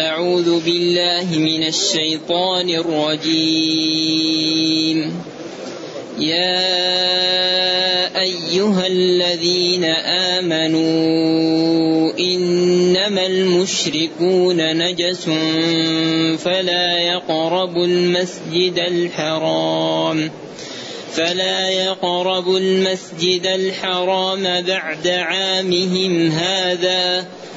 أعوذ 0.00 0.60
بالله 0.64 1.38
من 1.38 1.66
الشيطان 1.66 2.70
الرجيم. 2.70 4.12
يا 6.18 6.60
أيها 8.20 8.86
الذين 8.86 9.84
آمنوا 10.34 12.12
إنما 12.18 13.26
المشركون 13.26 14.76
نجس 14.76 15.24
فلا 16.44 16.98
يقربوا 16.98 17.86
المسجد 17.86 18.78
الحرام. 18.78 20.30
فلا 21.12 21.68
يقربوا 21.68 22.58
المسجد 22.58 23.46
الحرام 23.46 24.60
بعد 24.60 25.08
عامهم 25.08 26.30
هذا. 26.30 27.24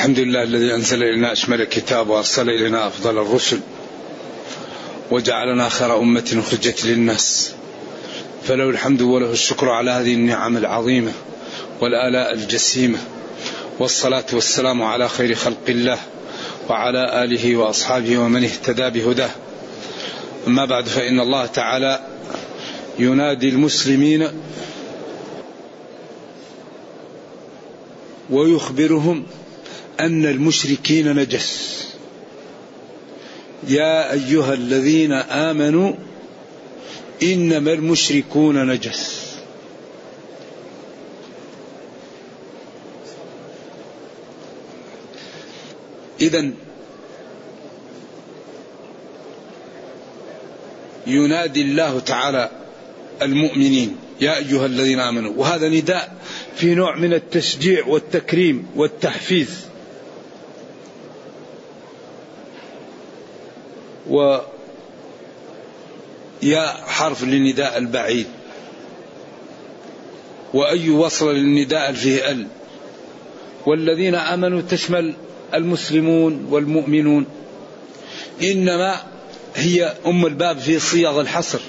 الحمد 0.00 0.18
لله 0.18 0.42
الذي 0.42 0.74
أنزل 0.74 1.02
إلينا 1.02 1.32
أشمل 1.32 1.60
الكتاب 1.60 2.08
وأرسل 2.08 2.50
إلينا 2.50 2.86
أفضل 2.86 3.18
الرسل 3.18 3.60
وجعلنا 5.10 5.68
خير 5.68 5.98
أمة 5.98 6.42
أخرجت 6.46 6.84
للناس 6.84 7.52
فله 8.42 8.70
الحمد 8.70 9.02
وله 9.02 9.32
الشكر 9.32 9.68
على 9.68 9.90
هذه 9.90 10.14
النعم 10.14 10.56
العظيمة 10.56 11.12
والآلاء 11.80 12.34
الجسيمة 12.34 12.98
والصلاة 13.78 14.24
والسلام 14.32 14.82
على 14.82 15.08
خير 15.08 15.34
خلق 15.34 15.64
الله 15.68 15.98
وعلى 16.68 17.24
آله 17.24 17.56
وأصحابه 17.56 18.18
ومن 18.18 18.44
اهتدى 18.44 18.90
بهداه. 18.90 19.30
أما 20.46 20.64
بعد 20.64 20.86
فإن 20.86 21.20
الله 21.20 21.46
تعالى 21.46 22.00
ينادي 22.98 23.48
المسلمين 23.48 24.28
ويخبرهم 28.30 29.26
أن 30.00 30.26
المشركين 30.26 31.16
نجس. 31.16 31.80
يا 33.68 34.12
أيها 34.12 34.54
الذين 34.54 35.12
آمنوا 35.12 35.92
إنما 37.22 37.72
المشركون 37.72 38.66
نجس. 38.66 39.30
إذا 46.20 46.50
ينادي 51.06 51.62
الله 51.62 52.00
تعالى 52.00 52.50
المؤمنين 53.22 53.96
يا 54.20 54.36
أيها 54.36 54.66
الذين 54.66 55.00
آمنوا. 55.00 55.32
وهذا 55.36 55.68
نداء 55.68 56.16
في 56.56 56.74
نوع 56.74 56.96
من 56.96 57.14
التشجيع 57.14 57.86
والتكريم 57.86 58.66
والتحفيز. 58.76 59.69
و 64.10 64.38
يا 66.42 66.66
حرف 66.66 67.24
للنداء 67.24 67.78
البعيد. 67.78 68.26
وأي 70.54 70.90
وصل 70.90 71.34
للنداء 71.34 71.92
فيه 71.92 72.30
ال. 72.30 72.46
والذين 73.66 74.14
آمنوا 74.14 74.60
تشمل 74.60 75.14
المسلمون 75.54 76.46
والمؤمنون. 76.50 77.26
إنما 78.42 79.02
هي 79.54 79.94
أم 80.06 80.26
الباب 80.26 80.58
في 80.58 80.78
صيغ 80.78 81.20
الحصر. 81.20 81.60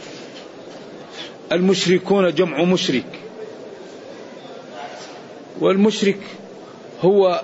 المشركون 1.52 2.34
جمع 2.34 2.64
مشرك. 2.64 3.06
والمشرك 5.60 6.20
هو 7.02 7.44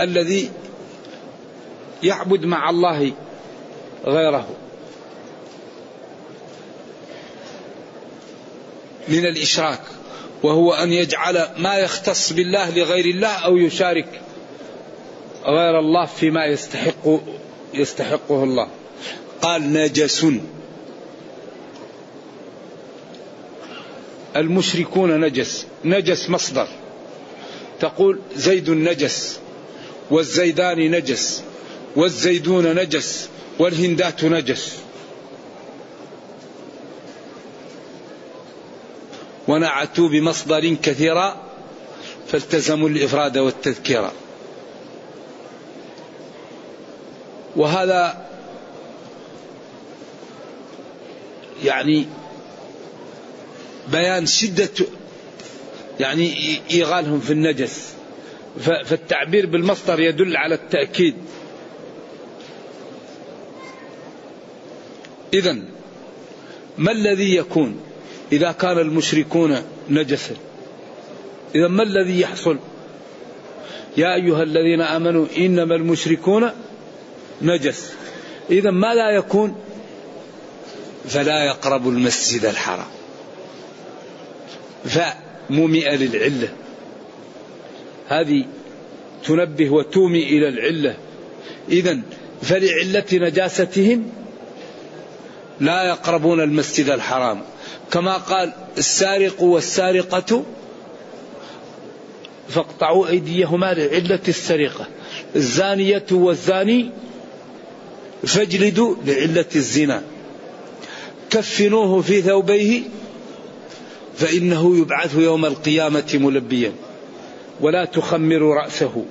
الذي 0.00 0.50
يعبد 2.02 2.44
مع 2.44 2.70
الله 2.70 3.12
غيره. 4.04 4.48
من 9.08 9.26
الإشراك 9.26 9.80
وهو 10.42 10.72
أن 10.72 10.92
يجعل 10.92 11.48
ما 11.58 11.76
يختص 11.76 12.32
بالله 12.32 12.70
لغير 12.70 13.04
الله 13.04 13.28
أو 13.28 13.56
يشارك 13.56 14.20
غير 15.44 15.78
الله 15.78 16.06
فيما 16.06 16.46
يستحق 16.46 17.20
يستحقه 17.74 18.44
الله. 18.44 18.68
قال 19.42 19.72
نجس. 19.72 20.26
المشركون 24.36 25.20
نجس 25.20 25.66
نجس 25.84 26.30
مصدر. 26.30 26.68
تقول 27.80 28.20
زيد 28.34 28.70
نجس 28.70 29.40
والزيدان 30.10 30.90
نجس. 30.90 31.42
والزيدون 31.96 32.74
نجس 32.74 33.28
والهندات 33.58 34.24
نجس. 34.24 34.78
ونعتوا 39.48 40.08
بمصدر 40.08 40.74
كثيرا 40.74 41.42
فالتزموا 42.26 42.88
الإفراد 42.88 43.38
والتذكير. 43.38 44.10
وهذا 47.56 48.28
يعني 51.64 52.06
بيان 53.92 54.26
شدة 54.26 54.70
يعني 56.00 56.34
إيغالهم 56.70 57.20
في 57.20 57.32
النجس. 57.32 57.94
فالتعبير 58.60 59.46
بالمصدر 59.46 60.00
يدل 60.00 60.36
على 60.36 60.54
التأكيد. 60.54 61.14
إذا 65.34 65.58
ما 66.78 66.92
الذي 66.92 67.36
يكون 67.36 67.80
إذا 68.32 68.52
كان 68.52 68.78
المشركون 68.78 69.56
نجسا 69.90 70.36
إذا 71.54 71.68
ما 71.68 71.82
الذي 71.82 72.20
يحصل؟ 72.20 72.58
يا 73.96 74.14
أيها 74.14 74.42
الذين 74.42 74.80
آمنوا 74.80 75.26
إنما 75.38 75.74
المشركون 75.74 76.50
نجس. 77.42 77.92
إذا 78.50 78.70
ما 78.70 78.94
لا 78.94 79.10
يكون؟ 79.10 79.56
فلا 81.08 81.44
يقرب 81.44 81.88
المسجد 81.88 82.44
الحرام. 82.44 82.86
فمومئة 84.84 85.96
للعلة. 85.96 86.48
هذه 88.08 88.44
تنبه 89.24 89.70
وتومي 89.70 90.22
إلى 90.22 90.48
العلة. 90.48 90.96
إذا 91.68 92.00
فلعلة 92.42 93.04
نجاستهم 93.12 94.12
لا 95.60 95.84
يقربون 95.84 96.40
المسجد 96.40 96.90
الحرام. 96.90 97.42
كما 97.92 98.16
قال 98.16 98.52
السارق 98.78 99.42
والسارقة 99.42 100.44
فاقطعوا 102.48 103.08
أيديهما 103.08 103.74
لعلة 103.74 104.20
السرقة. 104.28 104.86
الزانية 105.36 106.06
والزاني 106.10 106.90
فاجلدوا 108.26 108.96
لعلة 109.06 109.44
الزنا. 109.56 110.02
كفنوه 111.30 112.00
في 112.00 112.22
ثوبيه 112.22 112.82
فإنه 114.16 114.78
يبعث 114.78 115.14
يوم 115.14 115.44
القيامة 115.44 116.10
ملبيا. 116.14 116.72
ولا 117.60 117.84
تخمر 117.84 118.42
رأسه. 118.42 119.04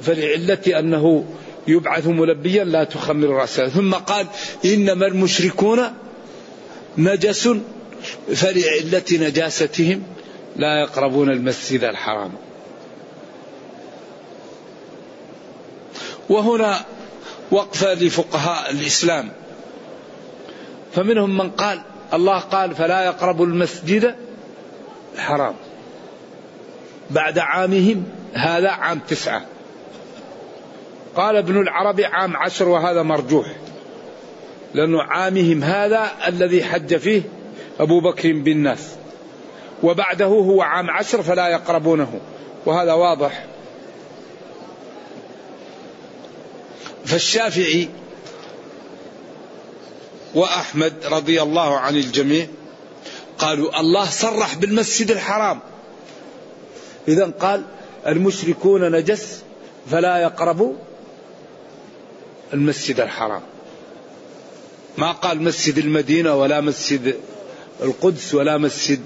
فلعلة 0.00 0.78
أنه 0.78 1.24
يبعث 1.68 2.06
ملبيا 2.06 2.64
لا 2.64 2.84
تخمر 2.84 3.28
رأسه. 3.28 3.68
ثم 3.68 3.94
قال 3.94 4.26
إنما 4.64 5.06
المشركون 5.06 5.80
نجس 6.98 7.48
فلعلة 8.34 9.04
نجاستهم 9.12 10.02
لا 10.56 10.80
يقربون 10.80 11.30
المسجد 11.30 11.84
الحرام. 11.84 12.32
وهنا 16.28 16.84
وقفة 17.50 17.94
لفقهاء 17.94 18.70
الإسلام. 18.70 19.32
فمنهم 20.94 21.36
من 21.36 21.50
قال 21.50 21.80
الله 22.14 22.38
قال 22.38 22.74
فلا 22.74 23.04
يقربوا 23.04 23.46
المسجد 23.46 24.14
الحرام. 25.14 25.54
بعد 27.10 27.38
عامهم 27.38 28.04
هذا 28.34 28.70
عام 28.70 28.98
تسعة. 28.98 29.53
قال 31.16 31.36
ابن 31.36 31.60
العربي 31.60 32.04
عام 32.04 32.36
عشر 32.36 32.68
وهذا 32.68 33.02
مرجوح. 33.02 33.46
لأنه 34.74 35.02
عامهم 35.02 35.64
هذا 35.64 36.10
الذي 36.28 36.64
حج 36.64 36.96
فيه 36.96 37.22
أبو 37.80 38.00
بكر 38.00 38.32
بالناس. 38.32 38.90
وبعده 39.82 40.24
هو 40.24 40.62
عام 40.62 40.90
عشر 40.90 41.22
فلا 41.22 41.48
يقربونه. 41.48 42.20
وهذا 42.66 42.92
واضح. 42.92 43.44
فالشافعي 47.04 47.88
وأحمد 50.34 50.94
رضي 51.04 51.42
الله 51.42 51.78
عن 51.78 51.96
الجميع 51.96 52.46
قالوا 53.38 53.80
الله 53.80 54.04
صرح 54.04 54.54
بالمسجد 54.54 55.10
الحرام. 55.10 55.60
إذا 57.08 57.24
قال 57.40 57.62
المشركون 58.06 58.92
نجس 58.92 59.42
فلا 59.90 60.18
يقربوا. 60.18 60.74
المسجد 62.54 63.00
الحرام. 63.00 63.42
ما 64.98 65.12
قال 65.12 65.42
مسجد 65.42 65.78
المدينة 65.78 66.34
ولا 66.34 66.60
مسجد 66.60 67.16
القدس 67.82 68.34
ولا 68.34 68.58
مسجد 68.58 69.00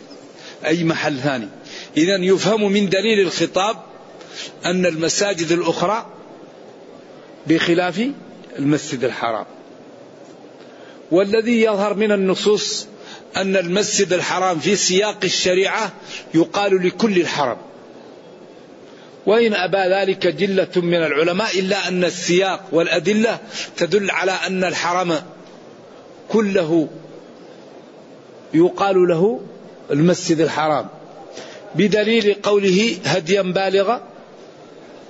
أي 0.66 0.84
محل 0.84 1.18
ثاني. 1.18 1.48
إذا 1.96 2.16
يفهم 2.16 2.72
من 2.72 2.88
دليل 2.88 3.20
الخطاب 3.20 3.76
أن 4.64 4.86
المساجد 4.86 5.52
الأخرى 5.52 6.06
بخلاف 7.46 8.10
المسجد 8.58 9.04
الحرام. 9.04 9.46
والذي 11.10 11.62
يظهر 11.62 11.94
من 11.94 12.12
النصوص 12.12 12.86
أن 13.36 13.56
المسجد 13.56 14.12
الحرام 14.12 14.58
في 14.58 14.76
سياق 14.76 15.18
الشريعة 15.24 15.92
يقال 16.34 16.86
لكل 16.86 17.20
الحرم. 17.20 17.67
وإن 19.28 19.54
أبى 19.54 19.78
ذلك 19.78 20.26
جلة 20.26 20.68
من 20.76 20.94
العلماء 20.94 21.58
إلا 21.58 21.88
أن 21.88 22.04
السياق 22.04 22.64
والأدلة 22.72 23.38
تدل 23.76 24.10
على 24.10 24.32
أن 24.46 24.64
الحرم 24.64 25.22
كله 26.28 26.88
يقال 28.54 29.08
له 29.08 29.40
المسجد 29.90 30.40
الحرام 30.40 30.88
بدليل 31.74 32.36
قوله 32.42 32.96
هديا 33.04 33.42
بالغ 33.42 33.98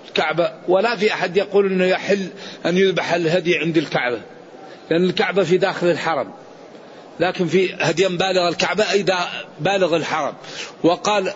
الكعبة 0.09 0.53
ولا 0.69 0.97
في 0.97 1.13
أحد 1.13 1.37
يقول 1.37 1.67
أنه 1.67 1.85
يحل 1.85 2.27
أن 2.67 2.77
يذبح 2.77 3.13
الهدي 3.13 3.59
عند 3.59 3.77
الكعبة 3.77 4.21
لأن 4.91 5.05
الكعبة 5.05 5.43
في 5.43 5.57
داخل 5.57 5.91
الحرم 5.91 6.31
لكن 7.21 7.47
في 7.47 7.75
هديا 7.81 8.09
بالغ 8.09 8.49
الكعبة 8.49 8.91
أي 8.91 9.05
بالغ 9.61 9.97
الحرم 9.97 10.35
وقال 10.83 11.33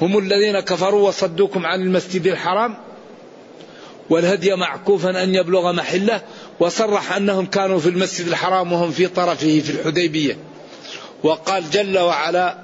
هم 0.00 0.18
الذين 0.18 0.60
كفروا 0.60 1.08
وصدوكم 1.08 1.66
عن 1.66 1.80
المسجد 1.80 2.26
الحرام 2.26 2.76
والهدي 4.10 4.54
معكوفا 4.54 5.22
أن 5.22 5.34
يبلغ 5.34 5.72
محله 5.72 6.22
وصرح 6.60 7.16
أنهم 7.16 7.46
كانوا 7.46 7.78
في 7.78 7.88
المسجد 7.88 8.26
الحرام 8.26 8.72
وهم 8.72 8.90
في 8.90 9.06
طرفه 9.06 9.60
في 9.60 9.70
الحديبية. 9.70 10.36
وقال 11.22 11.70
جل 11.70 11.98
وعلا 11.98 12.58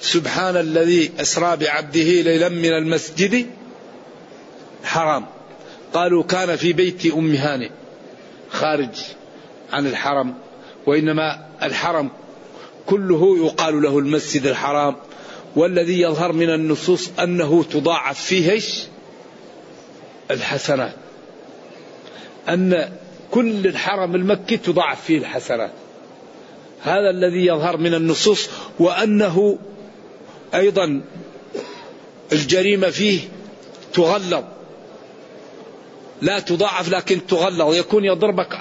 سبحان 0.00 0.56
الذي 0.56 1.12
أسرى 1.20 1.56
بعبده 1.56 2.22
ليلا 2.22 2.48
من 2.48 2.72
المسجد 2.72 3.46
الحرام. 4.82 5.26
قالوا 5.94 6.22
كان 6.22 6.56
في 6.56 6.72
بيت 6.72 7.14
أم 7.14 7.34
هانئ 7.34 7.70
خارج 8.50 8.88
عن 9.72 9.86
الحرم 9.86 10.34
وإنما 10.86 11.46
الحرم 11.62 12.10
كله 12.86 13.46
يقال 13.46 13.82
له 13.82 13.98
المسجد 13.98 14.46
الحرام. 14.46 14.96
والذي 15.56 16.00
يظهر 16.00 16.32
من 16.32 16.50
النصوص 16.50 17.10
أنه 17.18 17.64
تضاعف 17.64 18.20
فيه 18.20 18.60
الحسنات. 20.30 20.94
أن 22.48 22.92
كل 23.30 23.66
الحرم 23.66 24.14
المكي 24.14 24.56
تضاعف 24.56 25.04
فيه 25.04 25.18
الحسنات. 25.18 25.70
هذا 26.82 27.10
الذي 27.10 27.46
يظهر 27.46 27.76
من 27.76 27.94
النصوص 27.94 28.48
وأنه 28.78 29.58
أيضا 30.54 31.02
الجريمة 32.32 32.90
فيه 32.90 33.20
تغلظ. 33.92 34.44
لا 36.22 36.38
تضاعف 36.38 36.88
لكن 36.88 37.26
تغلظ. 37.26 37.74
يكون 37.74 38.04
يضربك 38.04 38.58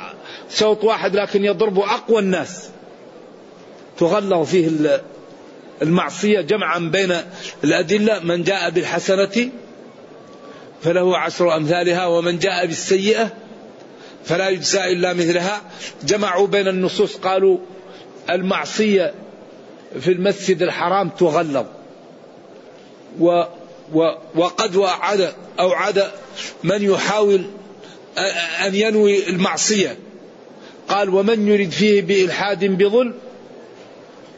صوت 0.50 0.84
واحد 0.84 1.16
لكن 1.16 1.46
يضربه 1.46 1.96
أقوى 1.96 2.19
الناس. 2.19 2.69
تغلظ 3.98 4.48
فيه 4.48 4.68
المعصية 5.81 6.42
جمعا 6.42 6.80
بين 6.80 7.16
الأدلة 7.64 8.20
من 8.20 8.44
جاء 8.44 8.70
بالحسنة 8.70 9.50
فله 10.84 11.18
عشر 11.18 11.56
أمثالها 11.56 12.06
ومن 12.06 12.40
جاء 12.40 12.66
بالسيئة 12.66 13.30
فلا 14.25 14.50
يجزى 14.50 14.92
إلا 14.92 15.14
مثلها. 15.14 15.62
جمعوا 16.04 16.48
بين 16.48 16.68
النصوص 16.68 17.16
قالوا 17.16 17.58
المعصية 18.30 19.14
في 20.00 20.12
المسجد 20.12 20.62
الحرام 20.62 21.10
تغلظ 21.10 21.66
و 23.20 23.44
و 23.94 24.12
وقد 24.36 24.75
وعد 24.75 25.34
أوعد 25.60 26.12
من 26.63 26.82
يحاول 26.82 27.46
أن 28.65 28.75
ينوي 28.75 29.30
المعصية. 29.30 29.98
قال 30.89 31.10
ومن 31.10 31.48
يرد 31.48 31.70
فيه 31.70 32.01
بإلحاد 32.01 32.65
بظلم 32.65 33.13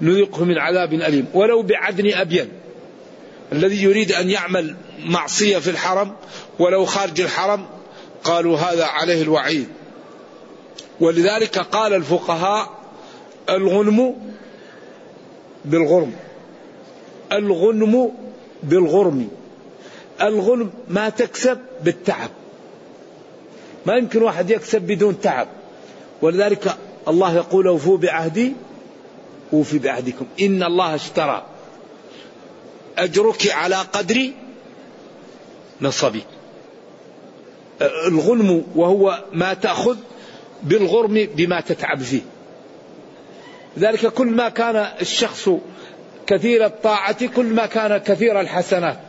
نذقه 0.02 0.44
من 0.44 0.58
عذاب 0.58 0.94
أليم. 0.94 1.26
ولو 1.34 1.62
بعدن 1.62 2.14
أبين. 2.14 2.50
الذي 3.52 3.84
يريد 3.84 4.12
أن 4.12 4.30
يعمل 4.30 4.76
معصية 5.06 5.58
في 5.58 5.70
الحرم 5.70 6.14
ولو 6.60 6.86
خارج 6.86 7.22
الحرم 7.22 7.66
قالوا 8.24 8.58
هذا 8.58 8.86
عليه 8.86 9.22
الوعيد. 9.22 9.68
ولذلك 11.00 11.58
قال 11.58 11.94
الفقهاء 11.94 12.70
الغنم 13.50 14.16
بالغرم. 15.66 16.14
الغنم 17.32 18.12
بالغرم. 18.64 19.30
الغنم 20.22 20.70
ما 20.88 21.10
تكسب 21.10 21.60
بالتعب. 21.84 22.30
ما 23.86 23.96
يمكن 23.96 24.22
واحد 24.22 24.50
يكسب 24.50 24.82
بدون 24.82 25.22
تعب. 25.22 25.48
ولذلك 26.22 26.78
الله 27.08 27.36
يقول 27.36 27.68
أوفوا 27.68 27.98
بعهدي 27.98 28.54
أوفي 29.54 29.80
بعهدكم. 29.80 30.26
إن 30.42 30.64
الله 30.64 30.96
اشترى 30.96 31.46
أجرك 32.98 33.52
على 33.52 33.76
قدر 33.76 34.32
نصبي 35.82 36.24
الغنم 37.82 38.66
وهو 38.76 39.24
ما 39.34 39.54
تأخذ 39.54 39.98
بالغرم 40.64 41.28
بما 41.36 41.62
تتعب 41.62 42.04
فيه. 42.04 42.22
ذلك 43.80 44.08
كل 44.08 44.28
ما 44.28 44.50
كان 44.50 44.76
الشخص 45.02 45.50
كثير 46.28 46.66
الطاعة 46.66 47.28
كل 47.28 47.46
ما 47.46 47.66
كان 47.66 47.98
كثير 47.98 48.42
الحسنات. 48.42 49.00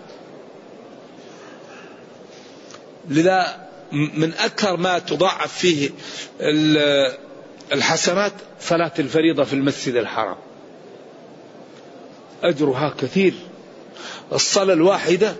لذا 3.08 3.66
من 3.92 4.34
أكثر 4.34 4.76
ما 4.76 4.98
تضاعف 4.98 5.58
فيه 5.58 5.90
الحسنات 7.72 8.32
صلاة 8.60 8.92
الفريضة 8.98 9.44
في 9.44 9.52
المسجد 9.52 9.94
الحرام. 9.96 10.36
أجرها 12.42 12.94
كثير. 12.98 13.34
الصلاة 14.32 14.74
الواحدة 14.74 15.34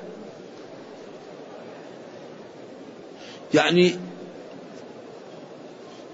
يعني 3.55 3.99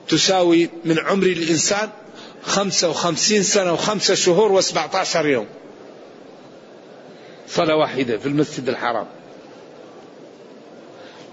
تساوي 0.08 0.70
من 0.84 0.98
عمر 0.98 1.26
الإنسان 1.26 1.88
خمسة 2.42 2.90
وخمسين 2.90 3.42
سنة 3.42 3.72
وخمسة 3.72 4.14
شهور 4.14 4.52
وسبعة 4.52 4.90
عشر 4.96 5.26
يوم. 5.26 5.46
صلاة 7.48 7.76
واحدة 7.76 8.18
في 8.18 8.26
المسجد 8.26 8.68
الحرام. 8.68 9.06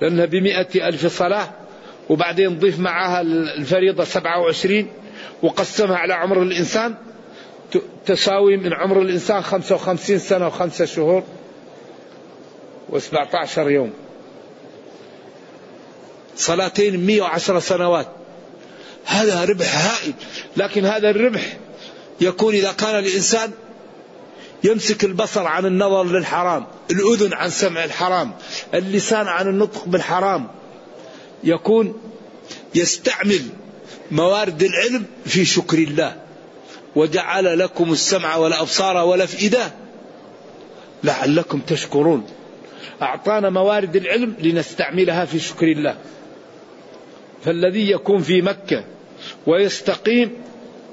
لأنها 0.01 0.25
بمئة 0.25 0.87
ألف 0.87 1.17
صلاة 1.17 1.58
وبعدين 2.09 2.59
ضيف 2.59 2.79
معها 2.79 3.21
الفريضة 3.21 4.03
سبعة 4.03 4.39
وعشرين 4.41 4.87
وقسمها 5.43 5.97
على 5.97 6.13
عمر 6.13 6.43
الإنسان. 6.43 6.95
تساوي 8.05 8.57
من 8.57 8.73
عمر 8.73 9.01
الإنسان 9.01 9.41
خمسة 9.41 9.75
وخمسين 9.75 10.19
سنة 10.19 10.47
وخمسة 10.47 10.85
شهور 10.85 11.23
وسبعة 12.89 13.29
عشر 13.33 13.69
يوم. 13.69 13.93
صلاتين 16.35 17.05
مئة 17.05 17.21
وعشر 17.21 17.59
سنوات. 17.59 18.07
هذا 19.05 19.45
ربح 19.45 19.85
هائل. 19.85 20.13
لكن 20.57 20.85
هذا 20.85 21.09
الربح 21.09 21.57
يكون 22.21 22.53
إذا 22.53 22.71
كان 22.71 22.99
الإنسان 22.99 23.51
يمسك 24.63 25.03
البصر 25.03 25.47
عن 25.47 25.65
النظر 25.65 26.03
للحرام 26.03 26.65
الأذن 26.91 27.33
عن 27.33 27.49
سمع 27.49 27.83
الحرام 27.83 28.31
اللسان 28.73 29.27
عن 29.27 29.47
النطق 29.47 29.85
بالحرام 29.85 30.47
يكون 31.43 32.01
يستعمل 32.75 33.41
موارد 34.11 34.63
العلم 34.63 35.05
في 35.25 35.45
شكر 35.45 35.77
الله. 35.77 36.15
وجعل 36.95 37.59
لكم 37.59 37.91
السمع 37.91 38.35
والأبصار 38.35 38.97
والأفئدة 38.97 39.71
لعلكم 41.03 41.59
تشكرون. 41.59 42.25
أعطانا 43.01 43.49
موارد 43.49 43.95
العلم 43.95 44.35
لنستعملها 44.39 45.25
في 45.25 45.39
شكر 45.39 45.67
الله. 45.67 45.97
فالذي 47.45 47.91
يكون 47.91 48.21
في 48.21 48.41
مكة 48.41 48.83
ويستقيم 49.47 50.31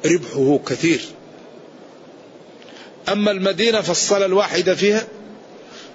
ربحه 0.07 0.59
كثير. 0.67 1.00
أما 3.09 3.31
المدينة 3.31 3.81
فالصلاة 3.81 4.26
الواحدة 4.26 4.75
فيها 4.75 5.07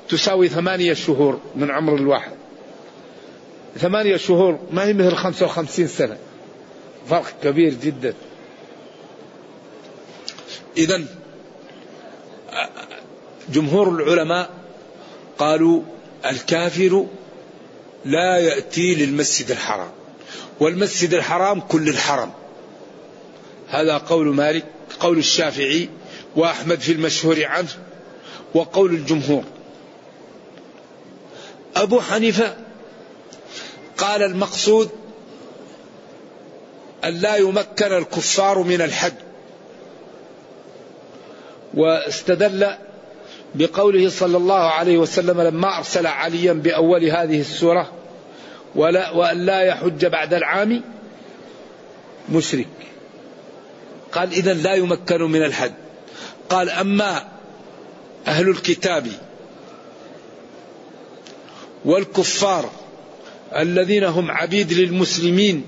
تساوي 0.10 0.48
ثمانية 0.48 0.93
شهور 0.93 1.39
من 1.55 1.72
عمر 1.72 1.96
الواحد. 1.96 2.40
ثمانية 3.77 4.17
شهور 4.17 4.59
ما 4.71 4.83
هي 4.83 4.93
مثل 4.93 5.15
خمسة 5.15 5.45
وخمسين 5.45 5.87
سنة. 5.87 6.17
فرق 7.09 7.33
كبير 7.43 7.73
جدا. 7.73 8.13
إذا 10.77 11.01
جمهور 13.49 13.89
العلماء 13.89 14.49
قالوا 15.37 15.81
الكافر 16.25 17.05
لا 18.05 18.37
يأتي 18.37 18.95
للمسجد 18.95 19.51
الحرام. 19.51 19.91
والمسجد 20.59 21.13
الحرام 21.13 21.59
كل 21.61 21.89
الحرم. 21.89 22.31
هذا 23.69 23.97
قول 23.97 24.27
مالك 24.27 24.65
قول 24.99 25.17
الشافعي 25.17 25.89
وأحمد 26.35 26.79
في 26.79 26.91
المشهور 26.91 27.45
عنه 27.45 27.69
وقول 28.53 28.91
الجمهور. 28.91 29.43
أبو 31.75 32.01
حنيفة 32.01 32.55
قال 34.01 34.24
المقصود 34.24 34.89
أن 37.03 37.13
لا 37.13 37.36
يمكن 37.36 37.93
الكفار 37.93 38.63
من 38.63 38.81
الحج 38.81 39.13
واستدل 41.74 42.67
بقوله 43.55 44.10
صلى 44.10 44.38
الله 44.38 44.70
عليه 44.70 44.98
وسلم 44.98 45.41
لما 45.41 45.77
أرسل 45.77 46.08
عليا 46.08 46.53
بأول 46.53 47.03
هذه 47.03 47.41
السورة 47.41 47.91
ولا 48.75 49.12
وأن 49.12 49.46
لا 49.46 49.62
يحج 49.62 50.05
بعد 50.05 50.34
العام 50.34 50.81
مشرك. 52.29 52.67
قال 54.12 54.31
إذا 54.31 54.53
لا 54.53 54.74
يمكن 54.74 55.22
من 55.22 55.43
الحج 55.43 55.72
قال 56.50 56.70
أما 56.70 57.27
أهل 58.27 58.50
الكتاب 58.50 59.08
والكفار 61.86 62.70
الذين 63.55 64.03
هم 64.03 64.31
عبيد 64.31 64.74
للمسلمين. 64.74 65.63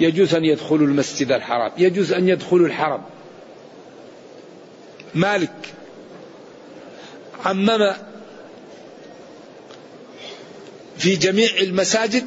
يجوز 0.00 0.34
أن 0.34 0.44
يدخلوا 0.44 0.86
المسجد 0.86 1.32
الحرام. 1.32 1.72
يجوز 1.78 2.12
أن 2.12 2.28
يدخلوا 2.28 2.66
الحرم. 2.66 3.02
مالك. 5.14 5.74
عمم 7.44 7.92
في 10.98 11.16
جميع 11.16 11.50
المساجد 11.60 12.26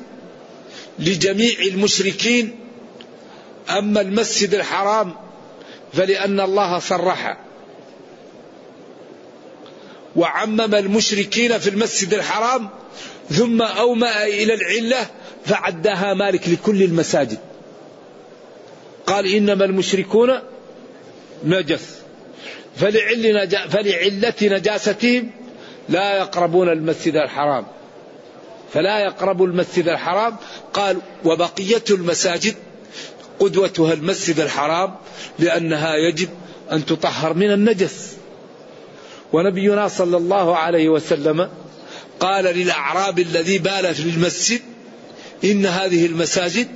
لجميع 1.00 1.60
المشركين. 1.60 2.60
أما 3.70 4.02
المسجد 4.02 4.54
الحرام 4.54 5.16
فلأن 5.94 6.40
الله 6.40 6.80
صرح. 6.80 7.38
وعمم 10.16 10.76
المشركين 10.76 11.58
في 11.58 11.70
المسجد 11.70 12.14
الحرام 12.14 12.70
ثم 13.32 13.62
أومأ 13.62 14.24
إلى 14.24 14.54
العلة 14.54 15.08
فعدها 15.46 16.14
مالك 16.14 16.50
لكل 16.50 16.84
المساجد. 16.84 17.38
قال 19.08 19.34
إنما 19.34 19.66
المشركون 19.66 20.40
نجس. 21.46 21.98
فلعل 22.76 23.44
نجا 23.44 23.68
فلعلة 23.68 24.34
نجاستهم 24.42 25.32
لا 25.90 26.18
يقربون 26.18 26.70
المسجد 26.70 27.16
الحرام. 27.16 27.66
فلا 28.74 29.00
يقربوا 29.00 29.48
المسجد 29.48 29.88
الحرام. 29.88 30.36
قال 30.74 30.98
وبقية 31.26 31.84
المساجد 31.90 32.56
قدوتها 33.40 33.94
المسجد 33.94 34.40
الحرام 34.40 34.96
لأنها 35.40 35.96
يجب 35.96 36.30
أن 36.72 36.86
تطهر 36.86 37.34
من 37.34 37.52
النجس. 37.52 38.18
ونبينا 39.34 39.88
صلى 39.88 40.18
الله 40.18 40.58
عليه 40.58 40.90
وسلم 40.90 41.50
قال 42.20 42.44
للأعراب 42.44 43.20
الذي 43.20 43.58
بال 43.58 43.96
في 43.96 44.10
المسجد 44.10 44.62
إن 45.44 45.66
هذه 45.66 46.06
المساجد 46.06 46.68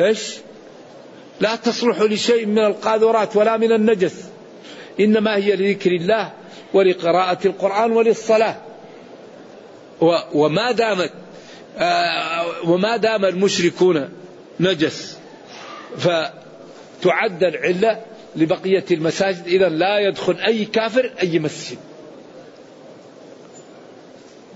إيش؟ 0.00 0.34
لا 1.40 1.56
تصلح 1.56 2.00
لشيء 2.00 2.46
من 2.46 2.58
القاذورات 2.58 3.36
ولا 3.36 3.56
من 3.56 3.72
النجس 3.72 4.14
إنما 5.00 5.36
هي 5.36 5.56
لذكر 5.56 5.90
الله 5.90 6.32
ولقراءة 6.74 7.46
القرآن 7.46 7.92
وللصلاة. 7.92 8.56
وما 10.34 10.72
دامت 10.72 11.12
آه، 11.78 12.68
وما 12.70 12.96
دام 12.96 13.24
المشركون 13.24 14.08
نجس 14.60 15.18
فتعد 15.98 17.44
العلة 17.44 18.00
لبقية 18.36 18.84
المساجد. 18.90 19.46
إذا 19.46 19.68
لا 19.68 19.98
يدخل 19.98 20.36
أي 20.36 20.64
كافر 20.64 21.12
أي 21.22 21.38
مسجد. 21.38 21.78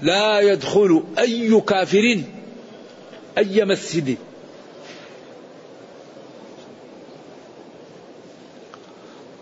لا 0.03 0.41
يدخل 0.41 1.05
أي 1.19 1.61
كافر 1.61 2.23
أي 3.39 3.65
مسجد. 3.65 4.17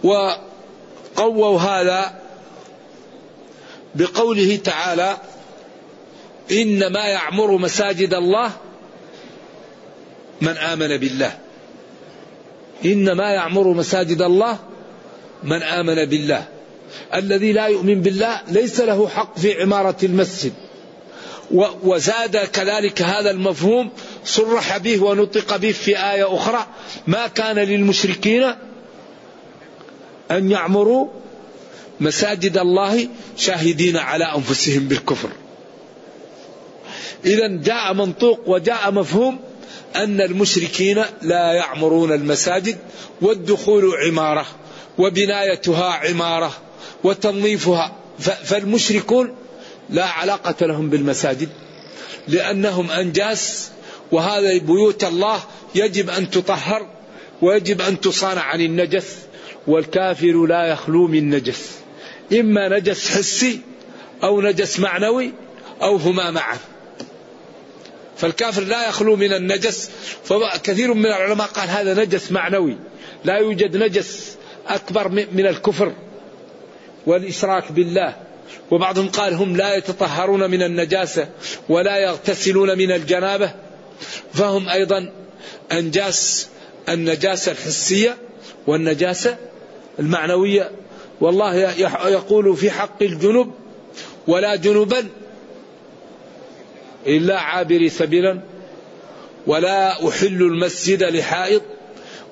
وقووا 0.05 1.61
هذا 1.61 2.21
بقوله 3.95 4.57
تعالى 4.57 5.17
إنما 6.51 7.05
يعمر 7.07 7.59
مساجد 7.59 8.15
الله 8.15 8.51
من 10.41 10.57
آمن 10.57 10.97
بالله. 10.97 11.39
إنما 12.85 13.31
يعمر 13.31 13.69
مساجد 13.69 14.23
الله 14.23 14.59
من 15.43 15.63
آمن 15.63 16.05
بالله. 16.05 16.54
الذي 17.15 17.53
لا 17.53 17.67
يؤمن 17.67 18.03
بالله 18.03 18.41
ليس 18.49 18.81
له 18.81 19.09
حق 19.09 19.39
في 19.39 19.63
عمارة 19.63 19.97
المسجد. 20.03 20.53
وزاد 21.83 22.37
كذلك 22.37 23.03
هذا 23.03 23.31
المفهوم 23.31 23.91
صرح 24.25 24.77
به 24.77 25.03
ونطق 25.05 25.57
به 25.57 25.73
في 25.73 25.99
آية 25.99 26.35
أخرى 26.35 26.67
ما 27.07 27.27
كان 27.27 27.57
للمشركين 27.57 28.55
أن 30.31 30.51
يعمروا 30.51 31.09
مساجد 32.01 32.59
الله 32.59 33.09
شاهدين 33.37 33.97
على 33.97 34.25
أنفسهم 34.25 34.89
بالكفر. 34.89 35.29
إذا 37.25 37.49
جاء 37.49 37.95
منطوق 37.95 38.41
وجاء 38.47 38.93
مفهوم 38.93 39.39
أن 39.97 40.21
المشركين 40.21 41.03
لا 41.23 41.53
يعمرون 41.53 42.13
المساجد 42.13 42.79
والدخول 43.23 43.93
عمارة 44.07 44.47
وبنايتها 44.99 45.93
عمارة 45.93 46.53
وتنظيفها. 47.05 47.97
فالمشركون 48.19 49.35
لا 49.91 50.05
علاقة 50.05 50.67
لهم 50.67 50.91
بالمساجد 50.91 51.49
لأنهم 52.29 52.91
أنجاس 52.91 53.71
وهذا 54.13 54.59
بيوت 54.59 55.05
الله 55.05 55.41
يجب 55.75 56.11
أن 56.11 56.31
تطهر 56.31 56.89
ويجب 57.43 57.81
أن 57.81 58.01
تصان 58.01 58.39
عن 58.39 58.61
النجس 58.61 59.17
والكافر 59.67 60.47
لا 60.47 60.67
يخلو 60.67 61.07
من 61.07 61.31
نجس. 61.31 61.71
إما 62.33 62.79
نجس 62.79 63.11
حسي 63.11 63.61
أو 64.23 64.41
نجس 64.41 64.81
معنوي 64.81 65.33
أو 65.83 65.97
هما 65.97 66.31
معا. 66.31 66.59
فالكافر 68.17 68.63
لا 68.63 68.89
يخلو 68.89 69.17
من 69.17 69.33
النجس. 69.33 69.91
فكثير 70.25 70.95
من 70.95 71.07
العلماء 71.07 71.47
قال 71.47 71.69
هذا 71.69 72.05
نجس 72.05 72.33
معنوي 72.33 72.77
لا 73.25 73.37
يوجد 73.37 73.77
نجس 73.77 74.37
أكبر 74.67 75.09
من 75.09 75.47
الكفر. 75.47 75.93
والإشراك 77.07 77.73
بالله. 77.73 78.17
وبعضهم 78.71 79.09
قال 79.09 79.35
هم 79.35 79.57
لا 79.57 79.77
يتطهرون 79.77 80.51
من 80.51 80.63
النجاسة 80.63 81.29
ولا 81.69 81.97
يغتسلون 81.99 82.79
من 82.79 82.93
الجنابة. 82.93 83.55
فهم 84.33 84.69
أيضا 84.69 85.13
أنجاس 85.73 86.49
النجاسة 86.89 87.53
الحسية 87.53 88.17
والنجاسة 88.67 89.37
المعنوية. 89.99 90.71
والله 91.21 91.55
يقول 92.09 92.57
في 92.57 92.71
حق 92.71 93.03
الجنب 93.03 93.53
ولا 94.27 94.57
جنبا 94.57 95.07
إلا 97.07 97.41
عابري 97.41 97.89
سبيلا. 97.89 98.41
ولا 99.47 100.09
أحل 100.09 100.43
المسجد 100.43 101.03
لحائط. 101.03 101.63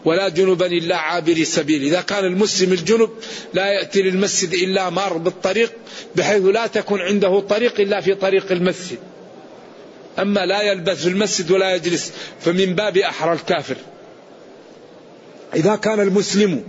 ولا 0.05 0.29
جنبا 0.29 0.67
إلا 0.67 0.97
عابري 0.97 1.45
سبيل 1.45 1.83
إذا 1.83 2.01
كان 2.01 2.25
المسلم 2.25 2.73
الجنب 2.73 3.11
لا 3.55 3.67
يأتي 3.67 4.03
للمسجد 4.03 4.53
إلا 4.53 4.91
مار 4.91 5.17
بالطريق 5.17 5.73
بحيث 6.17 6.45
لا 6.45 6.67
تكون 6.67 7.01
عنده 7.01 7.41
طريق 7.41 7.81
إلا 7.81 8.01
في 8.01 8.15
طريق 8.15 8.53
المسجد. 8.53 8.99
أما 10.19 10.47
لا 10.47 10.63
يلبث 10.63 11.03
في 11.03 11.09
المسجد 11.09 11.51
ولا 11.51 11.75
يجلس 11.75 12.13
فمن 12.41 12.75
باب 12.75 12.97
أحرى 12.97 13.33
الكافر. 13.33 13.77
إذا 15.55 15.77
كان 15.77 16.01
المسلم 16.01 16.65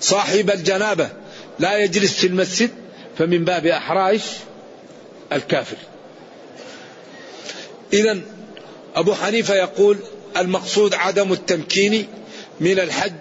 صاحب 0.00 0.50
الجنابة 0.50 1.08
لا 1.58 1.78
يجلس 1.78 2.14
في 2.14 2.26
المسجد 2.26 2.70
فمن 3.18 3.44
باب 3.44 3.66
أحرى 3.66 4.20
الكافر. 5.32 5.76
إذا 7.92 8.18
أبو 8.94 9.14
حنيفة 9.14 9.54
يقول 9.54 9.98
المقصود 10.36 10.94
عدم 10.94 11.32
التمكين 11.32 12.06
من 12.60 12.78
الحج. 12.78 13.12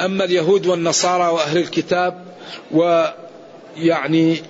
أما 0.00 0.24
اليهود 0.24 0.66
والنصارى 0.66 1.32
وأهل 1.32 1.58
الكتاب 1.58 2.24
ويعني 2.70 4.42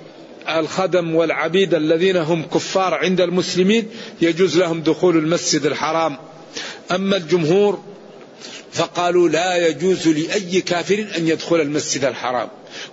الخدم 0.49 1.15
والعبيد 1.15 1.75
الذين 1.75 2.17
هم 2.17 2.43
كفار 2.43 2.95
عند 2.95 3.21
المسلمين 3.21 3.89
يجوز 4.21 4.59
لهم 4.59 4.81
دخول 4.81 5.17
المسجد 5.17 5.67
الحرام. 5.67 6.19
أما 6.91 7.17
الجمهور 7.17 7.83
فقالوا 8.73 9.29
لا 9.29 9.69
يجوز 9.69 10.09
لأي 10.09 10.61
كافر 10.61 11.07
أن 11.17 11.29
يدخل 11.29 11.61
المسجد 11.61 12.05
الحرام. 12.05 12.49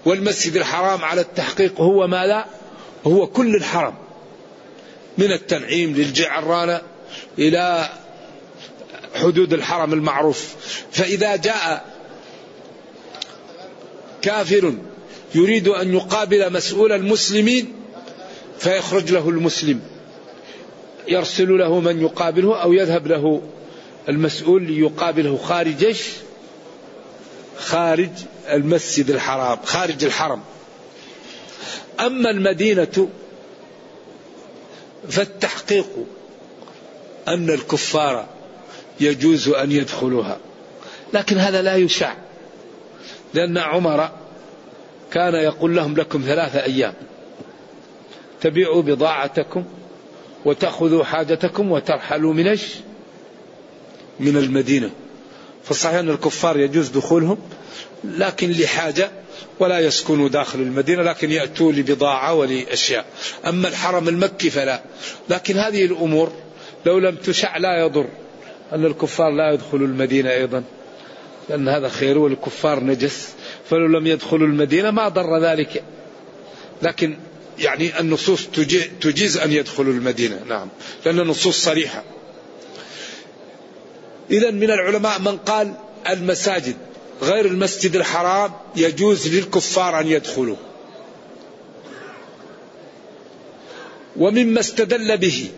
والمسجد 0.06 0.56
الحرام 0.56 1.02
على 1.02 1.22
التحقيق 1.22 1.82
هو 1.82 2.08
ما 2.08 2.26
لا 2.28 2.46
هو 3.08 3.28
كل 3.28 3.56
الحرم. 3.56 3.94
من 5.18 5.32
التنعيم 5.32 5.96
للجعرانة 5.96 6.82
إلى 7.40 7.90
حدود 9.16 9.54
الحرم 9.54 9.94
المعروف. 9.94 10.56
فإذا 10.92 11.36
جاء 11.36 11.86
كافر 14.22 14.74
يريد 15.36 15.68
أن 15.68 15.94
يقابل 15.94 16.54
مسؤول 16.54 16.92
المسلمين 16.92 17.74
فيخرج 18.60 19.12
له 19.12 19.30
المسلم. 19.30 19.82
يرسل 21.08 21.58
له 21.58 21.80
من 21.80 22.02
يقابله 22.02 22.62
أو 22.62 22.74
يذهب 22.74 23.08
له 23.08 23.42
المسؤول 24.10 24.64
ليقابله 24.64 25.38
خارج 25.38 25.84
إيش؟ 25.84 26.02
خارج 27.58 28.10
المسجد 28.50 29.10
الحرام 29.10 29.58
خارج 29.66 30.04
الحرم. 30.04 30.42
أما 32.00 32.30
المدينة 32.30 33.10
فالتحقيق 35.10 35.88
أن 37.28 37.50
الكفار 37.50 38.26
يجوز 39.00 39.50
أن 39.50 39.72
يدخلوها. 39.72 40.38
لكن 41.14 41.38
هذا 41.38 41.62
لا 41.62 41.76
يشاع 41.76 42.16
لأن 43.34 43.58
عمر 43.58 44.10
كان 45.12 45.34
يقول 45.34 45.76
لهم 45.76 45.96
لكم 45.96 46.22
ثلاثة 46.26 46.64
أيام. 46.64 46.94
تبيعوا 48.42 48.82
بضاعتكم 48.82 49.64
وتأخذوا 50.46 51.04
حاجتكم 51.04 51.72
وترحلوا 51.72 52.34
من؟ 52.34 52.58
من 54.20 54.38
المدينة. 54.38 54.90
فصحيح 55.64 55.96
أن 55.96 56.10
الكفار 56.10 56.60
يجوز 56.60 56.90
دخولهم 56.90 57.38
لكن 58.04 58.52
لحاجة 58.52 59.12
ولا 59.60 59.80
يسكنوا 59.80 60.30
داخل 60.30 60.60
المدينة 60.60 61.04
لكن 61.04 61.32
يأتوا 61.32 61.72
لبضاعة 61.72 62.34
ولأشياء. 62.34 63.06
أما 63.46 63.68
الحرم 63.68 64.10
المكي 64.10 64.50
فلا. 64.50 64.82
لكن 65.30 65.58
هذه 65.58 65.86
الأمور 65.86 66.32
لو 66.86 67.00
لم 67.00 67.16
تشع 67.16 67.58
لا 67.58 67.86
يضر. 67.86 68.08
أن 68.74 68.86
الكفار 68.86 69.32
لا 69.32 69.54
يدخلوا 69.54 69.88
المدينة 69.88 70.32
أيضا 70.32 70.64
لأن 71.50 71.68
هذا 71.68 71.90
خير 71.90 72.18
والكفار 72.18 72.84
نجس. 72.84 73.30
فلو 73.70 73.88
لم 73.88 74.08
يدخلوا 74.08 74.48
المدينة 74.48 74.92
ما 74.92 75.08
ضر 75.08 75.40
ذلك. 75.40 75.84
لكن 76.82 77.18
يعني 77.60 78.00
النصوص 78.00 78.48
تجيز 79.02 79.38
أن 79.38 79.52
يدخلوا 79.52 79.94
المدينة 79.94 80.40
نعم 80.50 80.68
لأن 81.06 81.20
النصوص 81.20 81.64
صريحة. 81.64 82.04
إذا 84.32 84.52
من 84.52 84.72
العلماء 84.72 85.20
من 85.20 85.38
قال 85.38 85.74
المساجد 86.10 86.76
غير 87.22 87.46
المسجد 87.46 87.96
الحرام 87.96 88.52
يجوز 88.76 89.36
للكفار 89.36 90.00
أن 90.00 90.08
يدخلوا 90.08 90.56
ومما 94.18 94.60
استدل 94.60 95.18
به 95.18 95.50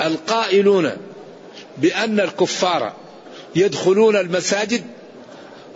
القائلون 0.00 0.90
بأن 1.78 2.20
الكفار 2.20 2.92
يدخلون 3.56 4.16
المساجد. 4.16 4.82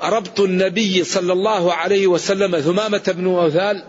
ربط 0.02 0.40
النبي 0.40 1.04
صلى 1.04 1.32
الله 1.32 1.72
عليه 1.72 2.06
وسلم 2.06 2.60
ثمامة 2.60 3.14
بن 3.16 3.26
أوثال 3.26 3.82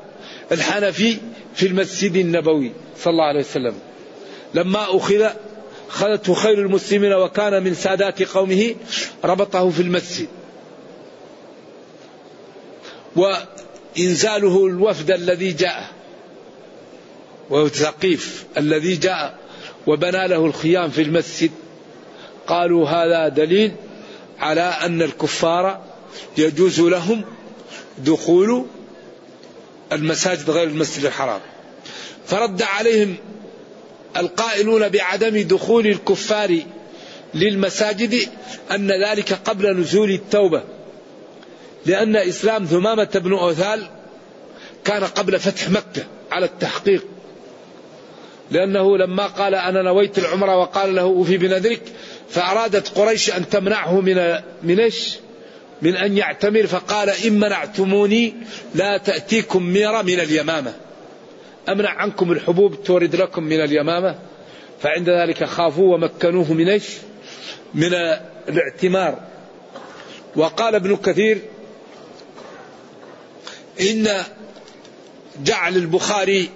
الحنفي 0.52 1.18
في 1.56 1.66
المسجد 1.68 2.16
النبوي 2.16 2.72
صلى 3.00 3.12
الله 3.12 3.24
عليه 3.24 3.40
وسلم. 3.40 3.74
لما 4.54 4.98
أخذ 4.98 5.30
خذته 5.90 6.34
خير 6.34 6.60
المسلمين 6.60 7.14
وكان 7.14 7.64
من 7.64 7.74
سادات 7.74 8.24
قومه 8.24 8.76
ربطه 9.24 9.70
في 9.70 9.82
المسجد. 9.82 10.28
وإنزاله 13.16 14.66
الوفد 14.66 15.12
الذي 15.12 15.52
جاء 15.52 15.92
وفد 17.50 17.76
ثقيف 17.76 18.46
الذي 18.58 18.96
جاء 18.96 19.38
وبنى 19.88 20.28
له 20.28 20.46
الخيام 20.46 20.90
في 20.90 21.02
المسجد. 21.02 21.52
قالوا 22.48 22.90
هذا 22.90 23.28
دليل 23.28 23.72
على 24.40 24.62
أن 24.62 25.02
الكفار 25.02 25.82
يجوز 26.38 26.80
لهم 26.82 27.24
دخول 27.98 28.66
المساجد 29.92 30.50
غير 30.50 30.68
المسجد 30.68 31.06
الحرام. 31.06 31.42
فرد 32.26 32.62
عليهم 32.62 33.16
القائلون 34.18 34.90
بعدم 34.90 35.38
دخول 35.42 35.88
الكفار 35.88 36.60
للمساجد 37.34 38.30
أن 38.72 38.92
ذلك 39.04 39.34
قبل 39.34 39.80
نزول 39.80 40.12
التوبة 40.12 40.64
لأن 41.86 42.16
إسلام 42.16 42.66
ثمامة 42.66 43.10
بن 43.16 43.34
أوثال 43.34 43.88
كان 44.86 45.04
قبل 45.04 45.40
فتح 45.40 45.70
مكة 45.70 46.04
على 46.32 46.46
التحقيق. 46.46 47.04
لأنه 48.52 48.98
لما 48.98 49.28
قال 49.28 49.56
أنا 49.56 49.82
نويت 49.82 50.18
العمرة 50.18 50.58
وقال 50.58 50.96
له 50.96 51.02
أوفي 51.02 51.38
بنذرك 51.38 51.82
فأرادت 52.30 52.98
قريش 52.98 53.32
أن 53.32 53.50
تمنعه 53.50 54.02
من 54.02 54.40
من 54.64 54.80
إيش؟ 54.80 55.18
من 55.82 55.96
أن 55.96 56.18
يعتمر 56.18 56.68
فقال 56.68 57.10
إن 57.10 57.40
منعتموني 57.40 58.34
لا 58.76 58.98
تأتيكم 58.98 59.64
ميرة 59.64 60.02
من 60.02 60.20
اليمامة. 60.20 60.74
أمنع 61.70 61.90
عنكم 61.90 62.32
الحبوب 62.32 62.84
تورد 62.84 63.16
لكم 63.16 63.44
من 63.44 63.62
اليمامة. 63.62 64.16
فعند 64.82 65.10
ذلك 65.10 65.44
خافوا 65.44 65.96
ومكنوه 65.96 66.54
من 66.54 66.70
إيش؟ 66.70 66.84
من 67.74 67.94
الاعتمار. 68.50 69.20
وقال 70.36 70.76
ابن 70.76 70.96
كثير 70.96 71.42
إن 73.82 74.24
جعل 75.44 75.76
البخاري 75.76 76.50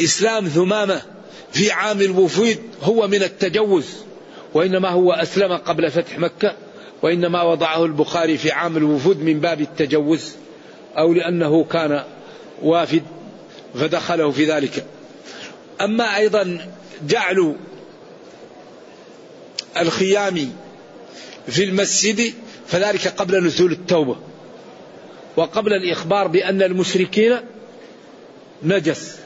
إسلام 0.00 0.48
ثمامة 0.48 1.02
في 1.52 1.70
عام 1.70 2.00
الوفود 2.00 2.58
هو 2.82 3.08
من 3.08 3.22
التجوز. 3.22 3.86
وإنما 4.54 4.88
هو 4.88 5.12
أسلم 5.12 5.52
قبل 5.52 5.90
فتح 5.90 6.18
مكة 6.18 6.54
وإنما 7.02 7.42
وضعه 7.42 7.84
البخاري 7.84 8.38
في 8.38 8.50
عام 8.50 8.76
الوفود 8.76 9.22
من 9.22 9.40
باب 9.40 9.60
التجوز 9.60 10.32
أو 10.98 11.12
لأنه 11.12 11.64
كان 11.64 12.04
وافد 12.62 13.02
فدخله 13.74 14.30
في 14.30 14.44
ذلك. 14.44 14.84
أما 15.80 16.16
أيضا 16.16 16.70
جعل 17.08 17.54
الخيام 19.80 20.52
في 21.46 21.64
المسجد 21.64 22.34
فذلك 22.66 23.08
قبل 23.08 23.44
نزول 23.44 23.72
التوبة. 23.72 24.16
وقبل 25.36 25.72
الإخبار 25.72 26.28
بأن 26.28 26.62
المشركين 26.62 27.36
نجس. 28.62 29.16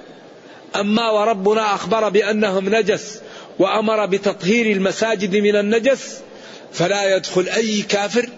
أما 0.76 1.10
وربنا 1.10 1.74
أخبر 1.74 2.08
بأنهم 2.08 2.68
نجس 2.74 3.20
وأمر 3.60 4.06
بتطهير 4.06 4.76
المساجد 4.76 5.36
من 5.36 5.56
النجس 5.56 6.20
فلا 6.72 7.16
يدخل 7.16 7.48
أي 7.48 7.82
كافر 7.82 8.28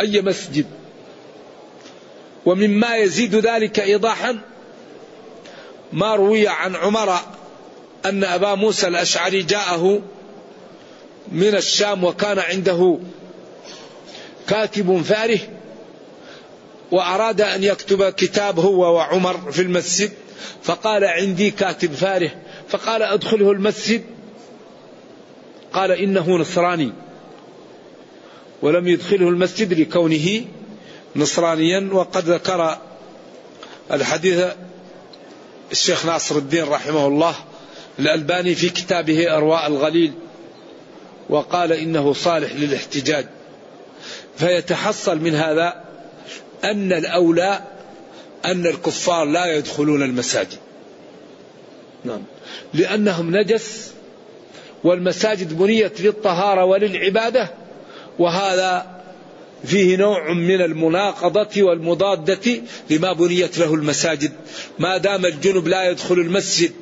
أي 0.00 0.22
مسجد. 0.22 0.66
ومما 2.46 2.96
يزيد 2.96 3.34
ذلك 3.34 3.80
إيضاحا 3.80 4.40
ما 5.92 6.14
روي 6.14 6.48
عن 6.48 6.76
عمر 6.76 7.18
أن 8.06 8.24
أبا 8.24 8.54
موسى 8.54 8.88
الأشعري 8.88 9.42
جاءه 9.42 10.02
من 11.32 11.54
الشام 11.54 12.04
وكان 12.04 12.38
عنده 12.38 12.98
كاتب 14.48 15.02
فاره 15.02 15.38
وأراد 16.90 17.40
أن 17.40 17.64
يكتب 17.64 18.10
كتاب 18.10 18.60
هو 18.60 18.94
وعمر 18.94 19.52
في 19.52 19.62
المسجد. 19.62 20.12
فقال 20.62 21.04
عندي 21.04 21.50
كاتب 21.50 21.92
فاره 21.92 22.30
فقال 22.68 23.02
أدخله 23.02 23.50
المسجد. 23.50 24.02
قال 25.72 25.90
إنه 25.92 26.38
نصراني. 26.38 26.92
ولم 28.62 28.88
يدخله 28.88 29.28
المسجد 29.28 29.72
لكونه 29.80 30.44
نصرانيا. 31.16 31.88
وقد 31.92 32.24
ذكر 32.24 32.78
الحديث 33.92 34.44
الشيخ 35.72 36.06
ناصر 36.06 36.36
الدين 36.36 36.64
رحمه 36.64 37.06
الله 37.06 37.34
الألباني 37.98 38.54
في 38.54 38.68
كتابه 38.68 39.36
أرواء 39.36 39.66
الغليل 39.66 40.12
وقال 41.28 41.72
إنه 41.72 42.12
صالح 42.12 42.52
للاحتجاج. 42.52 43.26
فيتحصل 44.36 45.18
من 45.18 45.34
هذا 45.34 45.84
أن 46.64 46.92
الأولى 46.92 47.60
أن 48.44 48.66
الكفار 48.66 49.24
لا 49.24 49.56
يدخلون 49.56 50.02
المساجد. 50.02 50.58
نعم. 52.04 52.22
لأنهم 52.74 53.36
نجس 53.36 53.92
والمساجد 54.84 55.58
بنيت 55.58 56.00
للطهارة 56.00 56.64
وللعبادة 56.64 57.50
وهذا 58.18 59.00
فيه 59.64 59.96
نوع 59.96 60.32
من 60.32 60.60
المناقضة 60.60 61.62
والمضادة 61.62 62.62
لما 62.90 63.12
بنيت 63.12 63.58
له 63.58 63.74
المساجد. 63.74 64.32
ما 64.78 64.96
دام 64.96 65.26
الجنب 65.26 65.68
لا 65.68 65.90
يدخل 65.90 66.14
المسجد 66.14 66.72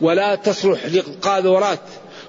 ولا 0.00 0.34
تصلح 0.34 0.86
للقاذورات 0.86 1.80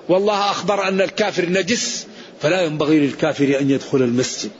والله 0.09 0.51
أخبر 0.51 0.87
أن 0.87 1.01
الكافر 1.01 1.49
نجس 1.49 2.07
فلا 2.41 2.61
ينبغي 2.61 2.99
للكافر 2.99 3.59
أن 3.59 3.69
يدخل 3.69 3.97
المسجد. 3.97 4.51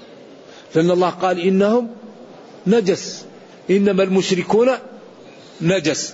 لأن 0.76 0.92
الله 0.92 1.10
قال 1.10 1.40
إنهم 1.40 1.90
نجس. 2.68 3.26
إنما 3.70 4.04
المشركون 4.04 4.70
نجس. 5.62 6.14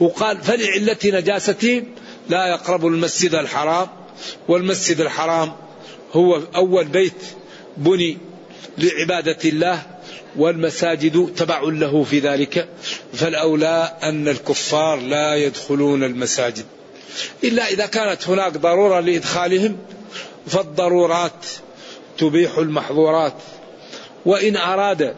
وقال 0.00 0.42
فلعلة 0.42 0.98
نجاستهم 1.04 1.86
لا 2.28 2.46
يقرب 2.46 2.86
المسجد 2.86 3.34
الحرام 3.34 3.88
والمسجد 4.48 5.00
الحرام 5.00 5.52
هو 6.12 6.40
أول 6.56 6.84
بيت 6.84 7.22
بني 7.76 8.18
لعبادة 8.78 9.38
الله 9.44 9.82
والمساجد 10.36 11.34
تبع 11.36 11.60
له 11.62 12.04
في 12.04 12.18
ذلك. 12.18 12.68
فالأولى 13.12 13.96
أن 14.02 14.28
الكفار 14.28 15.00
لا 15.00 15.34
يدخلون 15.34 16.04
المساجد. 16.04 16.64
إلا 17.44 17.68
إذا 17.68 17.86
كانت 17.86 18.28
هناك 18.28 18.52
ضرورة 18.52 19.00
لإدخالهم 19.00 19.76
فالضرورات 20.46 21.46
تبيح 22.18 22.58
المحظورات. 22.58 23.34
وإن 24.26 24.56
أراد 24.56 25.14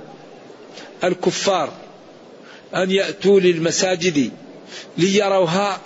الكفار 1.04 1.72
أن 2.74 2.90
يأتوا 2.90 3.40
للمساجد 3.40 4.30
ليروها 4.98 5.80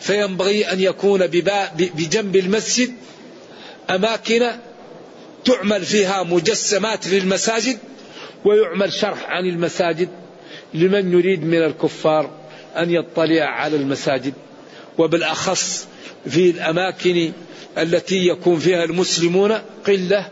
فينبغي 0.00 0.72
أن 0.72 0.80
يكون 0.80 1.26
بجنب 1.76 2.36
المسجد 2.36 2.92
أماكن 3.90 4.50
تعمل 5.44 5.82
فيها 5.84 6.22
مجسمات 6.22 7.06
للمساجد 7.08 7.78
ويعمل 8.44 8.92
شرح 8.92 9.30
عن 9.30 9.46
المساجد 9.46 10.08
لمن 10.74 11.12
يريد 11.12 11.44
من 11.44 11.62
الكفار 11.64 12.30
أن 12.76 12.90
يطلع 12.90 13.44
على 13.44 13.76
المساجد. 13.76 14.34
وبالأخص 14.98 15.86
في 16.28 16.50
الأماكن 16.50 17.32
التي 17.78 18.26
يكون 18.26 18.58
فيها 18.58 18.84
المسلمون 18.84 19.52
قلة 19.86 20.28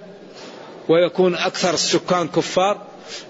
ويكون 0.88 1.34
أكثر 1.34 1.74
السكان 1.74 2.28
كفار. 2.28 2.86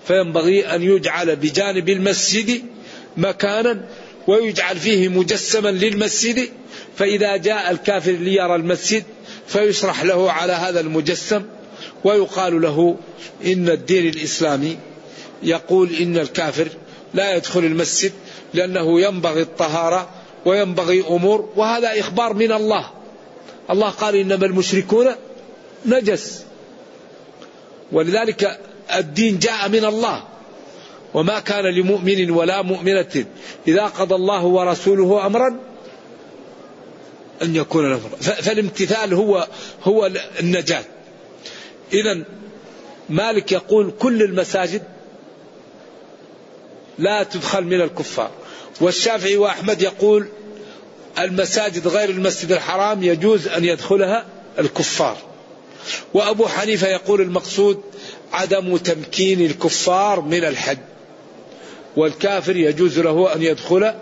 فينبغي 0.07 0.75
أن 0.75 0.83
يجعل 0.83 1.37
بجانب 1.37 1.89
المسجد 1.89 2.63
مكانا 3.17 3.85
ويجعل 4.27 4.77
فيه 4.77 5.09
مجسما 5.09 5.69
للمسجد 5.69 6.49
فإذا 6.97 7.37
جاء 7.37 7.71
الكافر 7.71 8.13
ليرى 8.13 8.55
المسجد 8.55 9.05
فيشرح 9.47 10.05
له 10.05 10.33
على 10.33 10.53
هذا 10.53 10.81
المجسم 10.81 11.43
ويقال 12.05 12.63
له 12.63 12.97
إن 13.45 13.69
الدين 13.69 14.09
الإسلامي 14.09 14.79
يقول 15.43 15.95
إن 15.95 16.19
الكافر 16.19 16.69
لا 17.15 17.37
يدخل 17.37 17.61
المسجد 17.61 18.13
لأنه 18.55 19.01
ينبغي 19.01 19.43
الطهارة 19.43 20.11
وينبغي 20.47 21.01
أمور 21.01 21.49
وهذا 21.57 22.01
إخبار 22.01 22.35
من 22.35 22.53
الله. 22.53 22.91
الله 23.71 23.91
قال 23.91 24.15
إنما 24.17 24.47
المشركون 24.47 25.07
نجس. 25.87 26.45
ولذلك 27.93 28.61
الدين 28.99 29.39
جاء 29.39 29.69
من 29.69 29.85
الله. 29.85 30.25
وما 31.15 31.41
كان 31.41 31.65
لمؤمن 31.65 32.31
ولا 32.31 32.63
مؤمنة 32.63 33.25
إذا 33.69 33.85
قضى 33.85 34.15
الله 34.15 34.45
ورسوله 34.45 35.27
أمرا 35.27 35.61
أن 37.43 37.57
يكون 37.57 37.91
له 37.91 37.99
فالامتثال 38.21 39.15
هو 39.15 39.49
هو 39.83 40.11
النجاة. 40.41 40.85
إذا 41.93 42.25
مالك 43.09 43.53
يقول 43.53 43.93
كل 43.99 44.23
المساجد 44.23 44.83
لا 46.99 47.23
تدخل 47.23 47.65
من 47.65 47.81
الكفار. 47.81 48.31
والشافعي 48.81 49.37
وأحمد 49.37 49.83
يقول 49.83 50.29
المساجد 51.19 51.89
غير 51.89 52.11
المسجد 52.11 52.53
الحرام 52.53 53.03
يجوز 53.03 53.49
أن 53.49 53.65
يدخلها 53.65 54.27
الكفار. 54.59 55.17
وأبو 56.15 56.47
حنيفة 56.47 56.89
يقول 56.89 57.21
المقصود 57.21 57.81
عدم 58.33 58.77
تمكين 58.77 59.41
الكفار 59.41 60.21
من 60.21 60.45
الحج 60.45 60.79
والكافر 61.97 62.57
يجوز 62.57 62.99
له 62.99 63.35
أن 63.35 63.43
يدخل 63.43 63.95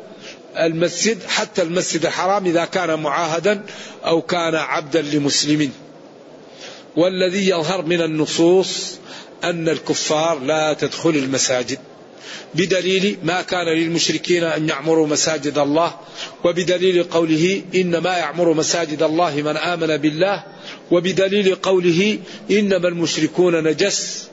المسجد 0.57 1.19
حتى 1.29 1.63
المسجد 1.63 2.07
الحرام 2.07 2.47
إذا 2.47 2.65
كان 2.65 3.03
معاهدا 3.03 3.63
أو 4.05 4.23
كان 4.23 4.55
عبدا 4.55 5.03
لمسلم. 5.03 5.73
والذي 6.97 7.49
يظهر 7.49 7.83
من 7.83 8.01
النصوص 8.01 8.99
أن 9.45 9.69
الكفار 9.69 10.39
لا 10.39 10.73
تدخل 10.73 11.11
المساجد. 11.11 11.79
بدليل 12.55 13.19
ما 13.23 13.43
كان 13.43 13.67
للمشركين 13.67 14.45
أن 14.45 14.69
يعمروا 14.69 15.07
مساجد 15.07 15.59
الله 15.59 15.95
وبدليل 16.45 17.05
قوله 17.05 17.63
إنما 17.75 18.17
يعمر 18.17 18.53
مساجد 18.53 19.03
الله 19.03 19.37
من 19.37 19.57
آمن 19.57 19.97
بالله 19.97 20.45
وبدليل 20.91 21.55
قوله 21.55 22.19
إنما 22.51 22.89
المشركون 22.89 23.65
نجس 23.65 24.29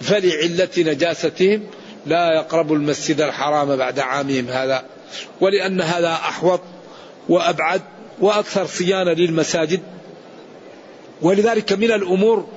فلعلة 0.00 0.68
نجاستهم 0.78 1.66
لا 2.06 2.34
يقربوا 2.34 2.76
المسجد 2.76 3.20
الحرام 3.20 3.76
بعد 3.76 3.98
عامهم 3.98 4.48
هذا 4.48 4.84
ولأن 5.40 5.80
هذا 5.80 6.12
أحوط 6.12 6.60
وأبعد 7.28 7.82
وأكثر 8.20 8.66
صيانة 8.66 9.12
للمساجد. 9.12 9.80
ولذلك 11.22 11.72
من 11.72 11.92
الأمور 11.92 12.48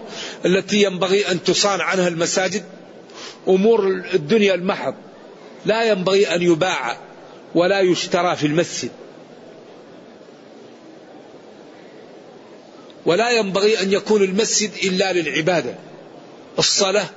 التي 0.46 0.84
ينبغي 0.84 1.32
أن 1.32 1.44
تصان 1.44 1.82
عنها 1.82 2.08
المساجد 2.08 2.64
أمور 3.48 3.88
الدنيا 4.14 4.54
المحض. 4.54 4.96
لا 5.66 5.84
ينبغي 5.84 6.36
أن 6.36 6.42
يباع 6.42 6.98
ولا 7.56 7.80
يشترى 7.80 8.36
في 8.36 8.48
المسجد. 8.48 8.92
ولا 13.06 13.32
ينبغي 13.32 13.82
أن 13.82 13.94
يكون 13.94 14.24
المسجد 14.24 14.72
إلا 14.84 15.14
للعبادة. 15.14 15.76
الصلاة 16.60 17.10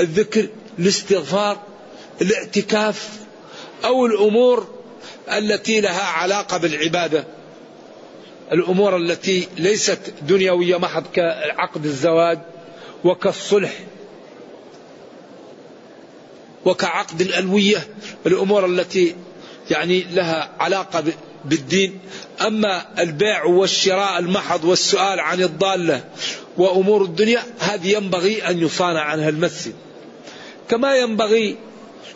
الذكر 0.00 0.48
الاستغفار 0.78 1.58
الاعتكاف 2.22 3.10
أو 3.84 4.06
الأمور 4.06 4.68
التي 5.32 5.80
لها 5.80 6.02
علاقة 6.02 6.56
بالعبادة. 6.56 7.24
الأمور 8.52 8.96
التي 8.96 9.48
ليست 9.56 10.14
دنيوية 10.22 10.76
محض 10.76 11.04
كعقد 11.14 11.84
الزواج 11.84 12.38
وكالصلح. 13.04 13.72
وكعقد 16.66 17.20
الألوية 17.20 17.88
الأمور 18.26 18.66
التي 18.66 19.14
يعني 19.70 20.06
لها 20.12 20.50
علاقة 20.60 21.04
بالدين. 21.44 21.98
أما 22.40 23.02
البيع 23.02 23.44
والشراء 23.44 24.18
المحض 24.18 24.64
والسؤال 24.64 25.20
عن 25.20 25.42
الضالة 25.42 26.04
وأمور 26.56 27.04
الدنيا 27.04 27.42
هذه 27.58 27.92
ينبغي 27.92 28.48
أن 28.48 28.58
يصان 28.58 28.96
عنها 28.96 29.28
المسجد. 29.28 29.74
كما 30.68 30.96
ينبغي 30.96 31.56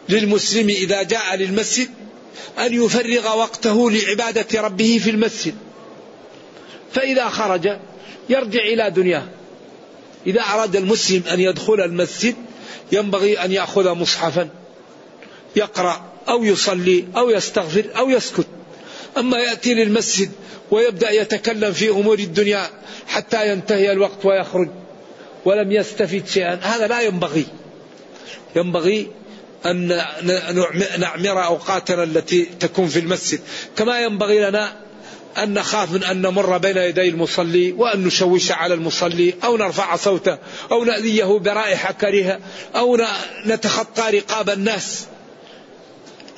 للمسلم 0.08 0.68
إذا 0.68 1.02
جاء 1.02 1.36
للمسجد 1.36 1.88
أن 2.58 2.84
يفرغ 2.84 3.38
وقته 3.38 3.90
لعبادة 3.90 4.60
ربه 4.60 5.00
في 5.04 5.10
المسجد. 5.10 5.54
فإذا 6.92 7.28
خرج 7.28 7.76
يرجع 8.28 8.60
إلى 8.60 8.90
دنياه. 8.90 9.28
إذا 10.26 10.40
أراد 10.40 10.76
المسلم 10.76 11.22
أن 11.32 11.40
يدخل 11.40 11.80
المسجد 11.80 12.34
ينبغي 12.92 13.44
أن 13.44 13.52
يأخذ 13.52 13.94
مصحفا 13.94 14.48
يقرأ 15.56 16.04
أو 16.28 16.44
يصلي 16.44 17.04
أو 17.16 17.30
يستغفر 17.30 17.84
أو 17.96 18.10
يسكت. 18.10 18.46
أما 19.18 19.38
يأتي 19.38 19.74
للمسجد 19.74 20.30
ويبدأ 20.70 21.10
يتكلم 21.10 21.72
في 21.72 21.88
أمور 21.88 22.18
الدنيا 22.18 22.70
حتى 23.06 23.52
ينتهي 23.52 23.92
الوقت 23.92 24.24
ويخرج 24.24 24.68
ولم 25.44 25.72
يستفد 25.72 26.26
شيئا 26.26 26.54
هذا 26.62 26.86
لا 26.86 27.00
ينبغي. 27.00 27.46
ينبغي 28.56 29.08
أن 29.66 30.02
نعمر 30.98 31.44
أوقاتنا 31.44 32.02
التي 32.02 32.48
تكون 32.60 32.88
في 32.88 32.98
المسجد. 32.98 33.40
كما 33.76 34.00
ينبغي 34.00 34.40
لنا 34.40 34.89
أن 35.38 35.54
نخاف 35.54 35.92
من 35.92 36.04
أن 36.04 36.22
نمر 36.22 36.58
بين 36.58 36.76
يدي 36.76 37.08
المصلي 37.08 37.72
وأن 37.72 38.04
نشوش 38.04 38.52
على 38.52 38.74
المصلي 38.74 39.34
أو 39.44 39.56
نرفع 39.56 39.96
صوته 39.96 40.38
أو 40.72 40.84
نأذيه 40.84 41.24
برائحة 41.24 41.92
كريهة 41.92 42.40
أو 42.76 42.98
نتخطى 43.46 44.18
رقاب 44.18 44.50
الناس. 44.50 45.04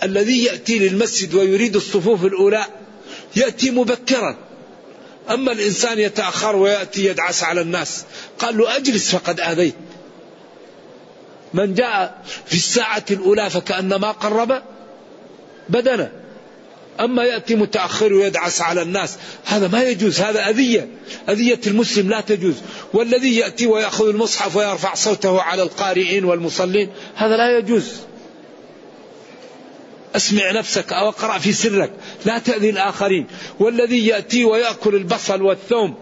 الذي 0.02 0.44
يأتي 0.44 0.78
للمسجد 0.78 1.34
ويريد 1.34 1.76
الصفوف 1.76 2.24
الأولى 2.24 2.64
يأتي 3.36 3.70
مبكرا. 3.70 4.36
أما 5.30 5.52
الإنسان 5.52 5.98
يتأخر 5.98 6.56
ويأتي 6.56 7.04
يدعس 7.04 7.42
على 7.42 7.60
الناس. 7.60 8.04
قال 8.38 8.58
له 8.58 8.76
أجلس 8.76 9.10
فقد 9.10 9.40
آذيت. 9.40 9.74
من 11.54 11.74
جاء 11.74 12.22
في 12.46 12.54
الساعة 12.54 13.04
الأولى 13.10 13.50
فكأنما 13.50 14.10
قرب 14.10 14.62
بدنه. 15.68 16.21
أما 17.02 17.24
يأتي 17.24 17.54
متأخر 17.54 18.12
ويدعس 18.12 18.60
على 18.60 18.82
الناس 18.82 19.16
هذا 19.44 19.68
ما 19.68 19.82
يجوز 19.82 20.20
هذا 20.20 20.48
أذية. 20.48 20.88
أذية 21.28 21.60
المسلم 21.66 22.08
لا 22.08 22.20
تجوز. 22.20 22.54
والذي 22.94 23.36
يأتي 23.36 23.66
ويأخذ 23.66 24.08
المصحف 24.08 24.56
ويرفع 24.56 24.94
صوته 24.94 25.42
على 25.42 25.62
القارئين 25.62 26.24
والمصلين 26.24 26.88
هذا 27.14 27.36
لا 27.36 27.58
يجوز. 27.58 27.92
أسمع 30.16 30.50
نفسك 30.50 30.92
أو 30.92 31.08
أقرأ 31.08 31.38
في 31.38 31.52
سرك 31.52 31.90
لا 32.24 32.38
تأذي 32.38 32.70
الآخرين. 32.70 33.26
والذي 33.60 34.06
يأتي 34.06 34.44
ويأكل 34.44 34.94
البصل 34.94 35.42
والثوم 35.42 35.94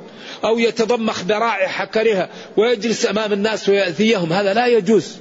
أو 0.45 0.59
يتضمخ 0.59 1.23
برائحة 1.23 1.85
كريهة 1.85 2.29
ويجلس 2.57 3.07
أمام 3.07 3.33
الناس 3.33 3.69
ويأذيهم 3.69 4.33
هذا 4.33 4.55
لا 4.55 4.67
يجوز. 4.67 5.17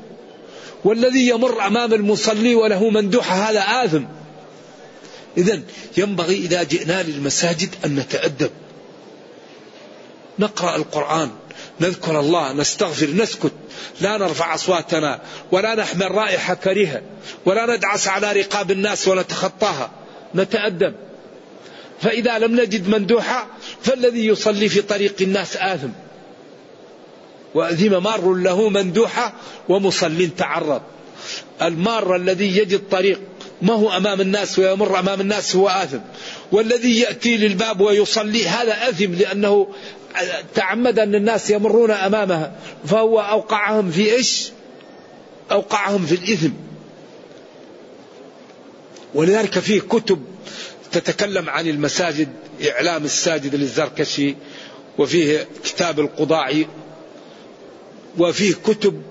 والذي 0.83 1.27
يمر 1.27 1.67
أمام 1.67 1.93
المصلي 1.93 2.55
وله 2.55 2.89
مندوحة 2.89 3.35
هذا 3.35 3.59
آثم. 3.59 4.03
إذا 5.37 5.61
ينبغي 5.97 6.35
إذا 6.35 6.63
جئنا 6.63 7.03
للمساجد 7.03 7.75
أن 7.85 7.95
نتأدب. 7.95 8.51
نقرأ 10.39 10.75
القرآن 10.75 11.29
نذكر 11.81 12.19
الله 12.19 12.53
نستغفر 12.53 13.07
نسكت. 13.07 13.51
لا 14.01 14.17
نرفع 14.17 14.55
أصواتنا 14.55 15.21
ولا 15.51 15.75
نحمل 15.75 16.11
رائحة 16.11 16.53
كريهة 16.53 17.01
ولا 17.45 17.75
ندعس 17.75 18.07
على 18.07 18.31
رقاب 18.31 18.71
الناس 18.71 19.07
ونتخطاها. 19.07 19.91
نتأدب. 20.35 20.95
فإذا 22.01 22.39
لم 22.39 22.61
نجد 22.61 22.87
مندوحة 22.87 23.47
فالذي 23.81 24.27
يصلي 24.27 24.69
في 24.69 24.81
طريق 24.81 25.15
الناس 25.21 25.57
آثم. 25.57 25.89
وأذم 27.55 28.03
مار 28.03 28.33
له 28.33 28.69
مندوحة 28.69 29.33
ومصل 29.69 30.29
تعرض. 30.37 30.81
المار 31.61 32.15
الذي 32.15 32.57
يجد 32.57 32.81
طريق 32.91 33.19
ما 33.61 33.73
هو 33.73 33.97
أمام 33.97 34.21
الناس 34.21 34.59
ويمر 34.59 34.99
أمام 34.99 35.21
الناس 35.21 35.55
هو 35.55 35.69
آثم. 35.69 35.99
والذي 36.51 36.99
يأتي 36.99 37.37
للباب 37.37 37.81
ويصلي 37.81 38.47
هذا 38.47 38.89
أثم 38.89 39.13
لأنه 39.13 39.67
تعمد 40.55 40.99
أن 40.99 41.15
الناس 41.15 41.49
يمرون 41.49 41.91
أمامها. 41.91 42.55
فهو 42.85 43.19
أوقعهم 43.19 43.91
في 43.91 44.13
إيش؟ 44.13 44.51
أوقعهم 45.51 46.05
في 46.05 46.15
الإثم. 46.15 46.51
ولذلك 49.13 49.59
فيه 49.59 49.79
كتب 49.79 50.23
تتكلم 50.91 51.49
عن 51.49 51.67
المساجد 51.67 52.29
إعلام 52.69 53.05
الساجد 53.05 53.55
للزركشي 53.55 54.35
وفيه 54.97 55.47
كتاب 55.63 55.99
القضاعي 55.99 56.67
وفيه 58.17 58.53
كتب 58.53 59.01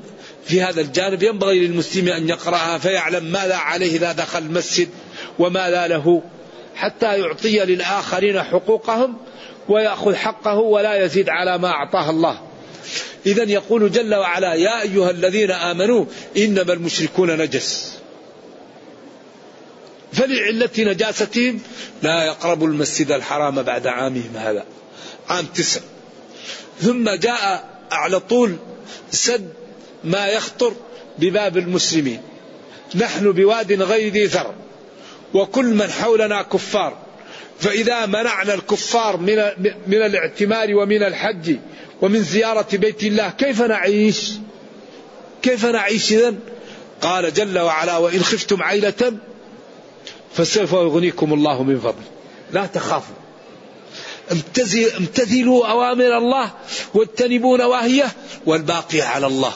في 0.48 0.62
هذا 0.62 0.80
الجانب 0.80 1.22
ينبغي 1.22 1.66
للمسلم 1.66 2.08
أن 2.08 2.28
يقرأها 2.28 2.78
فيعلم 2.78 3.24
ماذا 3.24 3.56
عليه 3.56 3.96
إذا 3.96 4.12
دخل 4.12 4.38
المسجد 4.38 4.88
وماذا 5.38 5.86
له 5.86 6.22
حتى 6.76 7.18
يعطي 7.18 7.58
للآخرين 7.58 8.42
حقوقهم 8.42 9.16
ويأخذ 9.68 10.14
حقه 10.14 10.54
ولا 10.54 11.04
يزيد 11.04 11.28
على 11.28 11.58
ما 11.58 11.68
أعطاه 11.68 12.10
الله. 12.10 12.40
إذا 13.26 13.42
يقول 13.42 13.92
جل 13.92 14.14
وعلا 14.14 14.54
يا 14.54 14.82
أيها 14.82 15.10
الذين 15.10 15.50
آمنوا 15.50 16.04
إنما 16.36 16.72
المشركون 16.72 17.36
نجس. 17.36 17.98
فلعلة 20.12 20.70
نجاستهم 20.78 21.60
لا 22.02 22.24
يقربوا 22.24 22.66
المسجد 22.68 23.10
الحرام 23.10 23.62
بعد 23.62 23.86
عامهم 23.86 24.36
هذا 24.36 24.64
عام 25.28 25.46
تسع. 25.46 25.80
ثم 26.80 27.10
جاء 27.10 27.68
على 27.90 28.20
طول 28.20 28.56
سد 29.10 29.52
ما 30.04 30.26
يخطر 30.26 30.72
بباب 31.18 31.56
المسلمين. 31.56 32.20
نحن 32.94 33.32
بواد 33.32 33.82
غير 33.82 34.12
ذي 34.12 34.28
ثر 34.28 34.54
وكل 35.34 35.64
من 35.64 35.90
حولنا 35.90 36.42
كفار. 36.42 36.98
فإذا 37.60 38.06
منعنا 38.06 38.54
الكفار 38.54 39.16
من 39.16 39.36
من 39.86 40.02
الاعتمار 40.02 40.74
ومن 40.74 41.02
الحج 41.02 41.56
ومن 42.02 42.22
زيارة 42.22 42.66
بيت 42.72 43.02
الله 43.02 43.30
كيف 43.30 43.62
نعيش؟ 43.62 44.30
كيف 45.42 45.66
نعيش 45.66 46.12
إذا؟ 46.12 46.34
قال 47.02 47.34
جل 47.34 47.58
وعلا 47.58 47.96
وإن 47.96 48.22
خفتم 48.22 48.62
عيلة 48.62 49.18
فسوف 50.34 50.72
يغنيكم 50.72 51.32
الله 51.32 51.62
من 51.62 51.78
فضله 51.80 52.08
لا 52.52 52.66
تخافوا. 52.66 53.14
امتثلوا 55.00 55.66
أوامر 55.66 56.18
الله 56.18 56.50
واجتنبوا 56.94 57.58
نواهيه 57.58 58.12
والباقي 58.46 59.00
على 59.00 59.26
الله. 59.26 59.52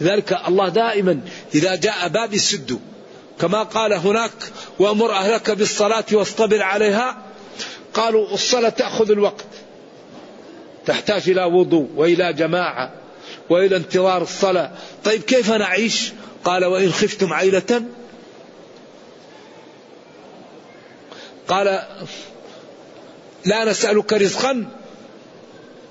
لذلك 0.00 0.38
الله 0.48 0.68
دائما 0.68 1.20
إذا 1.54 1.74
جاء 1.74 2.08
باب 2.08 2.36
سده 2.36 2.78
كما 3.40 3.62
قال 3.62 3.92
هناك 3.92 4.32
وأمر 4.78 5.12
أهلك 5.12 5.50
بالصلاة 5.50 6.04
واصطبر 6.12 6.62
عليها. 6.62 7.22
قالوا 7.94 8.34
الصلاة 8.34 8.68
تأخذ 8.68 9.10
الوقت 9.10 9.46
تحتاج 10.86 11.30
إلى 11.30 11.44
وضوء 11.44 11.88
وإلى 11.96 12.32
جماعة 12.32 12.92
وإلى 13.50 13.76
انتظار 13.76 14.22
الصلاة. 14.22 14.72
طيب 15.04 15.22
كيف 15.22 15.50
نعيش؟ 15.50 16.12
قال 16.44 16.64
وإن 16.64 16.92
خفتم 16.92 17.32
عيلة. 17.32 17.82
قال 21.48 21.82
لا 23.44 23.64
نسألك 23.64 24.12
رزقا 24.12 24.66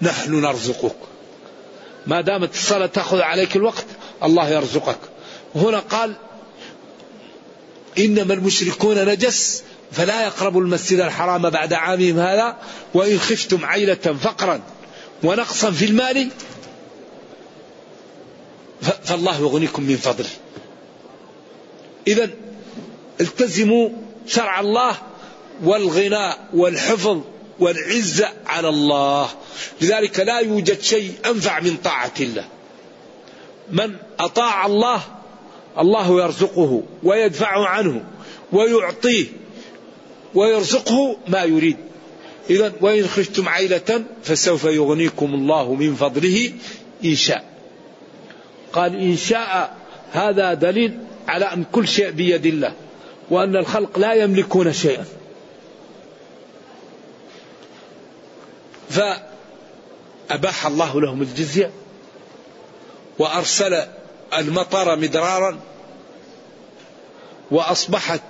نحن 0.02 0.42
نرزقك. 0.42 0.96
ما 2.08 2.22
دامت 2.22 2.54
الصلاة 2.54 2.86
تأخذ 2.86 3.22
عليك 3.22 3.56
الوقت 3.56 3.86
الله 4.24 4.50
يرزقك. 4.50 5.00
هنا 5.56 5.80
قال 5.80 6.16
إنما 7.98 8.34
المشركون 8.34 9.06
نجس 9.06 9.64
فلا 9.92 10.26
يقربوا 10.26 10.62
المسجد 10.62 11.00
الحرام 11.00 11.50
بعد 11.50 11.74
عامهم 11.74 12.20
هذا 12.20 12.58
وإن 12.94 13.20
خفتم 13.20 13.66
عيلة 13.66 13.96
فقرا 13.96 14.62
ونقصا 15.24 15.72
في 15.72 15.86
المال 15.86 16.30
فالله 18.82 19.40
يغنيكم 19.40 19.84
من 19.84 19.96
فضله. 19.96 20.30
إذا 22.08 22.30
التزموا 23.22 23.90
شرع 24.28 24.60
الله 24.60 24.98
والغناء 25.64 26.48
والحفظ 26.54 27.22
والعزة 27.60 28.30
على 28.46 28.70
الله. 28.70 29.30
لذلك 29.82 30.20
لا 30.20 30.40
يوجد 30.40 30.82
شيء 30.82 31.14
أنفع 31.26 31.60
من 31.60 31.78
طاعة 31.78 32.14
الله. 32.20 32.46
من 33.72 33.96
أطاع 34.20 34.66
الله 34.66 35.02
الله 35.80 36.22
يرزقه 36.24 36.84
ويدفع 37.04 37.68
عنه 37.70 38.04
ويعطيه 38.52 39.26
ويرزقه 40.36 41.18
ما 41.28 41.44
يريد. 41.44 41.78
إذا 42.50 42.74
وإن 42.82 43.08
خفتم 43.08 43.50
عيلة 43.50 44.04
فسوف 44.24 44.64
يغنيكم 44.64 45.34
الله 45.34 45.74
من 45.74 45.96
فضله 45.96 46.52
إن 47.06 47.16
شاء. 47.16 47.44
قال 48.74 48.96
إن 48.96 49.18
شاء 49.18 49.78
هذا 50.12 50.54
دليل 50.54 51.00
على 51.28 51.46
أن 51.46 51.64
كل 51.72 51.88
شيء 51.88 52.12
بيد 52.12 52.46
الله 52.46 52.74
وأن 53.30 53.56
الخلق 53.56 54.00
لا 54.00 54.14
يملكون 54.14 54.74
شيئا. 54.74 55.06
فأباح 58.90 60.66
الله 60.66 61.02
لهم 61.02 61.22
الجزية 61.22 61.72
وأرسل 63.20 63.84
المطر 64.38 64.96
مدرارا 64.96 65.60
وأصبحت 67.52 68.22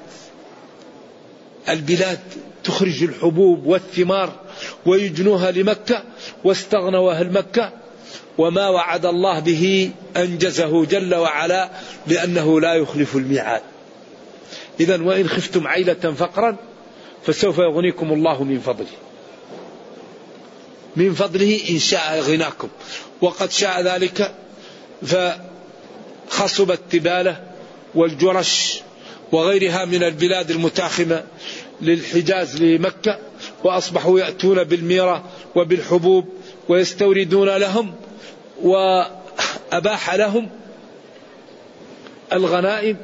البلاد 1.69 2.19
تخرج 2.63 3.04
الحبوب 3.04 3.65
والثمار 3.65 4.32
ويجنوها 4.86 5.52
لمكة 5.52 6.04
واستغنوا 6.43 7.12
أهل 7.12 7.32
مكة 7.32 7.71
وما 8.38 8.69
وعد 8.69 9.06
الله 9.06 9.39
به 9.39 9.91
أنجزه 10.17 10.86
جل 10.86 11.15
وعلا 11.15 11.69
لأنه 12.08 12.62
لا 12.62 12.73
يخلف 12.73 13.15
الميعاد. 13.15 13.62
إذا 14.80 15.02
وإن 15.02 15.30
خفتم 15.30 15.67
عيلة 15.67 15.93
فقرا 15.93 16.56
فسوف 17.26 17.58
يغنيكم 17.58 18.13
الله 18.13 18.43
من 18.43 18.60
فضله. 18.60 18.97
من 20.95 21.13
فضله 21.13 21.60
إن 21.69 21.80
شاء 21.80 22.19
غناكم 22.19 22.67
وقد 23.21 23.52
شاء 23.52 23.82
ذلك 23.82 24.36
فخصب 25.05 26.71
التبالة 26.71 27.43
والجرش 27.95 28.81
وغيرها 29.31 29.86
من 29.86 30.03
البلاد 30.03 30.51
المتاخمة 30.51 31.23
للحجاز 31.81 32.63
لمكة 32.63 33.19
وأصبحوا 33.63 34.19
يأتون 34.19 34.63
بالميرة 34.63 35.23
وبالحبوب 35.55 36.25
ويستوردون 36.69 37.49
لهم 37.49 37.95
وأباح 38.63 40.15
لهم 40.15 40.49
الغنائم 42.33 42.97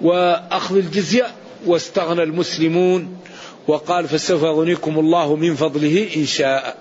وأخذ 0.00 0.76
الجزية 0.76 1.26
واستغنى 1.66 2.22
المسلمون. 2.22 3.18
وقال 3.68 4.08
فسوف 4.08 4.42
يغنيكم 4.42 4.98
الله 4.98 5.36
من 5.36 5.54
فضله 5.54 6.08
إن 6.16 6.26
شاء 6.26 6.76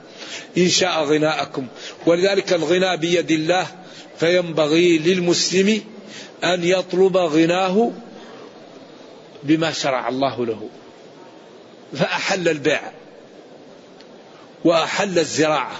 إن 0.57 0.69
شاء 0.69 1.03
غناءكم. 1.03 1.67
ولذلك 2.05 2.53
الغنى 2.53 2.97
بيد 2.97 3.31
الله 3.31 3.67
فينبغي 4.19 4.97
للمسلم 4.97 5.81
أن 6.43 6.63
يطلب 6.63 7.17
غناه 7.17 7.91
بما 9.43 9.71
شرع 9.71 10.09
الله 10.09 10.45
له. 10.45 10.69
فأحل 11.93 12.49
البيع 12.49 12.81
وأحل 14.65 15.19
الزراعة 15.19 15.75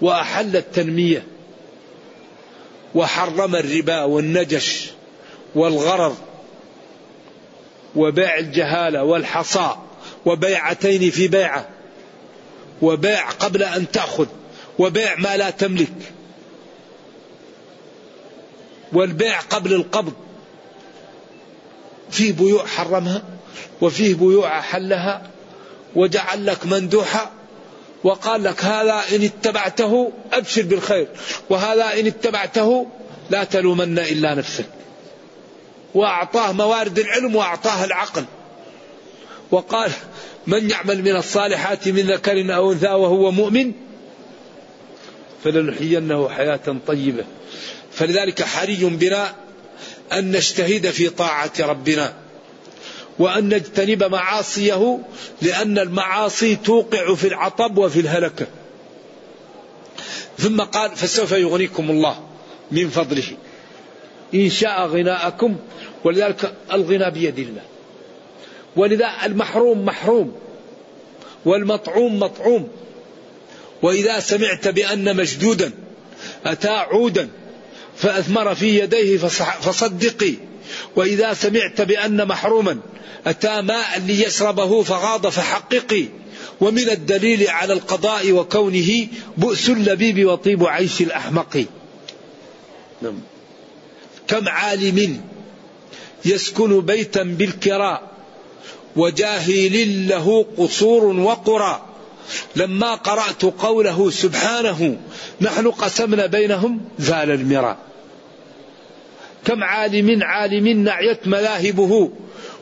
وأحل 0.00 0.56
التنمية 0.56 1.26
وحرم 2.94 3.56
الربا 3.56 4.02
والنجش 4.02 4.90
والغرر 5.54 6.16
وبيع 7.96 8.38
الجهالة 8.38 9.02
والحصى 9.02 9.76
وبيعتين 10.26 11.10
في 11.10 11.28
بيعة 11.28 11.68
وبيع 12.82 13.30
قبل 13.30 13.62
أن 13.62 13.90
تأخذ 13.90 14.26
وبيع 14.78 15.16
ما 15.16 15.36
لا 15.36 15.50
تملك. 15.50 16.12
والبيع 18.92 19.40
قبل 19.40 19.72
القبض. 19.72 20.12
في 22.10 22.32
بيوع 22.32 22.66
حرمها 22.66 23.22
وفيه 23.80 24.14
بيوع 24.14 24.58
أحلها 24.58 25.22
وجعل 25.94 26.46
لك 26.46 26.66
مندوحة 26.66 27.30
وقال 28.04 28.42
لك 28.42 28.64
هذا 28.64 29.02
إن 29.16 29.22
اتبعته 29.22 30.12
أبشر 30.32 30.62
بالخير 30.62 31.08
وهذا 31.50 32.00
إن 32.00 32.06
اتبعته 32.06 32.86
لا 33.30 33.44
تلومن 33.44 33.98
إلا 33.98 34.34
نفسك. 34.34 34.66
وأعطاه 35.94 36.52
موارد 36.52 36.98
العلم 36.98 37.36
وأعطاه 37.36 37.84
العقل. 37.84 38.24
وقال 39.50 39.90
من 40.46 40.70
يعمل 40.70 41.02
من 41.02 41.16
الصالحات 41.16 41.88
من 41.88 42.00
ذكر 42.00 42.54
أو 42.54 42.72
أنثى 42.72 42.88
وهو 42.88 43.30
مؤمن 43.30 43.72
فلنحيينه 45.44 46.28
حياة 46.28 46.76
طيبة. 46.86 47.24
فلذلك 47.94 48.42
حري 48.42 48.84
بنا 48.84 49.34
أن 50.12 50.30
نجتهد 50.30 50.90
في 50.90 51.08
طاعة 51.08 51.52
ربنا 51.60 52.14
وأن 53.18 53.48
نجتنب 53.48 54.04
معاصيه 54.04 54.98
لأن 55.42 55.78
المعاصي 55.78 56.56
توقع 56.56 57.14
في 57.14 57.28
العطب 57.28 57.78
وفي 57.78 58.00
الهلكة 58.00 58.46
ثم 60.38 60.60
قال 60.60 60.90
فسوف 60.96 61.32
يغنيكم 61.32 61.90
الله 61.90 62.20
من 62.70 62.88
فضله. 62.88 63.36
إن 64.34 64.50
شاء 64.50 64.86
غناءكم 64.86 65.56
ولذلك 66.04 66.54
الغنى 66.72 67.10
بيد 67.10 67.38
الله. 67.38 67.62
ولذا 68.76 69.10
المحروم 69.24 69.84
محروم 69.84 70.36
والمطعوم 71.44 72.18
مطعوم. 72.18 72.68
وإذا 73.82 74.20
سمعت 74.20 74.68
بأن 74.68 75.16
مشدودا 75.16 75.72
أتى 76.46 76.68
عودا 76.68 77.28
فأثمر 78.02 78.54
في 78.54 78.78
يديه 78.78 79.16
فصدقي. 79.62 80.34
وإذا 80.96 81.34
سمعت 81.34 81.80
بأن 81.80 82.28
محروما 82.28 82.78
أتى 83.26 83.62
ماء 83.62 84.00
ليشربه 84.06 84.82
فغاض 84.82 85.26
فحققي. 85.26 86.04
ومن 86.60 86.90
الدليل 86.90 87.48
على 87.48 87.72
القضاء 87.72 88.32
وكونه 88.32 89.06
بؤس 89.36 89.68
اللبيب 89.68 90.26
وطيب 90.26 90.64
عيش 90.64 91.00
الأحمق. 91.00 91.64
نعم. 93.02 93.20
كم 94.28 94.48
عالم 94.48 95.20
يسكن 96.24 96.80
بيتا 96.80 97.22
بالكراء 97.22 98.10
وجاهل 98.96 100.08
له 100.08 100.46
قصور 100.58 101.04
وقرى. 101.04 101.86
لما 102.56 102.94
قرأت 102.94 103.44
قوله 103.44 104.10
سبحانه 104.10 104.96
نحن 105.40 105.70
قسمنا 105.70 106.26
بينهم 106.26 106.80
زال 106.98 107.30
المراء. 107.30 107.91
كم 109.44 109.64
عالم 109.64 110.22
عالم 110.22 110.68
نعيت 110.68 111.28
مذاهبه 111.28 112.10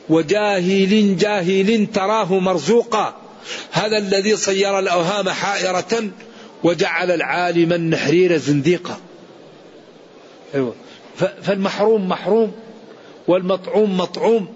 وجاهل 0.09 1.17
جاهل 1.17 1.87
تراه 1.93 2.39
مرزوقا. 2.39 3.15
هذا 3.71 3.97
الذي 3.97 4.35
صير 4.35 4.79
الأوهام 4.79 5.29
حائرة 5.29 6.09
وجعل 6.63 7.11
العالم 7.11 7.73
النحرير 7.73 8.37
زنديقا. 8.37 8.97
أيوة. 10.55 10.75
فالمحروم 11.43 12.09
محروم 12.09 12.51
والمطعوم 13.27 13.97
مطعوم. 13.97 14.47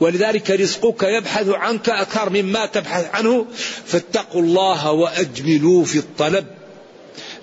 ولذلك 0.00 0.50
رزقك 0.50 1.02
يبحث 1.02 1.48
عنك 1.48 1.88
أكثر 1.88 2.30
مما 2.30 2.66
تبحث 2.66 3.14
عنه. 3.14 3.46
فاتقوا 3.86 4.42
الله 4.42 4.92
وأجملوا 4.92 5.84
في 5.84 5.98
الطلب. 5.98 6.46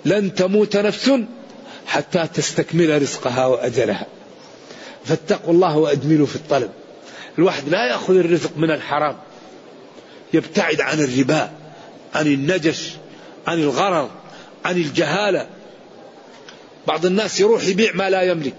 لن 0.05 0.35
تموت 0.35 0.77
نفس 0.77 1.11
حتى 1.87 2.27
تستكمل 2.33 3.01
رزقها 3.01 3.45
وأجلها. 3.45 4.07
فاتقوا 5.05 5.53
الله 5.53 5.77
وأجملوا 5.77 6.25
في 6.25 6.35
الطلب. 6.35 6.71
الواحد 7.37 7.69
لا 7.69 7.87
يأخذ 7.87 8.15
الرزق 8.15 8.51
من 8.57 8.71
الحرام. 8.71 9.17
يبتعد 10.33 10.81
عن 10.81 10.99
الربا 10.99 11.51
عن 12.13 12.27
النجش 12.27 12.89
عن 13.47 13.59
الغرر 13.59 14.09
عن 14.65 14.77
الجهالة. 14.77 15.47
بعض 16.87 17.05
الناس 17.05 17.39
يروح 17.39 17.67
يبيع 17.67 17.91
ما 17.93 18.09
لا 18.09 18.21
يملك. 18.21 18.55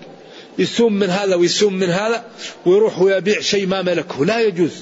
يسوم 0.59 0.93
من 0.93 1.11
هذا 1.11 1.35
ويسوم 1.35 1.75
من 1.75 1.91
هذا 1.91 2.25
ويروح 2.67 2.99
ويبيع 2.99 3.41
شيء 3.41 3.67
ما 3.67 3.83
ملكه. 3.83 4.25
لا 4.25 4.41
يجوز. 4.41 4.73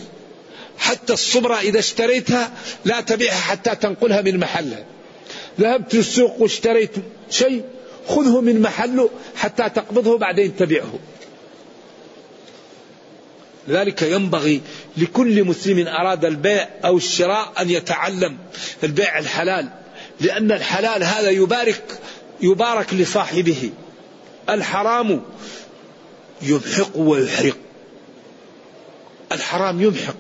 حتى 0.79 1.13
الصبرة 1.13 1.55
إذا 1.55 1.79
اشتريتها 1.79 2.53
لا 2.85 3.01
تبيعها 3.01 3.41
حتى 3.41 3.75
تنقلها 3.75 4.21
من 4.21 4.39
محلها. 4.39 4.85
ذهبت 5.61 5.95
للسوق 5.95 6.41
واشتريت 6.41 6.91
شيء 7.31 7.65
خذه 8.07 8.41
من 8.41 8.61
محله 8.61 9.11
حتى 9.37 9.69
تقبضه 9.69 10.19
بعدين 10.19 10.57
تبيعه 10.57 10.93
لذلك 13.69 14.03
ينبغي 14.03 14.61
لكل 14.97 15.45
مسلم 15.45 15.89
أراد 15.89 16.25
البيع 16.25 16.69
أو 16.85 16.97
الشراء 16.97 17.53
أن 17.61 17.71
يتعلم 17.71 18.39
البيع 18.85 19.19
الحلال 19.19 19.69
لأن 20.21 20.53
الحلال 20.53 21.05
هذا 21.05 21.31
يبارك 21.31 22.01
يبارك 22.41 22.95
لصاحبه. 22.95 23.71
الحرام 24.49 25.23
يمحق 26.43 26.97
ويحرق. 26.97 27.57
الحرام 29.33 29.83
يمحق 29.83 30.15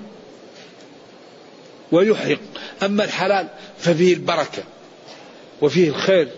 ويحرق. 1.92 2.40
أما 2.82 3.04
الحلال 3.04 3.48
ففيه 3.78 4.14
البركة 4.14 4.62
وفيه 5.62 5.88
الخير. 5.88 6.28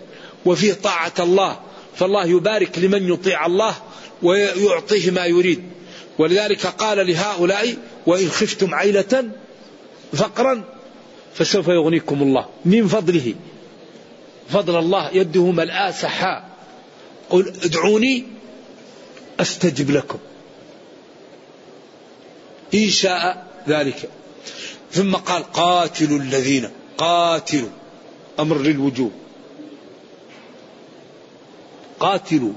وفيه 0.46 0.72
طاعة 0.72 1.12
الله. 1.18 1.60
فالله 1.96 2.26
يبارك 2.26 2.78
لمن 2.78 3.12
يطيع 3.12 3.46
الله 3.46 3.74
ويعطيه 4.22 5.10
ما 5.10 5.26
يريد. 5.26 5.62
ولذلك 6.18 6.66
قال 6.66 7.06
لهؤلاء 7.06 7.76
وإن 8.06 8.28
خفتم 8.28 8.74
عيلة 8.74 9.30
فقرا 10.12 10.64
فسوف 11.34 11.68
يغنيكم 11.68 12.22
الله. 12.22 12.48
من 12.64 12.88
فضله. 12.88 13.34
فضل 14.50 14.78
الله 14.78 15.10
يده 15.16 15.50
ملآ 15.50 15.90
سحاء 15.90 16.48
قل 17.30 17.52
ادعوني 17.62 18.24
أستجب 19.40 19.90
لكم. 19.90 20.18
إن 22.74 22.90
شاء 22.90 23.46
ذلك. 23.68 24.10
ثم 24.92 25.16
قال 25.16 25.52
قاتلوا 25.52 26.18
الذين 26.18 26.68
قاتلوا. 26.98 27.68
أمر 28.40 28.58
للوجوب. 28.58 29.12
قاتلوا. 32.04 32.52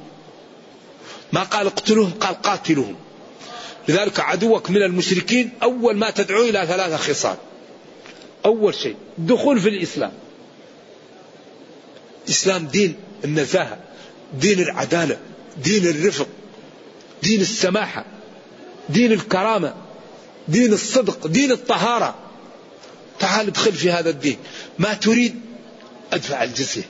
ما 1.34 1.44
قال 1.44 1.68
اقتلوهم 1.68 2.12
قال 2.12 2.42
قاتلوهم. 2.42 2.96
لذلك 3.88 4.20
عدوك 4.20 4.70
من 4.70 4.84
المشركين 4.84 5.50
أول 5.64 5.98
ما 5.98 6.10
تدعو 6.10 6.44
إلى 6.44 6.68
ثلاثة 6.68 6.98
خصال. 6.98 7.38
أول 8.46 8.76
شيء 8.76 8.96
دخول 9.18 9.60
في 9.60 9.70
الإسلام. 9.70 10.12
الإسلام 12.26 12.68
دين 12.68 12.96
النزاهة 13.26 13.78
دين 14.34 14.60
العدالة 14.60 15.18
دين 15.64 15.88
الرفق 15.88 16.28
دين 17.24 17.42
السماحة 17.42 18.06
دين 18.90 19.12
الكرامة 19.12 19.74
دين 20.48 20.74
الصدق 20.74 21.28
دين 21.28 21.52
الطهارة. 21.52 22.16
تعال 23.20 23.48
ادخل 23.48 23.74
في 23.74 23.92
هذا 23.92 24.10
الدين. 24.10 24.38
ما 24.80 24.94
تريد 24.94 25.42
ادفع 26.14 26.44
الجزية. 26.44 26.90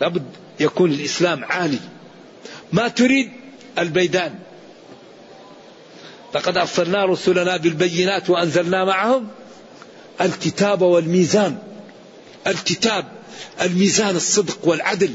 لابد 0.00 0.45
يكون 0.60 0.90
الإسلام 0.90 1.44
عالي. 1.44 1.78
ما 2.72 2.88
تريد؟ 2.88 3.32
البيدان. 3.78 4.34
لقد 6.34 6.56
أرسلنا 6.56 7.04
رسلنا 7.04 7.56
بالبينات 7.56 8.30
وأنزلنا 8.30 8.84
معهم 8.84 9.28
الكتاب 10.20 10.82
والميزان. 10.82 11.58
الكتاب 12.46 13.04
الميزان 13.62 14.16
الصدق 14.16 14.68
والعدل 14.68 15.14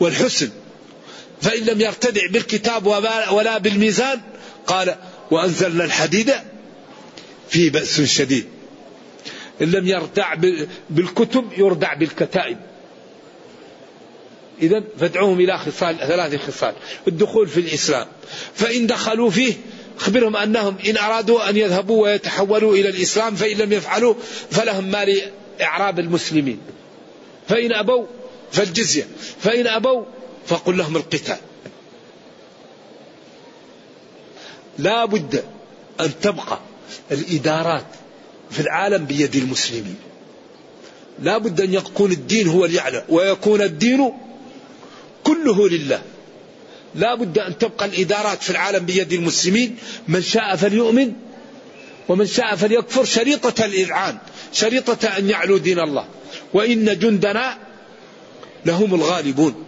والحسن. 0.00 0.50
فإن 1.42 1.64
لم 1.64 1.80
يرتدع 1.80 2.26
بالكتاب 2.30 2.86
ولا 3.32 3.58
بالميزان 3.58 4.20
قال 4.66 4.96
وأنزلنا 5.30 5.84
الحديد 5.84 6.32
فيه 7.48 7.70
بأس 7.70 8.00
شديد. 8.00 8.46
إن 9.62 9.70
لم 9.70 9.86
يردع 9.86 10.34
بالكتب 10.90 11.44
يردع 11.58 11.94
بالكتائب. 11.94 12.58
إذا 14.62 14.84
فادعوهم 14.98 15.40
إلى 15.40 15.58
خصال 15.58 15.98
ثلاث 15.98 16.46
خصال. 16.46 16.74
الدخول 17.08 17.48
في 17.48 17.60
الإسلام. 17.60 18.06
فإن 18.54 18.86
دخلوا 18.86 19.30
فيه 19.30 19.54
أخبرهم 20.00 20.36
أنهم 20.36 20.76
إن 20.88 20.96
أرادوا 20.96 21.50
أن 21.50 21.56
يذهبوا 21.56 22.02
ويتحولوا 22.02 22.74
إلى 22.74 22.88
الإسلام 22.88 23.34
فإن 23.34 23.56
لم 23.56 23.72
يفعلوا 23.72 24.14
فلهم 24.50 24.84
مال 24.84 25.22
إعراب 25.60 25.98
المسلمين. 25.98 26.60
فإن 27.48 27.72
أبوا 27.72 28.06
فالجزية. 28.52 29.06
فإن 29.40 29.66
أبوا 29.66 30.04
فقل 30.46 30.76
لهم 30.76 30.96
القتال. 30.96 31.38
لا 34.78 35.04
بد 35.04 35.44
أن 36.00 36.10
تبقى 36.22 36.58
الإدارات 37.10 37.86
في 38.50 38.60
العالم 38.60 39.04
بيد 39.04 39.36
المسلمين. 39.36 39.96
لا 41.22 41.38
بد 41.38 41.60
أن 41.60 41.74
يكون 41.74 42.12
الدين 42.12 42.48
هو 42.48 42.64
اليعلى 42.64 43.04
ويكون 43.08 43.62
الدين 43.62 44.12
كله 45.24 45.68
لله. 45.68 46.02
لا 46.94 47.14
بد 47.14 47.38
أن 47.38 47.58
تبقى 47.58 47.86
الإدارات 47.86 48.42
في 48.42 48.50
العالم 48.50 48.86
بيد 48.86 49.12
المسلمين. 49.12 49.76
من 50.08 50.22
شاء 50.22 50.56
فليؤمن 50.56 51.12
ومن 52.08 52.26
شاء 52.26 52.56
فليكفر. 52.56 53.04
شريطة 53.04 53.64
الإذعان 53.64 54.18
شريطة 54.52 55.08
أن 55.18 55.30
يعلو 55.30 55.56
دين 55.56 55.78
الله. 55.78 56.06
وإن 56.54 56.98
جندنا 56.98 57.58
لهم 58.66 58.94
الغالبون. 58.94 59.64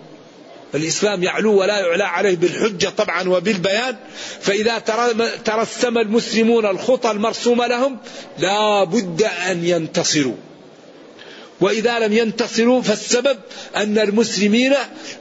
الإسلام 0.74 1.22
يعلو 1.22 1.60
ولا 1.60 1.78
يعلى 1.78 2.04
عليه 2.04 2.36
بالحجة 2.36 2.88
طبعا 2.88 3.28
وبالبيان. 3.28 3.96
فإذا 4.40 4.78
ترسم 5.44 5.98
المسلمون 5.98 6.66
الخطى 6.66 7.10
المرسومة 7.10 7.66
لهم 7.66 7.98
لا 8.38 8.84
بد 8.84 9.22
أن 9.22 9.64
ينتصروا. 9.64 10.36
وإذا 11.60 11.98
لم 11.98 12.12
ينتصروا 12.12 12.82
فالسبب 12.82 13.36
أن 13.76 13.98
المسلمين 13.98 14.74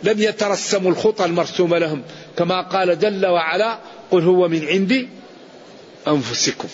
لم 0.03 0.19
يترسموا 0.19 0.91
الخطى 0.91 1.25
المرسومة 1.25 1.77
لهم. 1.77 2.01
كما 2.37 2.61
قال 2.61 2.99
جل 2.99 3.25
وعلا 3.25 3.79
قل 4.11 4.23
هو 4.23 4.47
من 4.47 4.67
عند 4.67 5.09
أنفسكم. 6.07 6.67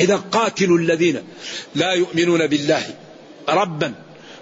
إذا 0.00 0.16
قاتلوا 0.16 0.78
الذين 0.78 1.22
لا 1.74 1.92
يؤمنون 1.92 2.46
بالله 2.46 2.82
ربا 3.48 3.94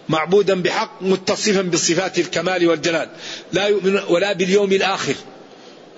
معبودا 0.09 0.63
بحق 0.63 1.03
متصفا 1.03 1.63
بصفات 1.63 2.19
الكمال 2.19 2.67
والجلال 2.67 3.09
لا 3.53 3.67
يؤمن 3.67 3.99
ولا 4.09 4.33
باليوم 4.33 4.73
الآخر 4.73 5.15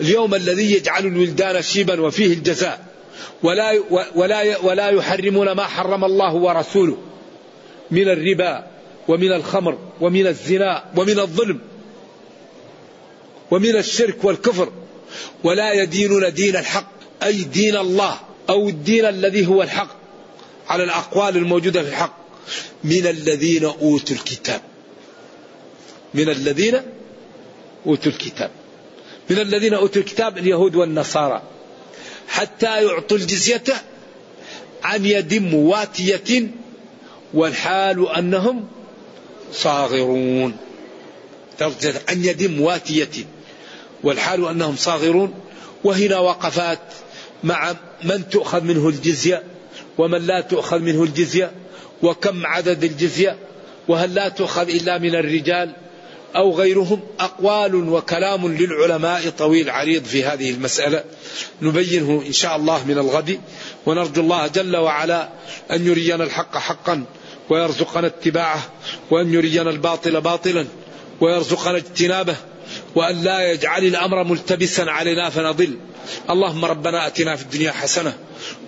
اليوم 0.00 0.34
الذي 0.34 0.72
يجعل 0.72 1.06
الولدان 1.06 1.62
شيبا 1.62 2.00
وفيه 2.00 2.32
الجزاء 2.34 2.84
ولا 3.42 3.82
ولا 4.14 4.58
ولا 4.58 4.88
يحرمون 4.88 5.52
ما 5.52 5.64
حرم 5.64 6.04
الله 6.04 6.34
ورسوله. 6.34 6.98
من 7.90 8.08
الربا 8.08 8.66
ومن 9.08 9.32
الخمر 9.32 9.78
ومن 10.00 10.26
الزنا 10.26 10.84
ومن 10.96 11.18
الظلم 11.18 11.60
ومن 13.50 13.76
الشرك 13.76 14.24
والكفر. 14.24 14.72
ولا 15.44 15.72
يدينون 15.72 16.32
دين 16.32 16.56
الحق 16.56 16.92
أي 17.22 17.42
دين 17.42 17.76
الله 17.76 18.20
أو 18.50 18.68
الدين 18.68 19.04
الذي 19.04 19.46
هو 19.46 19.62
الحق 19.62 19.96
على 20.68 20.84
الأقوال 20.84 21.36
الموجودة 21.36 21.82
في 21.82 21.88
الحق. 21.88 22.16
من 22.84 23.06
الذين 23.06 23.64
أوتوا 23.64 24.16
الكتاب. 24.16 24.60
من 26.14 26.28
الذين 26.28 26.80
أوتوا 27.86 28.12
الكتاب. 28.12 28.50
من 29.30 29.38
الذين 29.38 29.74
أوتوا 29.74 30.02
الكتاب 30.02 30.38
اليهود 30.38 30.76
والنصارى. 30.76 31.42
حتى 32.28 32.84
يعطوا 32.84 33.16
الجزية 33.16 33.64
عن 34.82 35.04
يد 35.04 35.34
مواتية 35.34 36.50
والحال 37.34 38.08
أنهم 38.08 38.64
صاغرون. 39.52 40.56
عن 42.08 42.24
يد 42.24 42.42
مواتيه 42.42 43.24
والحال 44.02 44.48
أنهم 44.48 44.76
صاغرون. 44.76 45.34
وهنا 45.84 46.18
وقفات 46.18 46.78
مع 47.44 47.74
من 48.04 48.28
تؤخذ 48.28 48.60
منه 48.60 48.88
الجزية 48.88 49.42
ومن 49.98 50.26
لا 50.26 50.40
تؤخذ 50.40 50.78
منه 50.78 51.02
الجزية 51.02 51.50
وكم 52.02 52.46
عدد 52.46 52.84
الجزية 52.84 53.36
وهل 53.88 54.14
لا 54.14 54.28
تؤخذ 54.28 54.68
إلا 54.68 54.98
من 54.98 55.14
الرجال 55.14 55.72
أو 56.36 56.54
غيرهم. 56.54 57.00
أقوال 57.20 57.74
وكلام 57.74 58.54
للعلماء 58.54 59.30
طويل 59.30 59.70
عريض 59.70 60.04
في 60.04 60.24
هذه 60.24 60.50
المسألة. 60.50 61.04
نبينه 61.62 62.22
إن 62.26 62.32
شاء 62.32 62.56
الله 62.56 62.84
من 62.86 62.98
الغد. 62.98 63.40
ونرجو 63.86 64.20
الله 64.20 64.46
جل 64.46 64.76
وعلا 64.76 65.28
أن 65.70 65.86
يرينا 65.86 66.24
الحق 66.24 66.58
حقا 66.58 67.04
ويرزقنا 67.50 68.06
اتباعه 68.06 68.62
وأن 69.10 69.34
يرينا 69.34 69.70
الباطل 69.70 70.20
باطلا 70.20 70.66
ويرزقنا 71.20 71.76
اجتنابه 71.76 72.36
وأن 72.94 73.22
لا 73.22 73.52
يجعل 73.52 73.84
الأمر 73.84 74.24
ملتبسا 74.24 74.82
علينا 74.82 75.30
فنضل. 75.30 75.78
اللهم 76.30 76.64
ربنا 76.64 77.06
أتنا 77.06 77.36
في 77.36 77.42
الدنيا 77.42 77.72
حسنة 77.72 78.18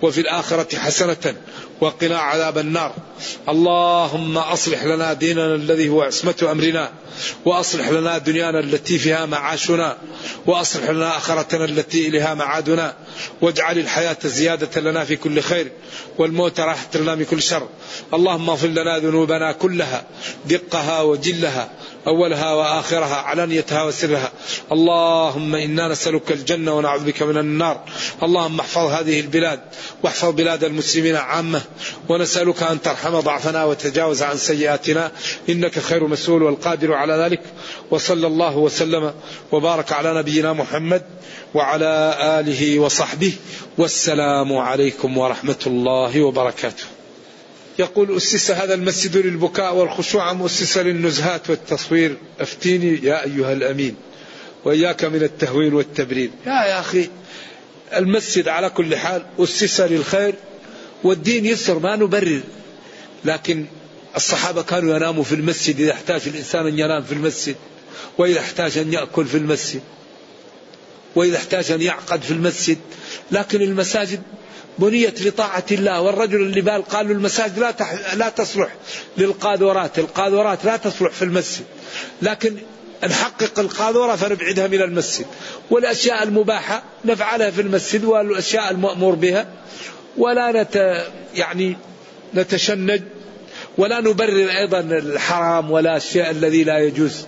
وفي 0.01 0.21
الآخرة 0.21 0.77
حسنة 0.77 1.35
وقنا 1.81 2.17
عذاب 2.17 2.57
النار. 2.57 2.93
اللهم 3.49 4.37
أصلح 4.37 4.83
لنا 4.83 5.13
ديننا 5.13 5.55
الذي 5.55 5.89
هو 5.89 6.01
عصمة 6.01 6.47
أمرنا 6.51 6.91
وأصلح 7.45 7.89
لنا 7.89 8.17
دنيانا 8.17 8.59
التي 8.59 8.99
فيها 8.99 9.25
معاشنا 9.25 9.97
وأصلح 10.45 10.89
لنا 10.89 11.17
آخرتنا 11.17 11.65
التي 11.65 12.07
إليها 12.07 12.33
معادنا 12.33 12.95
واجعل 13.41 13.77
الحياة 13.77 14.17
زيادة 14.23 14.81
لنا 14.81 15.05
في 15.05 15.15
كل 15.15 15.41
خير 15.41 15.71
والموت 16.17 16.59
راحة 16.59 16.89
لنا 16.95 17.15
من 17.15 17.25
كل 17.25 17.41
شر. 17.41 17.67
اللهم 18.13 18.49
اغفر 18.49 18.67
لنا 18.67 18.99
ذنوبنا 18.99 19.51
كلها 19.51 20.05
دقها 20.45 21.01
وجلها 21.01 21.69
أولها 22.07 22.53
وآخرها 22.53 23.15
علانيتها 23.15 23.83
وسرها. 23.83 24.31
اللهم 24.71 25.55
إنا 25.55 25.87
نسألك 25.87 26.31
الجنة 26.31 26.73
ونعوذ 26.73 27.03
بك 27.03 27.23
من 27.23 27.37
النار. 27.37 27.83
اللهم 28.23 28.59
احفظ 28.59 28.91
هذه 28.91 29.19
البلاد 29.19 29.59
واحفظ 30.03 30.29
بلاد 30.29 30.63
المسلمين 30.63 31.15
عامة. 31.15 31.61
ونسألك 32.09 32.63
أن 32.63 32.81
ترحم 32.81 33.19
ضعفنا 33.19 33.63
وتجاوز 33.63 34.23
عن 34.23 34.37
سيئاتنا. 34.37 35.11
إنك 35.49 35.79
خير 35.79 36.07
مسؤول 36.07 36.43
والقادر 36.43 36.93
على 36.93 37.13
ذلك. 37.13 37.41
وصلى 37.91 38.27
الله 38.27 38.57
وسلم 38.57 39.13
وبارك 39.51 39.91
على 39.91 40.13
نبينا 40.13 40.53
محمد 40.53 41.01
وعلى 41.53 42.17
آله 42.39 42.79
وصحبه. 42.79 43.33
والسلام 43.77 44.57
عليكم 44.57 45.17
ورحمة 45.17 45.59
الله 45.67 46.21
وبركاته. 46.21 46.92
يقول 47.79 48.17
أسس 48.17 48.51
هذا 48.51 48.73
المسجد 48.73 49.17
للبكاء 49.17 49.75
والخشوع 49.75 50.31
أم 50.31 50.43
أسس 50.43 50.77
للنزهات 50.77 51.49
والتصوير؟ 51.49 52.17
أفتيني 52.39 52.99
يا 53.03 53.23
أيها 53.25 53.53
الأمين 53.53 53.95
وإياك 54.65 55.05
من 55.05 55.23
التهوين 55.23 55.73
والتبرير 55.73 56.29
يا 56.45 56.51
يا 56.51 56.79
أخي 56.79 57.09
المسجد 57.95 58.47
على 58.47 58.69
كل 58.69 58.95
حال 58.95 59.25
أسس 59.39 59.81
للخير 59.81 60.35
والدين 61.03 61.45
يسر 61.45 61.79
ما 61.79 61.95
نبرر. 61.95 62.41
لكن 63.25 63.65
الصحابة 64.15 64.61
كانوا 64.61 64.95
يناموا 64.95 65.23
في 65.23 65.35
المسجد 65.35 65.79
إذا 65.79 65.91
احتاج 65.91 66.21
الإنسان 66.27 66.67
أن 66.67 66.79
ينام 66.79 67.03
في 67.03 67.11
المسجد 67.11 67.55
وإذا 68.17 68.39
احتاج 68.39 68.77
أن 68.77 68.93
يأكل 68.93 69.25
في 69.25 69.37
المسجد 69.37 69.81
وإذا 71.15 71.37
احتاج 71.37 71.71
أن 71.71 71.81
يعقد 71.81 72.21
في 72.21 72.31
المسجد. 72.31 72.77
لكن 73.31 73.61
المساجد 73.61 74.21
بنيت 74.79 75.21
لطاعة 75.21 75.65
الله 75.71 76.01
والرجل 76.01 76.41
اللي 76.41 76.61
بال 76.61 76.81
قالوا 76.85 77.11
المساجد 77.15 77.59
لا 77.59 77.71
تح... 77.71 78.13
لا 78.13 78.29
تصلح 78.29 78.69
للقاذورات، 79.17 79.99
القاذورات 79.99 80.65
لا 80.65 80.77
تصلح 80.77 81.11
في 81.11 81.21
المسجد. 81.21 81.65
لكن 82.21 82.55
نحقق 83.07 83.59
القاذورة 83.59 84.15
فنبعدها 84.15 84.67
من 84.67 84.81
المسجد 84.81 85.25
والأشياء 85.71 86.23
المباحة 86.23 86.83
نفعلها 87.05 87.49
في 87.51 87.61
المسجد 87.61 88.03
والأشياء 88.05 88.71
المأمور 88.71 89.15
بها 89.15 89.47
ولا 90.17 90.51
نت 90.61 91.03
يعني 91.35 91.77
نتشنج 92.35 93.01
ولا 93.77 93.99
نبرر 94.01 94.49
أيضا 94.49 94.79
الحرام 94.79 95.71
ولا 95.71 95.97
الشيء 95.97 96.29
الذي 96.29 96.63
لا 96.63 96.77
يجوز 96.79 97.25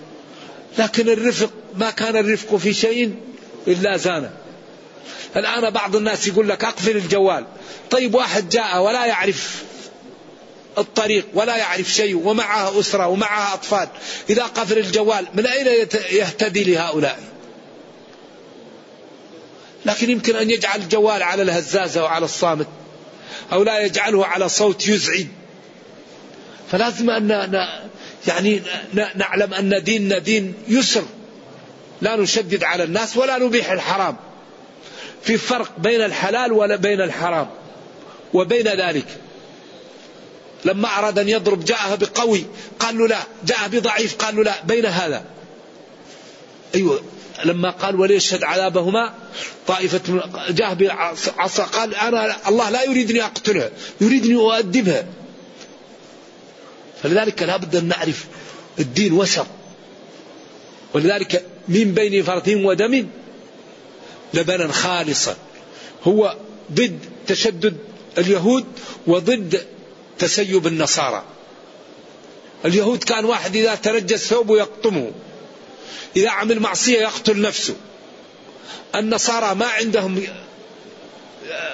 لكن 0.78 1.08
الرفق 1.08 1.50
ما 1.76 1.90
كان 1.90 2.16
الرفق 2.16 2.56
في 2.56 2.74
شيء 2.74 3.14
إلا 3.68 3.96
زانه 3.96 4.30
الآن 5.36 5.70
بعض 5.70 5.96
الناس 5.96 6.28
يقول 6.28 6.48
لك 6.48 6.64
أقفل 6.64 6.96
الجوال. 6.96 7.44
طيب 7.90 8.14
واحد 8.14 8.48
جاء 8.48 8.82
ولا 8.82 9.06
يعرف 9.06 9.62
الطريق 10.78 11.26
ولا 11.34 11.56
يعرف 11.56 11.88
شيء 11.88 12.16
ومعها 12.16 12.80
أسرة 12.80 13.06
ومعها 13.06 13.54
أطفال. 13.54 13.88
إذا 14.30 14.42
قفل 14.42 14.78
الجوال 14.78 15.26
من 15.34 15.46
أين 15.46 15.66
يهتدي 16.10 16.64
لهؤلاء؟ 16.64 17.20
لكن 19.86 20.10
يمكن 20.10 20.36
أن 20.36 20.50
يجعل 20.50 20.80
الجوال 20.80 21.22
على 21.22 21.42
الهزازة 21.42 22.04
وعلى 22.04 22.24
الصامت 22.24 22.66
أو 23.52 23.62
لا 23.62 23.80
يجعله 23.80 24.26
على 24.26 24.48
صوت 24.48 24.88
يزعج. 24.88 25.26
فلازم 26.72 27.10
أن 27.10 27.66
يعني 28.26 28.62
نعلم 29.14 29.54
أن 29.54 29.82
ديننا 29.84 30.18
دين 30.18 30.54
يسر. 30.68 31.04
لا 32.00 32.16
نشدد 32.16 32.64
على 32.64 32.84
الناس 32.84 33.16
ولا 33.16 33.38
نبيح 33.38 33.70
الحرام. 33.70 34.16
في 35.26 35.38
فرق 35.38 35.72
بين 35.78 36.02
الحلال 36.02 36.52
وبين 36.52 37.00
الحرام 37.00 37.48
وبين 38.34 38.68
ذلك. 38.68 39.06
لما 40.64 40.88
أراد 40.98 41.18
أن 41.18 41.28
يضرب 41.28 41.64
جاءه 41.64 41.94
بقوي 41.94 42.44
قال 42.78 42.98
له 42.98 43.06
لا. 43.06 43.18
جاءه 43.46 43.66
بضعيف 43.66 44.16
قال 44.16 44.36
له 44.36 44.42
لا. 44.42 44.54
بين 44.64 44.86
هذا. 44.86 45.24
أيوة. 46.74 47.00
لما 47.44 47.70
قال 47.70 48.00
وليشهد 48.00 48.44
عذابهما 48.44 49.14
طائفة 49.66 50.00
جاء 50.50 50.74
بعصا 50.74 51.62
قال 51.64 51.94
أنا 51.94 52.48
الله 52.48 52.70
لا 52.70 52.82
يريدني 52.82 53.24
أقتلها 53.24 53.70
يريدني 54.00 54.34
أؤدبها 54.34 55.06
فلذلك 57.02 57.42
لا 57.42 57.56
بد 57.56 57.76
أن 57.76 57.88
نعرف 57.88 58.24
الدين 58.78 59.12
وسط. 59.12 59.46
ولذلك 60.94 61.44
من 61.68 61.94
بين 61.94 62.22
فرث 62.22 62.48
ودم 62.48 63.06
لبنا 64.34 64.72
خالصا. 64.72 65.36
هو 66.04 66.36
ضد 66.72 66.98
تشدد 67.26 67.76
اليهود 68.18 68.66
وضد 69.06 69.66
تسيب 70.18 70.66
النصارى. 70.66 71.24
اليهود 72.64 73.04
كان 73.04 73.24
واحد 73.24 73.56
إذا 73.56 73.74
تنجس 73.74 74.26
ثوبه 74.26 74.58
يقطمه 74.58 75.10
إذا 76.16 76.30
عمل 76.30 76.60
معصية 76.60 76.98
يقتل 76.98 77.40
نفسه. 77.40 77.74
النصارى 78.94 79.54
ما 79.54 79.66
عندهم 79.66 80.22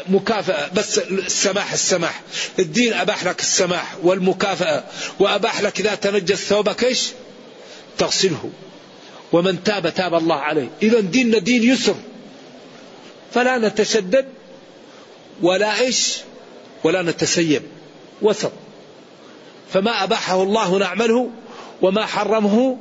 مكافأة 0.08 0.68
بس 0.74 0.98
السماح 0.98 1.72
السماح. 1.72 2.22
الدين 2.58 2.92
أباح 2.92 3.24
لك 3.24 3.40
السماح 3.40 3.96
والمكافأة. 4.02 4.84
وأباح 5.18 5.60
لك 5.60 5.80
إذا 5.80 5.94
تنجس 5.94 6.38
ثوبك 6.38 6.84
إيش 6.84 7.08
تغسله. 7.98 8.50
ومن 9.32 9.64
تاب 9.64 9.94
تاب 9.94 10.14
الله 10.14 10.36
عليه. 10.36 10.68
إذا 10.82 11.00
ديننا 11.00 11.38
دين 11.38 11.62
يسر. 11.62 11.94
فلا 13.34 13.58
نتشدد 13.58 14.26
ولا 15.42 15.80
إيش 15.80 16.18
ولا 16.84 17.02
نتسيب. 17.02 17.62
وسط. 18.22 18.52
فما 19.72 20.04
أباحه 20.04 20.42
الله 20.42 20.78
نعمله 20.78 21.30
وما 21.82 22.06
حرمه 22.06 22.78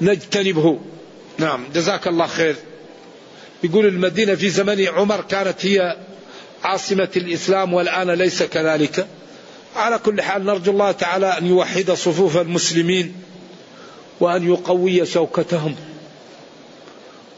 نجتنبه. 0.00 0.78
نعم 1.38 1.64
جزاك 1.74 2.08
الله 2.08 2.26
خير. 2.26 2.56
يقول 3.62 3.86
المدينة 3.86 4.34
في 4.34 4.50
زمن 4.50 4.86
عمر 4.88 5.20
كانت 5.20 5.66
هي 5.66 5.96
عاصمة 6.64 7.08
الإسلام 7.16 7.74
والآن 7.74 8.10
ليس 8.10 8.42
كذلك. 8.42 9.06
على 9.76 9.98
كل 9.98 10.22
حال 10.22 10.44
نرجو 10.44 10.72
الله 10.72 10.92
تعالى 10.92 11.38
أن 11.38 11.46
يوحد 11.46 11.90
صفوف 11.90 12.36
المسلمين 12.36 13.14
وأن 14.20 14.48
يقوي 14.48 15.06
شوكتهم. 15.06 15.76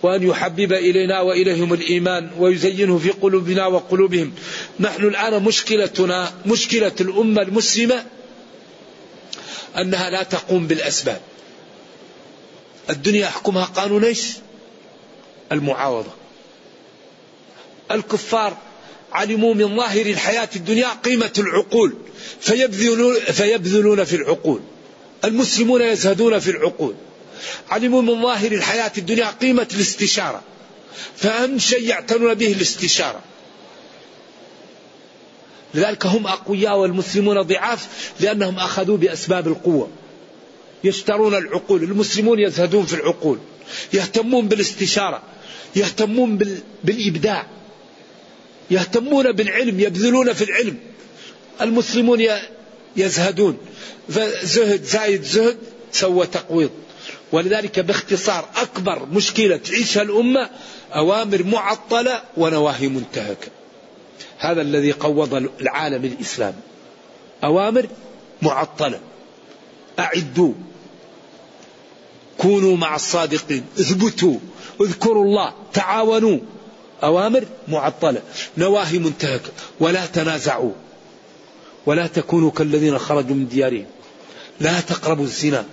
وأن 0.03 0.23
يحبب 0.23 0.73
إلينا 0.73 1.21
وإليهم 1.21 1.73
الإيمان 1.73 2.31
ويزينه 2.39 2.99
في 2.99 3.11
قلوبنا 3.11 3.67
وقلوبهم. 3.67 4.33
نحن 4.81 5.05
الآن 5.05 5.43
مشكلتنا 5.43 6.33
مشكلة 6.47 6.93
الأمة 7.01 7.43
المسلمة 7.43 8.05
أنها 9.77 10.11
لا 10.11 10.23
تقوم 10.23 10.67
بالأسباب. 10.67 11.21
الدنيا 12.91 13.21
يحكمها 13.21 13.65
قانون 13.65 14.05
إيش؟ 14.05 14.29
المعاوضة. 15.53 16.11
الكفار 17.91 18.57
علموا 19.13 19.55
من 19.55 19.77
ظاهر 19.77 20.07
الحياة 20.07 20.49
الدنيا 20.57 20.89
قيمة 21.05 21.33
العقول 21.39 21.95
فيبذلون, 22.41 23.15
فيبذلون 23.15 24.05
في 24.05 24.17
العقول. 24.17 24.61
المسلمون 25.25 25.83
يزهدون 25.83 26.39
في 26.39 26.51
العقول. 26.51 26.95
علموا 27.71 28.03
من 28.03 28.23
ظاهر 28.23 28.53
الحياة 28.53 28.93
الدنيا 28.99 29.27
قيمة 29.41 29.69
الاستشارة. 29.75 30.43
فأهم 31.17 31.59
شيء 31.59 31.89
يعتنون 31.89 32.35
به 32.35 32.53
الاستشارة. 32.53 33.21
لذلك 35.75 36.07
هم 36.07 36.27
أقوياء 36.27 36.79
والمسلمون 36.79 37.43
ضعاف 37.43 37.89
لأنهم 38.21 38.59
أخذوا 38.59 38.97
بأسباب 38.97 39.49
القوة. 39.49 39.89
يشترون 40.85 41.35
العقول 41.35 41.83
المسلمون 41.83 42.39
يزهدون 42.39 42.87
في 42.87 42.95
العقول. 42.95 43.39
يهتمون 43.93 44.49
بالاستشارة 44.49 45.23
يهتمون 45.77 46.39
بالإبداع. 46.85 47.47
يهتمون 48.71 49.33
بالعلم 49.33 49.81
يبذلون 49.81 50.33
في 50.33 50.45
العلم. 50.45 50.77
المسلمون 51.61 52.27
يزهدون. 52.97 53.59
فزهد 54.09 54.83
زايد 54.85 55.23
زهد 55.23 55.57
سوى 55.93 56.27
تقويض. 56.27 56.71
ولذلك 57.33 57.81
باختصار 57.81 58.49
أكبر 58.57 59.07
مشكلة 59.07 59.57
تعيشها 59.57 60.03
الأمة 60.03 60.51
أوامر 60.95 61.43
معطلة 61.43 62.23
ونواهي 62.37 62.89
منتهكة. 62.89 63.49
هذا 64.39 64.63
الذي 64.63 64.93
قوض 64.93 65.35
العالم 65.61 66.05
الإسلامي 66.05 66.61
أوامر 67.45 67.87
معطلة. 68.43 69.01
أعدوا. 69.99 70.53
كونوا 72.39 72.77
مع 72.77 72.95
الصادقين. 72.95 73.65
اثبتوا. 73.81 74.37
اذكروا 74.81 75.25
الله. 75.25 75.53
تعاونوا. 75.73 76.39
أوامر 77.03 77.45
معطلة. 77.69 78.23
نواهي 78.59 78.99
منتهكة. 78.99 79.51
ولا 79.81 80.07
تنازعوا. 80.07 80.73
ولا 81.87 82.07
تكونوا 82.07 82.51
كالذين 82.51 82.99
خرجوا 82.99 83.37
من 83.37 83.49
ديارهم. 83.49 83.87
لا 84.61 84.81
تقربوا 84.81 85.25
الزنا. 85.25 85.65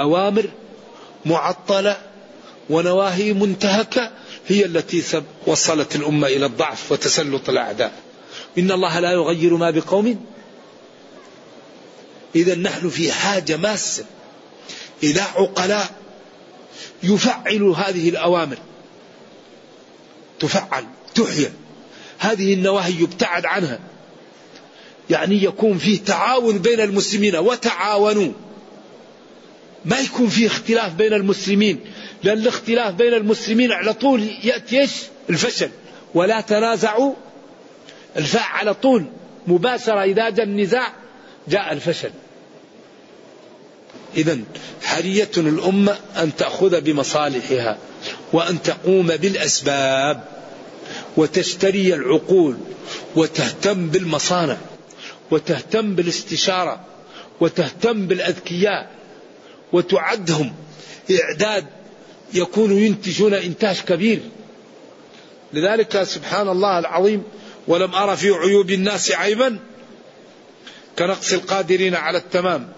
أوامر 0.00 0.48
معطلة 1.24 1.96
ونواهي 2.70 3.32
منتهكة 3.32 4.10
هي 4.48 4.64
التي 4.64 5.22
وصلت 5.46 5.96
الأمة 5.96 6.26
إلى 6.26 6.46
الضعف 6.46 6.92
وتسلط 6.92 7.48
الأعداء. 7.48 7.92
إن 8.58 8.72
الله 8.72 9.00
لا 9.00 9.12
يغير 9.12 9.56
ما 9.56 9.70
بقوم. 9.70 10.24
إذا 12.36 12.54
نحن 12.54 12.88
في 12.88 13.12
حاجة 13.12 13.56
ماسة 13.56 14.04
إلى 15.02 15.20
عقلاء 15.20 15.90
يفعلوا 17.02 17.76
هذه 17.76 18.08
الأوامر. 18.08 18.58
تفعل 20.40 20.84
تحيا. 21.14 21.52
هذه 22.18 22.54
النواهي 22.54 22.92
يبتعد 23.02 23.46
عنها. 23.46 23.78
يعني 25.10 25.44
يكون 25.44 25.78
فيه 25.78 26.04
تعاون 26.04 26.58
بين 26.58 26.80
المسلمين 26.80 27.36
وتعاونوا. 27.36 28.32
ما 29.84 29.98
يكون 29.98 30.28
فيه 30.28 30.46
اختلاف 30.46 30.94
بين 30.94 31.12
المسلمين 31.12 31.80
لأن 32.22 32.38
الاختلاف 32.38 32.94
بين 32.94 33.14
المسلمين 33.14 33.72
على 33.72 33.92
طول 33.92 34.28
يأتي؟ 34.44 34.88
الفشل 35.30 35.70
ولا 36.14 36.40
تنازعوا 36.40 37.14
الفاء 38.16 38.42
على 38.42 38.74
طول 38.74 39.06
مباشرة 39.46 40.02
إذا 40.02 40.30
جاء 40.30 40.44
النزاع 40.44 40.92
جاء 41.48 41.72
الفشل 41.72 42.10
إذا 44.16 44.38
حرية 44.82 45.30
الأمة 45.36 45.96
أن 46.16 46.36
تأخذ 46.36 46.80
بمصالحها 46.80 47.78
وأن 48.32 48.62
تقوم 48.62 49.06
بالأسباب 49.06 50.24
وتشتري 51.16 51.94
العقول 51.94 52.56
وتهتم 53.16 53.88
بالمصانع 53.88 54.56
وتهتم 55.30 55.94
بالاستشارة 55.94 56.80
وتهتم 57.40 58.06
بالأذكياء 58.06 58.90
وتعدهم. 59.72 60.52
إعداد 61.10 61.66
يكونوا 62.34 62.78
ينتجون 62.78 63.34
إنتاج 63.34 63.80
كبير. 63.80 64.20
لذلك 65.52 66.02
سبحان 66.02 66.48
الله 66.48 66.78
العظيم 66.78 67.22
ولم 67.68 67.94
أرى 67.94 68.16
في 68.16 68.30
عيوب 68.30 68.70
الناس 68.70 69.12
عيبا. 69.12 69.58
كنقص 70.98 71.32
القادرين 71.32 71.94
على 71.94 72.18
التمام. 72.18 72.72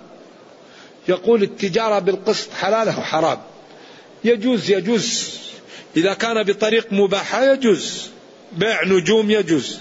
يقول 1.08 1.42
التجارة 1.42 1.98
بالقسط 1.98 2.52
حلال 2.52 2.88
أو 2.88 3.02
حرام؟ 3.02 3.38
يجوز 4.24 4.70
يجوز. 4.70 5.30
إذا 5.96 6.14
كان 6.14 6.42
بطريق 6.42 6.92
مباحة 6.92 7.52
يجوز. 7.52 8.08
بيع 8.52 8.84
نجوم 8.84 9.30
يجوز. 9.30 9.78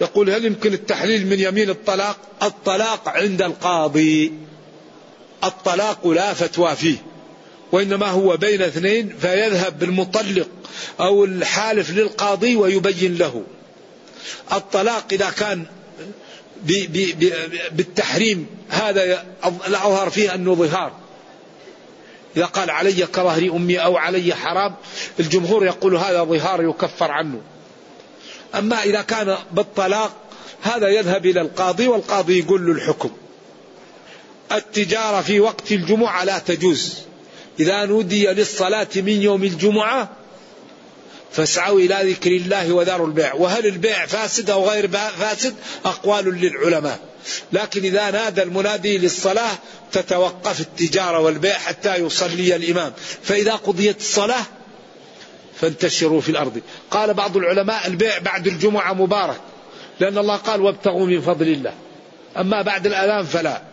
يقول 0.00 0.30
هل 0.30 0.44
يمكن 0.44 0.72
التحليل 0.72 1.26
من 1.26 1.40
يمين 1.40 1.70
الطلاق؟ 1.70 2.16
الطلاق 2.42 3.08
عند 3.08 3.42
القاضي. 3.42 4.32
الطلاق 5.44 6.06
لا 6.06 6.34
فتوى 6.34 6.76
فيه 6.76 6.96
وإنما 7.72 8.06
هو 8.06 8.36
بين 8.36 8.62
اثنين 8.62 9.16
فيذهب 9.20 9.78
بالمطلق 9.78 10.48
أو 11.00 11.24
الحالف 11.24 11.90
للقاضي 11.90 12.56
ويبين 12.56 13.14
له. 13.18 13.42
الطلاق 14.52 15.04
إذا 15.12 15.30
كان 15.30 15.64
بالتحريم 17.72 18.46
هذا 18.68 19.24
الأظهر 19.66 20.10
فيه 20.10 20.34
أنه 20.34 20.54
ظهار. 20.54 20.92
إذا 22.36 22.44
قال 22.44 22.70
علي 22.70 23.06
كظهر 23.06 23.42
أمي 23.56 23.78
أو 23.78 23.96
علي 23.96 24.34
حرام 24.34 24.74
الجمهور 25.20 25.66
يقول 25.66 25.96
هذا 25.96 26.24
ظهار 26.24 26.62
يكفر 26.62 27.10
عنه. 27.10 27.40
أما 28.54 28.82
إذا 28.82 29.02
كان 29.02 29.36
بالطلاق 29.52 30.12
هذا 30.62 30.88
يذهب 30.88 31.26
إلى 31.26 31.40
القاضي 31.40 31.88
والقاضي 31.88 32.38
يقول 32.38 32.66
له 32.66 32.72
الحكم. 32.72 33.10
التجارة 34.56 35.20
في 35.20 35.40
وقت 35.40 35.72
الجمعة 35.72 36.24
لا 36.24 36.38
تجوز. 36.38 36.98
إذا 37.60 37.84
نودي 37.84 38.26
للصلاة 38.26 38.88
من 38.96 39.22
يوم 39.22 39.44
الجمعة 39.44 40.10
فاسعوا 41.32 41.80
إلى 41.80 42.12
ذكر 42.12 42.30
الله 42.30 42.72
وذروا 42.72 43.06
البيع. 43.06 43.34
وهل 43.34 43.66
البيع 43.66 44.06
فاسد 44.06 44.50
أو 44.50 44.68
غير 44.68 44.88
فاسد؟ 44.88 45.54
أقوال 45.84 46.24
للعلماء. 46.24 46.98
لكن 47.52 47.84
إذا 47.84 48.10
نادى 48.10 48.42
المنادي 48.42 48.98
للصلاة 48.98 49.58
تتوقف 49.92 50.60
التجارة 50.60 51.18
والبيع 51.18 51.54
حتى 51.58 51.96
يصلي 51.96 52.56
الإمام. 52.56 52.92
فإذا 53.22 53.52
قضيت 53.52 54.00
الصلاة 54.00 54.44
فانتشروا 55.60 56.20
في 56.20 56.28
الأرض. 56.28 56.60
قال 56.90 57.14
بعض 57.14 57.36
العلماء 57.36 57.86
البيع 57.86 58.18
بعد 58.18 58.46
الجمعة 58.46 58.92
مبارك 58.92 59.40
لأن 60.00 60.18
الله 60.18 60.36
قال 60.36 60.60
وابتغوا 60.60 61.06
من 61.06 61.20
فضل 61.20 61.48
الله. 61.48 61.74
أما 62.36 62.62
بعد 62.62 62.86
الأذان 62.86 63.24
فلا. 63.24 63.71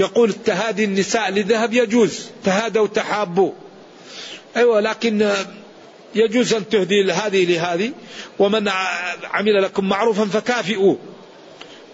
يقول 0.00 0.30
التهادي 0.30 0.84
النساء 0.84 1.30
لذهب 1.30 1.72
يجوز 1.72 2.26
تهادوا 2.44 2.86
تحابوا 2.86 3.52
أيوة 4.56 4.80
لكن 4.80 5.32
يجوز 6.14 6.54
أن 6.54 6.68
تهدي 6.68 7.12
هذه 7.12 7.44
لهذه 7.44 7.92
ومن 8.38 8.68
عمل 9.24 9.62
لكم 9.62 9.88
معروفا 9.88 10.24
فكافئوه. 10.24 10.98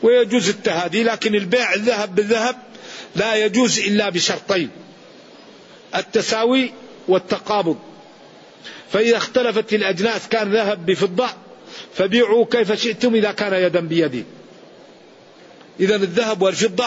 ويجوز 0.03 0.49
التهادي 0.49 1.03
لكن 1.03 1.35
البيع 1.35 1.75
الذهب 1.75 2.15
بالذهب 2.15 2.57
لا 3.17 3.35
يجوز 3.35 3.79
إلا 3.79 4.09
بشرطين 4.09 4.71
التساوي 5.95 6.73
والتقابض. 7.09 7.79
فإذا 8.93 9.17
اختلفت 9.17 9.73
الأجناس 9.73 10.29
كان 10.29 10.53
ذهب 10.53 10.87
بفضة 10.87 11.29
فبيعوا 11.95 12.47
كيف 12.51 12.73
شئتم 12.73 13.15
إذا 13.15 13.33
كان 13.33 13.53
يدا 13.53 13.81
بيد 13.81 14.25
إذا 15.81 15.97
الذهب 15.97 16.43
والفضة 16.43 16.87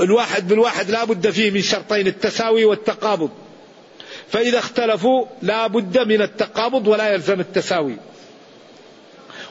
الواحد 0.00 0.48
بالواحد 0.48 0.90
لا 0.90 1.04
بد 1.04 1.30
فيه 1.30 1.50
من 1.50 1.62
شرطين 1.62 2.06
التساوي 2.06 2.64
والتقابض. 2.64 3.30
فإذا 4.32 4.58
اختلفوا 4.58 5.26
لا 5.42 5.66
بد 5.66 5.98
من 5.98 6.22
التقابض 6.22 6.88
ولا 6.88 7.14
يلزم 7.14 7.40
التساوي. 7.40 7.96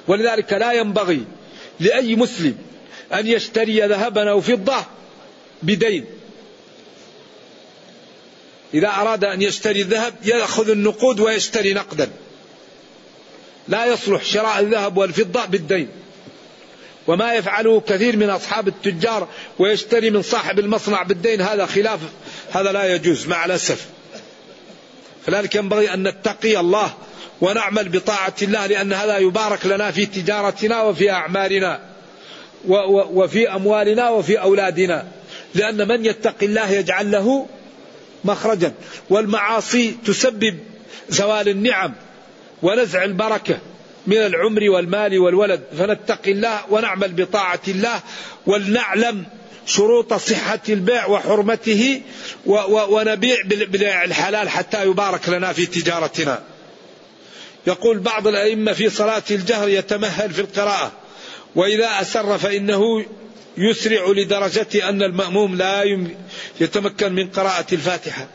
ولذلك 0.08 0.54
لا 0.54 0.74
ينبغي 0.74 1.24
لأي 1.80 2.16
مسلم 2.16 2.58
أن 3.14 3.28
يشتري 3.28 3.82
ذهبا 3.82 4.30
أو 4.30 4.42
فضة 4.42 4.86
بدين. 5.64 6.06
إذا 8.74 8.88
أراد 8.88 9.24
أن 9.24 9.42
يشتري 9.42 9.82
الذهب 9.82 10.14
يأخذ 10.26 10.70
النقود 10.70 11.20
ويشتري 11.20 11.74
نقدا. 11.74 12.10
لا 13.68 13.86
يصلح 13.86 14.24
شراء 14.24 14.60
الذهب 14.60 14.98
والفضة 14.98 15.46
بالدين. 15.46 15.90
وما 17.08 17.34
يفعله 17.34 17.82
كثير 17.88 18.18
من 18.18 18.30
أصحاب 18.30 18.68
التجار 18.68 19.28
ويشتري 19.60 20.10
من 20.10 20.22
صاحب 20.22 20.60
المصنع 20.60 21.04
بالدين. 21.04 21.42
هذا 21.42 21.66
خلاف 21.66 22.00
هذا 22.52 22.72
لا 22.72 22.96
يجوز 22.96 23.28
مع 23.28 23.46
الأسف. 23.46 23.88
فلذلك 25.26 25.56
ينبغي 25.56 25.94
أن 25.94 26.08
نتقي 26.08 26.60
الله 26.60 26.94
ونعمل 27.42 27.90
بطاعة 27.90 28.34
الله 28.42 28.66
لأن 28.66 28.94
هذا 28.94 29.18
يبارك 29.18 29.66
لنا 29.66 29.92
في 29.92 30.06
تجارتنا 30.06 30.82
وفي 30.82 31.12
أعمالنا 31.12 31.80
وفي 33.14 33.50
أموالنا 33.50 34.10
وفي 34.10 34.42
أولادنا. 34.42 35.08
لأن 35.56 35.88
من 35.88 36.06
يتق 36.06 36.36
الله 36.44 36.72
يجعل 36.72 37.12
له 37.12 37.48
مخرجا. 38.24 38.74
والمعاصي 39.10 39.96
تسبب 40.06 40.60
زوال 41.10 41.50
النعم 41.50 41.94
ونزع 42.62 43.04
البركة. 43.04 43.58
من 44.08 44.18
العمر 44.18 44.70
والمال 44.70 45.20
والولد. 45.20 45.62
فنتقي 45.78 46.32
الله 46.32 46.62
ونعمل 46.70 47.12
بطاعة 47.12 47.62
الله 47.68 48.02
ولنعلم 48.46 49.26
شروط 49.66 50.14
صحة 50.14 50.60
البيع 50.70 51.08
وحرمته 51.08 52.02
ونبيع 52.66 53.38
بالبيع 53.46 54.04
الحلال 54.04 54.50
حتى 54.50 54.84
يبارك 54.86 55.30
لنا 55.30 55.54
في 55.54 55.66
تجارتنا. 55.66 56.44
يقول 57.68 58.00
بعض 58.00 58.28
الأئمة 58.28 58.74
في 58.74 58.90
صلاة 58.90 59.24
الجهر 59.32 59.70
يتمهل 59.70 60.34
في 60.34 60.42
القراءة. 60.42 60.92
وإذا 61.56 62.02
أسر 62.02 62.38
فإنه 62.38 63.06
يسرع 63.58 64.08
لدرجة 64.08 64.90
أن 64.90 65.04
المأموم 65.04 65.56
لا 65.56 65.84
يتمكن 66.62 67.14
من 67.14 67.28
قراءة 67.28 67.66
الفاتحة. 67.74 68.28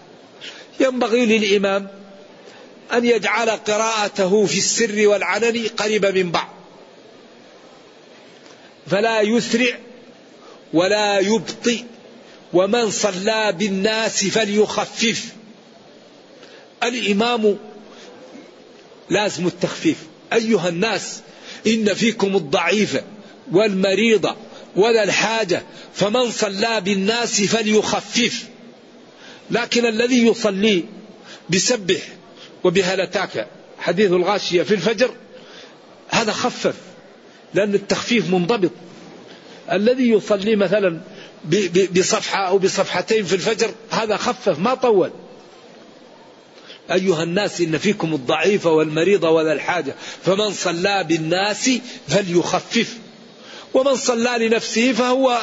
ينبغي 0.80 1.26
للإمام 1.26 1.88
أن 2.93 3.05
يجعل 3.05 3.51
قراءته 3.51 4.47
في 4.47 4.59
السر 4.59 5.09
والعلن 5.09 5.66
قريبة 5.76 6.11
من 6.11 6.30
بعض. 6.30 6.55
فلا 8.86 9.20
يسرع 9.20 9.78
ولا 10.72 11.18
يبطئ 11.18 11.82
ومن 12.53 12.91
صلى 12.91 13.53
بالناس 13.53 14.24
فليخفف. 14.24 15.24
الإمام 16.82 17.59
لازم 19.11 19.47
التخفيف. 19.47 19.97
أيها 20.32 20.68
الناس 20.68 21.20
إن 21.66 21.95
فيكم 21.95 22.36
الضعيف 22.36 23.01
والمريض 23.53 24.36
ولا 24.76 25.05
الحاجة 25.05 25.62
فمن 25.95 26.30
صلى 26.30 26.80
بالناس 26.80 27.43
فليخفف. 27.43 28.45
لكن 29.51 29.86
الذي 29.86 30.26
يصلي 30.26 30.84
بسبح 31.51 32.17
وبهلتاك 32.64 33.46
حديث 33.78 34.12
الغاشية 34.12 34.62
في 34.62 34.74
الفجر 34.74 35.11
هذا 36.09 36.32
خفف 36.32 36.74
لأن 37.54 37.74
التخفيف 37.74 38.30
منضبط. 38.30 38.70
الذي 39.72 40.11
يصلي 40.11 40.56
مثلا 40.56 41.00
بصفحة 41.96 42.48
أو 42.48 42.59
بصفحتين 42.59 43.24
في 43.24 43.34
الفجر 43.34 43.70
هذا 43.90 44.16
خفف 44.16 44.59
ما 44.59 44.74
طول. 44.74 45.11
أيها 46.92 47.22
الناس 47.22 47.61
إن 47.61 47.78
فيكم 47.78 48.14
الضعيف 48.14 48.66
والمريض 48.66 49.24
وذا 49.24 49.52
الحاجة 49.52 49.94
فمن 50.24 50.52
صلى 50.52 51.04
بالناس 51.04 51.70
فليخفف. 52.09 52.96
ومن 53.74 53.96
صلى 53.96 54.48
لنفسه 54.48 54.92
فهو 54.92 55.38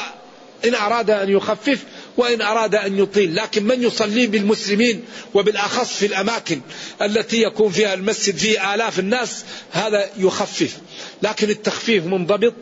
إن 0.64 0.74
أراد 0.74 1.10
أن 1.10 1.28
يخفف 1.28 1.84
وإن 2.16 2.42
أراد 2.42 2.74
أن 2.74 2.98
يطيل 2.98 3.36
لكن 3.36 3.64
من 3.64 3.82
يصلي 3.82 4.26
بالمسلمين 4.26 5.04
وبالأخص 5.34 5.92
في 5.96 6.06
الأماكن 6.06 6.60
التي 7.02 7.42
يكون 7.42 7.72
فيها 7.72 7.94
المسجد 7.94 8.36
فيه 8.36 8.74
آلاف 8.74 8.98
الناس 8.98 9.44
هذا 9.72 10.10
يخفف. 10.18 10.76
لكن 11.22 11.50
التخفيف 11.50 12.06
منضبط 12.06 12.54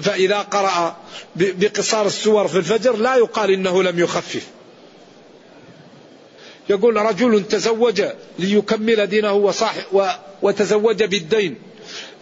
فإذا 0.00 0.38
قرأ 0.38 0.96
بقصار 1.36 2.06
السور 2.06 2.48
في 2.48 2.58
الفجر 2.58 2.96
لا 2.96 3.16
يقال 3.16 3.50
إنه 3.50 3.82
لم 3.82 3.98
يخفف. 3.98 4.46
يقول 6.70 6.96
رجل 6.96 7.48
تزوج 7.48 8.02
ليكمل 8.38 9.06
دينه 9.06 9.32
وصاحب 9.32 9.82
وتزوج 10.42 11.04
بالدين 11.04 11.54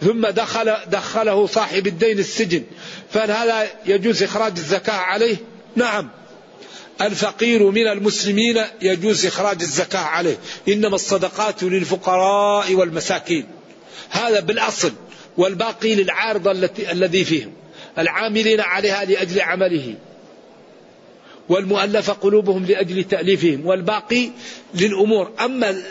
ثم 0.01 0.27
دخل 0.27 0.73
دخله 0.87 1.47
صاحب 1.47 1.87
الدين 1.87 2.19
السجن. 2.19 2.63
فهل 3.11 3.31
هذا 3.31 3.67
يجوز 3.85 4.23
إخراج 4.23 4.53
الزكاة 4.57 4.93
عليه؟ 4.93 5.37
نعم. 5.75 6.09
الفقير 7.01 7.71
من 7.71 7.87
المسلمين 7.87 8.61
يجوز 8.81 9.25
إخراج 9.25 9.61
الزكاة 9.61 9.99
عليه. 9.99 10.37
إنما 10.67 10.95
الصدقات 10.95 11.63
للفقراء 11.63 12.73
والمساكين. 12.73 13.45
هذا 14.09 14.39
بالأصل 14.39 14.91
والباقي 15.37 15.95
للعارضة 15.95 16.51
التي 16.51 16.91
الذي 16.91 17.25
فيهم. 17.25 17.53
العاملين 17.97 18.61
عليها 18.61 19.05
لأجل 19.05 19.41
عمله. 19.41 19.95
والمؤلف 21.49 22.11
قلوبهم 22.11 22.65
لأجل 22.65 23.03
تأليفهم. 23.03 23.65
والباقي 23.65 24.29
للأمور. 24.73 25.31
أما 25.45 25.81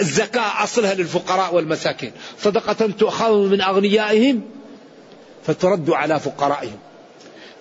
الزكاة 0.00 0.64
أصلها 0.64 0.94
للفقراء 0.94 1.54
والمساكين. 1.54 2.12
صدقة 2.42 2.86
تؤخذ 2.98 3.34
من 3.34 3.60
أغنيائهم 3.60 4.42
فترد 5.46 5.90
على 5.90 6.20
فقرائهم. 6.20 6.78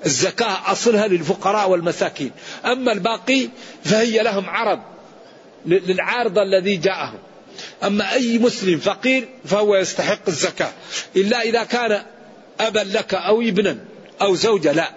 الزكاة 0.05 0.71
أصلها 0.71 1.07
للفقراء 1.07 1.69
والمساكين. 1.69 2.31
أما 2.65 2.91
الباقي 2.91 3.49
فهي 3.83 4.23
لهم 4.23 4.49
عرض 4.49 4.79
للعارض 5.65 6.39
الذي 6.39 6.75
جاءهم. 6.75 7.19
أما 7.83 8.13
أي 8.13 8.37
مسلم 8.37 8.79
فقير 8.79 9.27
فهو 9.45 9.75
يستحق 9.75 10.19
الزكاة. 10.27 10.71
إلا 11.15 11.41
إذا 11.41 11.63
كان 11.63 12.01
أبا 12.59 12.79
لك 12.79 13.13
أو 13.13 13.41
ابنا 13.41 13.77
أو 14.21 14.35
زوجة 14.35 14.71
لا. 14.71 14.91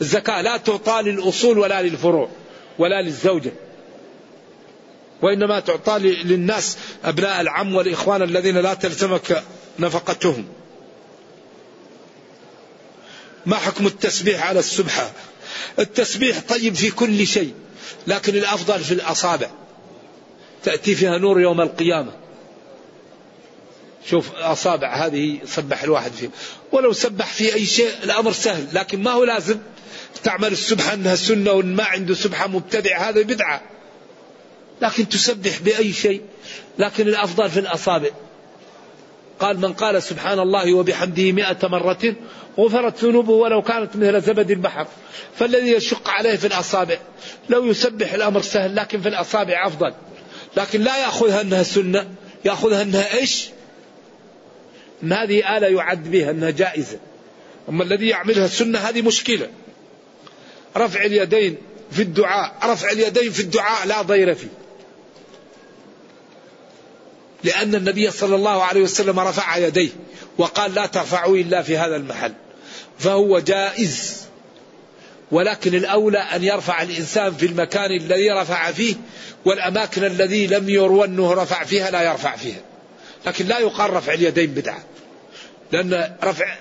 الزكاة 0.00 0.42
لا 0.42 0.56
تعطى 0.56 1.02
للأصول 1.02 1.58
ولا 1.58 1.82
للفروع 1.82 2.28
ولا 2.78 3.02
للزوجة. 3.02 3.52
وإنما 5.22 5.60
تعطى 5.60 5.98
للناس 5.98 6.78
أبناء 7.04 7.40
العم 7.40 7.74
والإخوان 7.74 8.22
الذين 8.22 8.58
لا 8.58 8.74
تلزمك 8.74 9.42
نفقتهم. 9.78 10.59
ما 13.46 13.56
حكم 13.56 13.86
التسبيح 13.86 14.46
على 14.46 14.58
السبحة 14.58 15.12
التسبيح 15.78 16.40
طيب 16.48 16.74
في 16.74 16.90
كل 16.90 17.26
شيء 17.26 17.54
لكن 18.06 18.34
الأفضل 18.34 18.80
في 18.80 18.94
الأصابع. 18.94 19.50
تأتي 20.64 20.94
فيها 20.94 21.18
نور 21.18 21.40
يوم 21.40 21.60
القيامة. 21.60 22.12
شوف 24.06 24.32
أصابع 24.34 25.06
هذه 25.06 25.38
سبح 25.46 25.82
الواحد 25.82 26.12
فيه 26.12 26.30
ولو 26.72 26.92
سبح 26.92 27.26
في 27.26 27.54
أي 27.54 27.66
شيء 27.66 27.90
الأمر 28.04 28.32
سهل 28.32 28.66
لكن 28.72 29.02
ما 29.02 29.10
هو 29.10 29.24
لازم. 29.24 29.58
تعمل 30.24 30.52
السبحة 30.52 30.94
أنها 30.94 31.14
سنة 31.14 31.52
وإن 31.52 31.74
ما 31.74 31.84
عنده 31.84 32.14
سبحة 32.14 32.46
مبتدع 32.46 33.08
هذا 33.08 33.22
بدعة. 33.22 33.62
لكن 34.82 35.08
تسبح 35.08 35.58
بأي 35.60 35.92
شيء 35.92 36.22
لكن 36.78 37.08
الأفضل 37.08 37.50
في 37.50 37.60
الأصابع. 37.60 38.10
قال 39.40 39.60
من 39.60 39.72
قال 39.72 40.02
سبحان 40.02 40.38
الله 40.38 40.74
وبحمده 40.74 41.32
مئة 41.32 41.68
مرة 41.68 42.14
غفرت 42.58 43.04
ذنوبه 43.04 43.32
ولو 43.32 43.62
كانت 43.62 43.96
مثل 43.96 44.20
زبد 44.20 44.50
البحر. 44.50 44.86
فالذي 45.38 45.72
يشق 45.72 46.10
عليه 46.10 46.36
في 46.36 46.46
الأصابع 46.46 46.98
لو 47.48 47.64
يسبح 47.64 48.12
الأمر 48.12 48.40
سهل 48.42 48.76
لكن 48.76 49.00
في 49.00 49.08
الأصابع 49.08 49.66
أفضل. 49.66 49.94
لكن 50.56 50.80
لا 50.80 50.98
يأخذها 50.98 51.40
أنها 51.40 51.62
سنة 51.62 52.06
يأخذها 52.44 52.82
أنها 52.82 53.14
إيش؟ 53.14 53.48
أن 55.02 55.12
هذه 55.12 55.56
آلة 55.56 55.66
يعد 55.66 56.10
بها 56.10 56.30
أنها 56.30 56.50
جائزة. 56.50 56.98
أما 57.68 57.84
الذي 57.84 58.08
يعملها 58.08 58.44
السنة 58.44 58.78
هذه 58.78 59.02
مشكلة. 59.02 59.48
رفع 60.76 61.04
اليدين 61.04 61.56
في 61.90 62.02
الدعاء 62.02 62.54
رفع 62.64 62.90
اليدين 62.90 63.30
في 63.30 63.40
الدعاء 63.40 63.86
لا 63.86 64.02
ضير 64.02 64.34
فيه. 64.34 64.48
لأن 67.44 67.74
النبي 67.74 68.10
صلى 68.10 68.34
الله 68.34 68.62
عليه 68.62 68.80
وسلم 68.80 69.20
رفع 69.20 69.56
يديه 69.56 69.88
وقال 70.38 70.74
لا 70.74 70.86
ترفعوا 70.86 71.36
إلا 71.36 71.62
في 71.62 71.78
هذا 71.78 71.96
المحل. 71.96 72.32
فهو 72.98 73.38
جائز. 73.38 74.20
ولكن 75.30 75.74
الأولى 75.74 76.18
أن 76.18 76.44
يرفع 76.44 76.82
الإنسان 76.82 77.34
في 77.34 77.46
المكان 77.46 77.90
الذي 77.90 78.30
رفع 78.30 78.72
فيه 78.72 78.94
والأماكن 79.44 80.04
الذي 80.04 80.46
لم 80.46 80.68
يروى 80.68 81.04
أنه 81.04 81.32
رفع 81.32 81.64
فيها 81.64 81.90
لا 81.90 82.02
يرفع 82.02 82.36
فيها. 82.36 82.60
لكن 83.26 83.46
لا 83.46 83.58
يقال 83.58 83.92
رفع 83.92 84.14
اليدين 84.14 84.50
بدعة. 84.50 84.84
لأن 85.72 86.16
رفع 86.24 86.56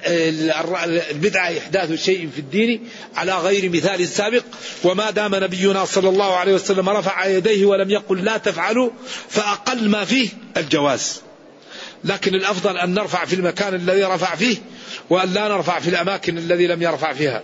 البدعة 1.12 1.57
إحداث 1.57 2.03
شيء 2.03 2.30
في 2.30 2.39
الدين 2.39 2.89
على 3.16 3.34
غير 3.34 3.70
مثال 3.70 4.07
سابق 4.07 4.43
وما 4.84 5.12
دام 5.12 5.36
نبينا 5.36 5.86
صلى 5.86 6.10
الله 6.10 6.36
عليه 6.36 6.53
وسلم 6.53 6.89
رفع 6.89 7.26
يديه 7.26 7.66
ولم 7.66 7.89
يقل 7.89 8.24
لا 8.24 8.38
تفعلوا 8.38 8.89
فأقل 9.30 9.89
ما 9.89 10.05
فيه 10.05 10.30
الجواز. 10.57 11.22
لكن 12.03 12.36
الأفضل 12.36 12.78
أن 12.78 12.93
نرفع 12.93 13.26
في 13.26 13.36
المكان 13.36 13.74
الذي 13.76 14.03
رفع 14.03 14.36
فيه 14.36 14.57
وأن 15.10 15.34
لا 15.34 15.47
نرفع 15.47 15.80
في 15.80 15.89
الأماكن 15.89 16.38
الذي 16.38 16.68
لم 16.68 16.82
يرفع 16.82 17.14
فيها. 17.14 17.43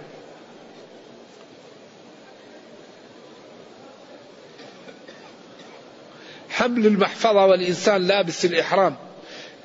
حمل 6.50 6.86
المحفظة 6.86 7.46
والإنسان 7.46 8.08
لابس 8.08 8.46
الإحرام. 8.46 8.96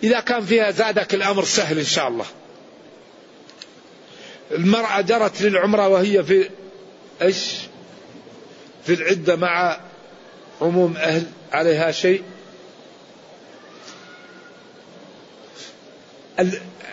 إذا 0.02 0.20
كان 0.20 0.44
فيها 0.44 0.70
زادك 0.70 1.14
الأمر 1.14 1.44
سهل 1.44 1.78
إن 1.78 1.84
شاء 1.84 2.08
الله. 2.08 2.26
المرأة 4.52 5.00
جرت 5.00 5.42
للعمرة 5.42 5.88
وهي 5.88 6.24
في 6.24 6.50
إيش؟ 7.22 7.56
في 8.86 8.94
العدة 8.94 9.36
مع 9.36 9.80
عموم 10.60 10.96
أهل 10.96 11.26
عليها 11.52 11.90
شيء. 11.90 12.22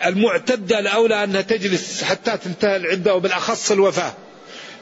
المعتدة 0.04 0.78
الأولى 0.78 1.24
أنها 1.24 1.40
تجلس 1.40 2.02
حتى 2.02 2.36
تنتهي 2.36 2.76
العدة 2.76 3.14
وبالأخص 3.14 3.70
الوفاة. 3.70 4.12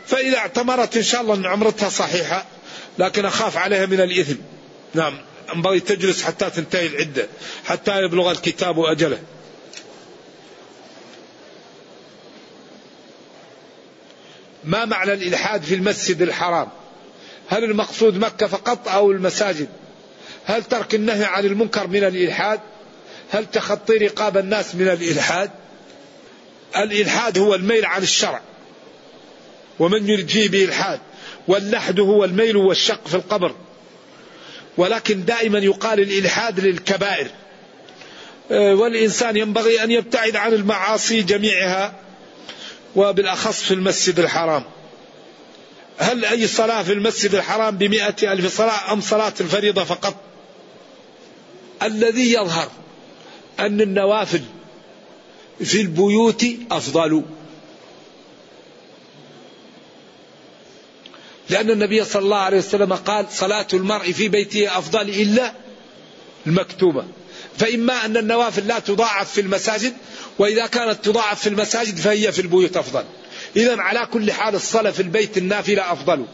فإذا 0.06 0.38
اعتمرت 0.38 0.96
إن 0.96 1.02
شاء 1.02 1.20
الله 1.20 1.34
أن 1.34 1.46
عمرتها 1.46 1.88
صحيحة 1.88 2.44
لكن 2.98 3.24
أخاف 3.24 3.56
عليها 3.56 3.86
من 3.86 4.00
الإثم. 4.00 4.36
نعم. 4.94 5.18
ينبغي 5.54 5.80
تجلس 5.80 6.22
حتى 6.22 6.50
تنتهي 6.50 6.86
العدة 6.86 7.28
حتى 7.64 8.02
يبلغ 8.02 8.30
الكتاب 8.30 8.80
أجله. 8.80 9.18
ما 14.64 14.84
معنى 14.84 15.12
الإلحاد 15.12 15.62
في 15.62 15.74
المسجد 15.74 16.22
الحرام؟ 16.22 16.68
هل 17.48 17.64
المقصود 17.64 18.16
مكة 18.16 18.46
فقط 18.46 18.88
أو 18.88 19.10
المساجد؟ 19.10 19.68
هل 20.44 20.64
ترك 20.64 20.94
النهي 20.94 21.24
عن 21.24 21.44
المنكر 21.44 21.86
من 21.86 22.04
الإلحاد؟ 22.04 22.60
هل 23.30 23.46
تخطي 23.46 23.96
رقاب 23.96 24.36
الناس 24.36 24.74
من 24.74 24.88
الإلحاد؟ 24.88 25.50
الإلحاد 26.76 27.38
هو 27.38 27.54
الميل 27.54 27.84
عن 27.84 28.02
الشرع 28.02 28.40
ومن 29.78 30.08
يرجي 30.08 30.48
بإلحاد 30.48 31.00
واللحد 31.48 32.00
هو 32.00 32.24
الميل 32.24 32.56
والشق 32.56 33.08
في 33.08 33.14
القبر. 33.14 33.54
ولكن 34.76 35.24
دائما 35.24 35.58
يقال 35.58 36.00
الإلحاد 36.00 36.60
للكبائر. 36.60 37.30
آه، 38.50 38.74
والإنسان 38.74 39.36
ينبغي 39.36 39.84
أن 39.84 39.90
يبتعد 39.90 40.36
عن 40.36 40.52
المعاصي 40.52 41.22
جميعها 41.22 41.94
وبالأخص 42.96 43.62
في 43.62 43.74
المسجد 43.74 44.18
الحرام. 44.18 44.64
هل 45.98 46.24
أي 46.24 46.46
صلاة 46.46 46.82
في 46.82 46.92
المسجد 46.92 47.34
الحرام 47.34 47.78
بمئة 47.78 48.32
ألف 48.32 48.56
صلاة 48.56 48.92
أم 48.92 49.00
صلاة 49.00 49.34
الفريضة 49.40 49.84
فقط؟ 49.84 50.14
الذي 51.82 52.32
يظهر 52.32 52.68
أن 53.60 53.80
النوافل 53.80 54.42
في 55.64 55.80
البيوت 55.80 56.46
أفضل. 56.70 57.22
لأن 61.50 61.70
النبي 61.70 62.04
صلى 62.04 62.22
الله 62.22 62.36
عليه 62.36 62.58
وسلم 62.58 62.92
قال 62.92 63.26
صلاة 63.30 63.66
المرء 63.74 64.12
في 64.12 64.28
بيته 64.28 64.78
أفضل 64.78 65.00
إلا 65.00 65.52
المكتوبة. 66.46 67.04
فإما 67.58 68.04
أن 68.04 68.16
النوافل 68.16 68.66
لا 68.66 68.78
تضاعف 68.78 69.32
في 69.32 69.40
المساجد 69.40 69.92
وإذا 70.38 70.66
كانت 70.66 71.04
تضاعف 71.04 71.40
في 71.40 71.48
المساجد 71.48 71.96
فهي 71.96 72.32
في 72.32 72.42
البيوت 72.42 72.76
أفضل. 72.76 73.04
إذا 73.56 73.80
على 73.80 74.08
كل 74.12 74.32
حال 74.32 74.54
الصلاة 74.54 74.90
في 74.90 75.00
البيت 75.02 75.38
النافلة 75.38 75.92
أفضل. 75.92 76.26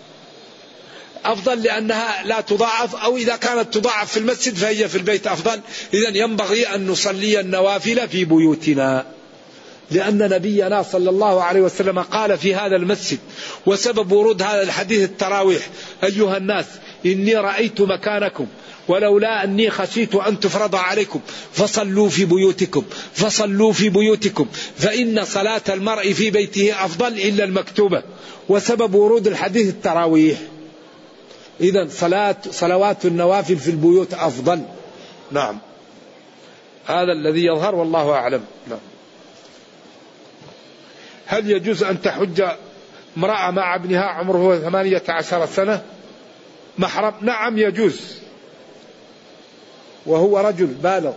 أفضل 1.25 1.63
لأنها 1.63 2.23
لا 2.27 2.41
تضاعف 2.41 2.97
أو 2.97 3.17
إذا 3.17 3.37
كانت 3.37 3.75
تضاعف 3.75 4.13
في 4.13 4.17
المسجد 4.17 4.55
فهي 4.55 4.89
في 4.89 4.99
البيت 4.99 5.27
أفضل. 5.27 5.61
إذا 5.95 6.09
ينبغي 6.09 6.67
أن 6.67 6.87
نصلي 6.87 7.41
النوافل 7.41 8.09
في 8.09 8.25
بيوتنا. 8.25 9.07
لأن 9.93 10.19
نبينا 10.19 10.83
صلى 10.83 11.11
الله 11.11 11.43
عليه 11.43 11.61
وسلم 11.61 11.99
قال 11.99 12.39
في 12.39 12.55
هذا 12.55 12.77
المسجد 12.77 13.19
وسبب 13.67 14.13
ورود 14.13 14.43
هذا 14.43 14.63
الحديث 14.63 15.03
التراويح 15.03 15.63
أيها 16.05 16.37
الناس 16.37 16.67
إني 17.07 17.35
رأيت 17.35 17.81
مكانكم 17.81 18.47
ولولا 18.89 19.45
أني 19.45 19.71
خشيت 19.71 20.15
أن 20.15 20.41
تفرض 20.41 20.75
عليكم 20.75 21.21
فصلوا 21.53 22.09
في 22.09 22.25
بيوتكم 22.25 22.85
فصلوا 23.13 23.73
في 23.73 23.89
بيوتكم 23.89 24.47
فإن 24.77 25.25
صلاة 25.25 25.63
المرء 25.69 26.13
في 26.13 26.31
بيته 26.31 26.85
أفضل 26.85 27.07
إلا 27.07 27.45
المكتوبة. 27.45 28.03
وسبب 28.49 28.95
ورود 28.95 29.27
الحديث 29.27 29.69
التراويح. 29.69 30.39
إذا 31.61 31.89
صلاة 31.91 32.37
صلوات 32.51 33.07
النوافل 33.07 33.57
في 33.57 33.71
البيوت 33.71 34.15
أفضل. 34.15 34.63
نعم. 35.31 35.59
هذا 36.87 37.13
الذي 37.13 37.45
يظهر 37.45 37.75
والله 37.75 38.11
أعلم. 38.11 38.45
هل 41.33 41.51
يجوز 41.51 41.83
أن 41.83 42.03
تحج 42.03 42.43
امرأة 43.17 43.51
مع 43.51 43.75
ابنها 43.75 44.05
عمره 44.05 44.59
ثمانية 44.59 45.03
عشر 45.09 45.47
سنة؟ 45.47 45.83
محرم. 46.79 47.15
نعم 47.21 47.59
يجوز. 47.59 48.01
وهو 50.07 50.39
رجل 50.39 50.67
بالغ. 50.67 51.13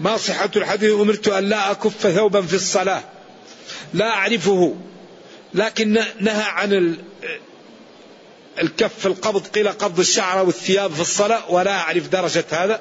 ما 0.00 0.16
صحة 0.16 0.50
الحديث؟ 0.56 0.92
أمرت 0.92 1.28
أن 1.28 1.48
لا 1.48 1.70
أكف 1.70 2.06
ثوبا 2.06 2.40
في 2.42 2.54
الصلاة. 2.54 3.02
لا 3.94 4.08
أعرفه. 4.08 4.74
لكن 5.54 5.92
نهى 6.20 6.42
عن 6.42 6.96
الكف 8.62 9.06
القبض 9.06 9.46
قيل 9.46 9.68
قبض 9.68 9.98
الشعر 9.98 10.46
والثياب 10.46 10.92
في 10.92 11.00
الصلاة 11.00 11.50
ولا 11.50 11.70
أعرف 11.70 12.08
درجة 12.08 12.44
هذا. 12.50 12.80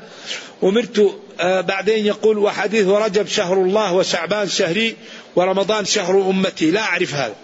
أمرت 0.64 1.20
آه، 1.40 1.62
بعدين 1.62 2.06
يقول 2.06 2.38
وحديث 2.38 2.88
رجب 2.88 3.28
شهر 3.28 3.62
الله 3.62 3.94
وشعبان 3.94 4.50
شهري 4.50 4.96
ورمضان 5.36 5.86
شهر 5.86 6.30
أمتي 6.30 6.72
لا 6.72 6.82
أعرف 6.82 7.14
هذا. 7.14 7.36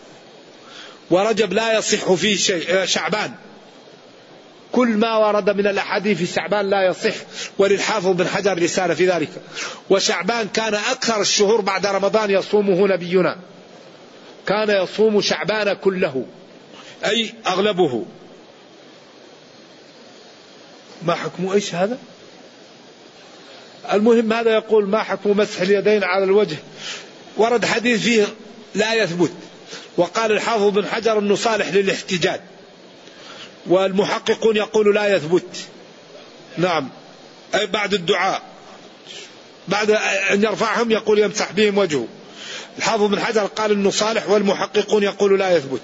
ورجب 1.10 1.54
لا 1.54 1.78
يصح 1.78 2.14
فيه 2.14 2.36
شيء 2.36 2.66
آه، 2.70 2.86
شعبان. 2.86 3.32
كل 4.72 4.88
ما 4.88 5.18
ورد 5.18 5.50
من 5.50 5.68
الأحاديث 5.68 6.18
في 6.18 6.26
شعبان 6.26 6.70
لا 6.70 6.86
يصح 6.88 7.16
وللحافظ 7.58 8.08
بن 8.08 8.28
حجر 8.28 8.64
رسالة 8.64 8.94
في 8.94 9.08
ذلك. 9.08 9.30
وشعبان 9.90 10.48
كان 10.48 10.74
أكثر 10.74 11.22
الشهور 11.22 11.62
بعد 11.62 11.86
رمضان 11.86 12.32
يصومه 12.32 12.88
نبينا. 12.88 13.38
كان 14.48 14.84
يصوم 14.84 15.22
شعبان 15.22 15.74
كله 15.74 16.26
أي 17.06 17.34
أغلبه. 17.48 18.06
ما 21.04 21.16
حكم 21.16 21.50
إيش 21.50 21.76
هذا؟ 21.76 21.98
المهم 23.94 24.34
هذا 24.34 24.52
يقول 24.54 24.88
ما 24.88 25.04
حكم 25.04 25.38
مسح 25.38 25.62
اليدين 25.62 26.04
على 26.04 26.24
الوجه؟ 26.24 26.58
ورد 27.38 27.66
حديث 27.66 28.02
فيه 28.02 28.28
لا 28.76 28.94
يثبت. 28.94 29.32
وقال 29.98 30.32
الحافظ 30.32 30.68
بن 30.68 30.88
حجر 30.88 31.20
إنه 31.20 31.36
صالح 31.36 31.68
للاحتجاج. 31.68 32.42
والمحققون 33.68 34.58
يقول 34.58 34.96
لا 34.96 35.16
يثبت. 35.16 35.58
نعم. 36.58 36.90
أي 37.56 37.68
بعد 37.68 37.94
الدعاء. 37.94 38.42
بعد 39.68 39.92
أن 40.32 40.44
يرفعهم 40.44 40.92
يقول 40.92 41.20
يمسح 41.20 41.52
بهم 41.52 41.78
وجهه. 41.78 42.08
الحافظ 42.78 43.04
بن 43.04 43.20
حجر 43.20 43.46
قال 43.46 43.72
إنه 43.72 43.92
صالح 43.92 44.30
والمحققون 44.30 45.04
يقول 45.04 45.40
لا 45.40 45.58
يثبت. 45.58 45.82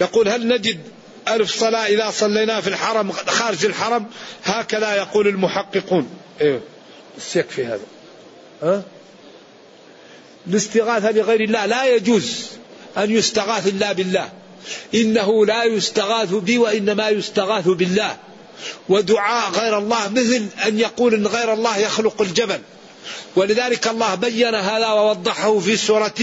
يقول 0.00 0.28
هل 0.28 0.48
نجد 0.48 0.80
ألف 1.28 1.50
صلاة 1.50 1.86
إذا 1.86 2.10
صلينا 2.10 2.60
في 2.60 2.68
الحرم 2.68 3.12
خارج 3.12 3.64
الحرم؟ 3.64 4.06
هكذا 4.44 4.94
يقول 4.94 5.28
المحققون. 5.28 6.10
إيه. 6.40 6.60
يكفي 7.34 7.66
هذا. 7.66 7.91
ها 8.62 8.82
الاستغاثة 10.46 11.10
لغير 11.10 11.40
الله 11.40 11.66
لا 11.66 11.94
يجوز 11.94 12.46
أن 12.98 13.10
يستغاث 13.10 13.66
إلا 13.66 13.92
بالله. 13.92 14.28
إنه 14.94 15.46
لا 15.46 15.64
يستغاث 15.64 16.34
بي 16.34 16.58
وإنما 16.58 17.08
يستغاث 17.08 17.68
بالله. 17.68 18.16
ودعاء 18.88 19.50
غير 19.50 19.78
الله 19.78 20.08
مثل 20.08 20.46
أن 20.66 20.78
يقول 20.78 21.14
إن 21.14 21.26
غير 21.26 21.52
الله 21.52 21.78
يخلق 21.78 22.22
الجبل. 22.22 22.60
ولذلك 23.36 23.88
الله 23.88 24.14
بين 24.14 24.54
هذا 24.54 24.88
ووضحه 24.88 25.58
في 25.58 25.76
سورة 25.76 26.14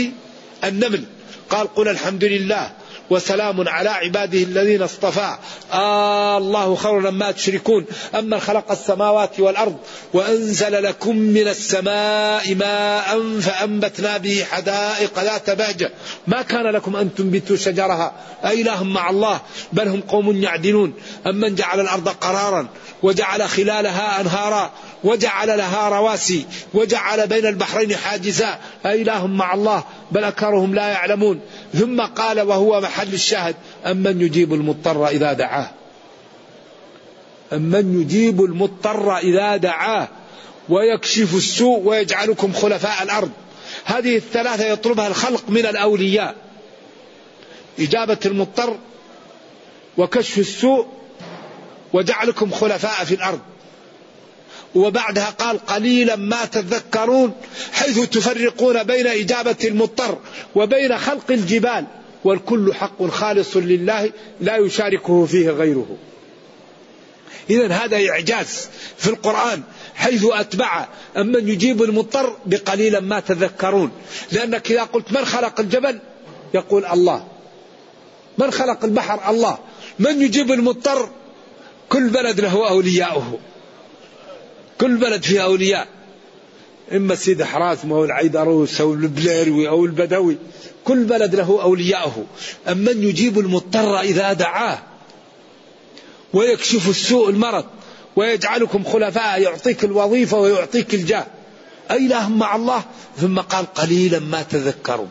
النمل. 0.63 1.03
قال 1.49 1.75
قل 1.75 1.87
الحمد 1.87 2.23
لله. 2.23 2.71
وسلام 3.09 3.69
على 3.69 3.89
عباده 3.89 4.43
الذين 4.43 4.81
اصطفى. 4.81 5.37
آه 5.73 6.37
الله 6.37 6.75
خير 6.75 7.11
ما 7.11 7.31
تشركون. 7.31 7.85
أما 8.15 8.39
خلق 8.39 8.71
السماوات 8.71 9.39
والأرض 9.39 9.77
وأنزل 10.13 10.83
لكم 10.83 11.15
من 11.15 11.47
السماء 11.47 12.55
ماء 12.55 13.39
فأنبتنا 13.39 14.17
به 14.17 14.45
حدائق 14.51 15.19
ذات 15.19 15.49
بهجة. 15.49 15.91
ما 16.27 16.41
كان 16.41 16.67
لكم 16.67 16.95
أن 16.95 17.15
تنبتوا 17.15 17.55
شجرها. 17.55 18.13
أإله 18.43 18.83
مع 18.83 19.09
الله؟ 19.09 19.41
بل 19.73 19.87
هم 19.87 20.01
قوم 20.01 20.43
يعدلون. 20.43 20.93
أمن 21.27 21.55
جعل 21.55 21.79
الأرض 21.79 22.09
قرارا 22.09 22.67
وجعل 23.03 23.49
خلالها 23.49 24.21
أنهارا. 24.21 24.71
وجعل 25.03 25.57
لها 25.57 25.89
رواسي 25.89 26.45
وجعل 26.73 27.27
بين 27.27 27.45
البحرين 27.45 27.95
حاجزا. 27.95 28.59
أإله 28.85 29.27
مع 29.27 29.53
الله 29.53 29.83
بل 30.11 30.23
أكثرهم 30.23 30.75
لا 30.75 30.87
يعلمون. 30.87 31.39
ثم 31.73 32.01
قال 32.01 32.41
وهو 32.41 32.81
محل 32.81 33.13
الشاهد 33.13 33.55
أمن 33.85 34.21
يجيب 34.21 34.53
المضطر 34.53 35.07
إذا 35.07 35.33
دعاه؟ 35.33 35.69
أمن 37.53 38.01
يجيب 38.01 38.43
المضطر 38.43 39.17
إذا 39.17 39.57
دعاه؟ 39.57 40.07
ويكشف 40.69 41.35
السوء 41.35 41.79
ويجعلكم 41.79 42.53
خلفاء 42.53 43.03
الأرض. 43.03 43.31
هذه 43.85 44.15
الثلاثة 44.15 44.65
يطلبها 44.65 45.07
الخلق 45.07 45.43
من 45.49 45.65
الأولياء. 45.65 46.35
إجابة 47.79 48.17
المضطر 48.25 48.77
وكشف 49.97 50.37
السوء 50.37 50.87
وجعلكم 51.93 52.51
خلفاء 52.51 53.05
في 53.05 53.15
الأرض. 53.15 53.39
وبعدها 54.75 55.29
قال 55.29 55.65
قليلا 55.65 56.15
ما 56.15 56.45
تذكرون 56.45 57.33
حيث 57.71 57.99
تفرقون 58.09 58.83
بين 58.83 59.07
إجابة 59.07 59.55
المضطر 59.63 60.17
وبين 60.55 60.97
خلق 60.97 61.31
الجبال 61.31 61.85
والكل 62.23 62.73
حق 62.73 63.07
خالص 63.07 63.57
لله 63.57 64.11
لا 64.41 64.57
يشاركه 64.57 65.25
فيه 65.25 65.49
غيره. 65.49 65.97
إذا 67.49 67.67
هذا 67.67 68.09
إعجاز 68.09 68.69
في 68.97 69.07
القرآن 69.07 69.63
حيث 69.95 70.25
أتبع 70.31 70.87
أمن 71.17 71.49
يجيب 71.49 71.83
المضطر 71.83 72.37
بقليلا 72.45 72.99
ما 72.99 73.19
تذكرون. 73.19 73.91
لأنك 74.31 74.71
إذا 74.71 74.83
قلت 74.83 75.11
من 75.11 75.25
خلق 75.25 75.59
الجبل؟ 75.59 75.99
يقول 76.53 76.85
الله. 76.85 77.27
من 78.37 78.51
خلق 78.51 78.85
البحر؟ 78.85 79.29
الله. 79.29 79.57
من 79.99 80.21
يجيب 80.21 80.51
المضطر؟ 80.51 81.09
كل 81.89 82.09
بلد 82.09 82.39
له 82.39 82.69
أولياؤه. 82.69 83.39
كل 84.81 84.97
بلد 84.97 85.23
فيها 85.23 85.43
أولياء. 85.43 85.87
إما 86.91 87.15
سيد 87.15 87.43
حراسم 87.43 87.91
أو 87.91 88.05
العيدروس 88.05 88.81
أو 88.81 88.93
البليروي 88.93 89.69
أو 89.69 89.85
البدوي. 89.85 90.37
كل 90.83 91.03
بلد 91.03 91.35
له 91.35 91.61
أولياءه. 91.61 92.25
أمن 92.67 93.03
يجيب 93.03 93.39
المضطر 93.39 93.99
إذا 93.99 94.33
دعاه 94.33 94.79
ويكشف 96.33 96.89
السوء 96.89 97.29
المرض 97.29 97.65
ويجعلكم 98.15 98.83
خلفاء 98.83 99.41
يعطيك 99.41 99.83
الوظيفة 99.83 100.37
ويعطيك 100.37 100.93
الجاه. 100.93 101.27
أإله 101.91 102.29
مع 102.29 102.55
الله. 102.55 102.83
ثم 103.17 103.39
قال 103.39 103.73
قليلا 103.73 104.19
ما 104.19 104.41
تذكرون. 104.41 105.09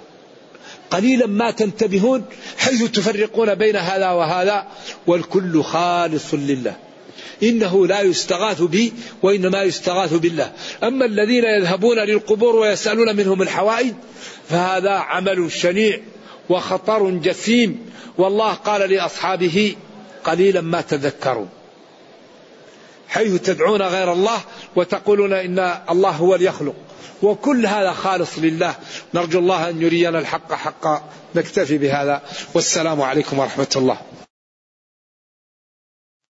قليلا 0.91 1.27
ما 1.27 1.51
تنتبهون 1.51 2.25
حيث 2.59 2.91
تفرقون 2.91 3.55
بين 3.55 3.77
هذا 3.77 4.11
وهذا 4.11 4.67
والكل 5.07 5.63
خالص 5.63 6.35
لله. 6.35 6.88
إنه 7.43 7.87
لا 7.87 8.01
يستغاث 8.01 8.63
به 8.63 8.93
وإنما 9.23 9.63
يستغاث 9.63 10.15
بالله. 10.15 10.53
أما 10.83 11.05
الذين 11.05 11.45
يذهبون 11.45 11.99
للقبور 11.99 12.57
ويسألون 12.57 13.17
منهم 13.17 13.43
الحوائج 13.43 13.95
فهذا 14.49 14.91
عمل 14.91 15.53
شنيع 15.53 16.01
وخطر 16.49 17.11
جسيم. 17.11 17.91
والله 18.19 18.53
قال 18.53 18.91
لأصحابه 18.91 19.77
قليلا 20.25 20.61
ما 20.61 20.81
تذكرون 20.81 21.49
حيث 23.09 23.43
تدعون 23.43 23.83
غير 23.83 24.13
الله 24.13 24.41
وتقولون 24.77 25.33
إن 25.33 25.59
الله 25.91 26.11
هو 26.11 26.35
اليخلق. 26.35 26.75
وكل 27.23 27.67
هذا 27.67 27.93
خالص 27.93 28.39
لله. 28.39 28.75
نرجو 29.15 29.39
الله 29.39 29.69
أن 29.69 29.83
يرينا 29.83 30.19
الحق 30.19 30.53
حقا. 30.53 31.03
نكتفي 31.35 31.79
بهذا. 31.79 32.23
والسلام 32.55 33.03
عليكم 33.03 33.39
ورحمة 33.39 33.73
الله. 33.77 33.99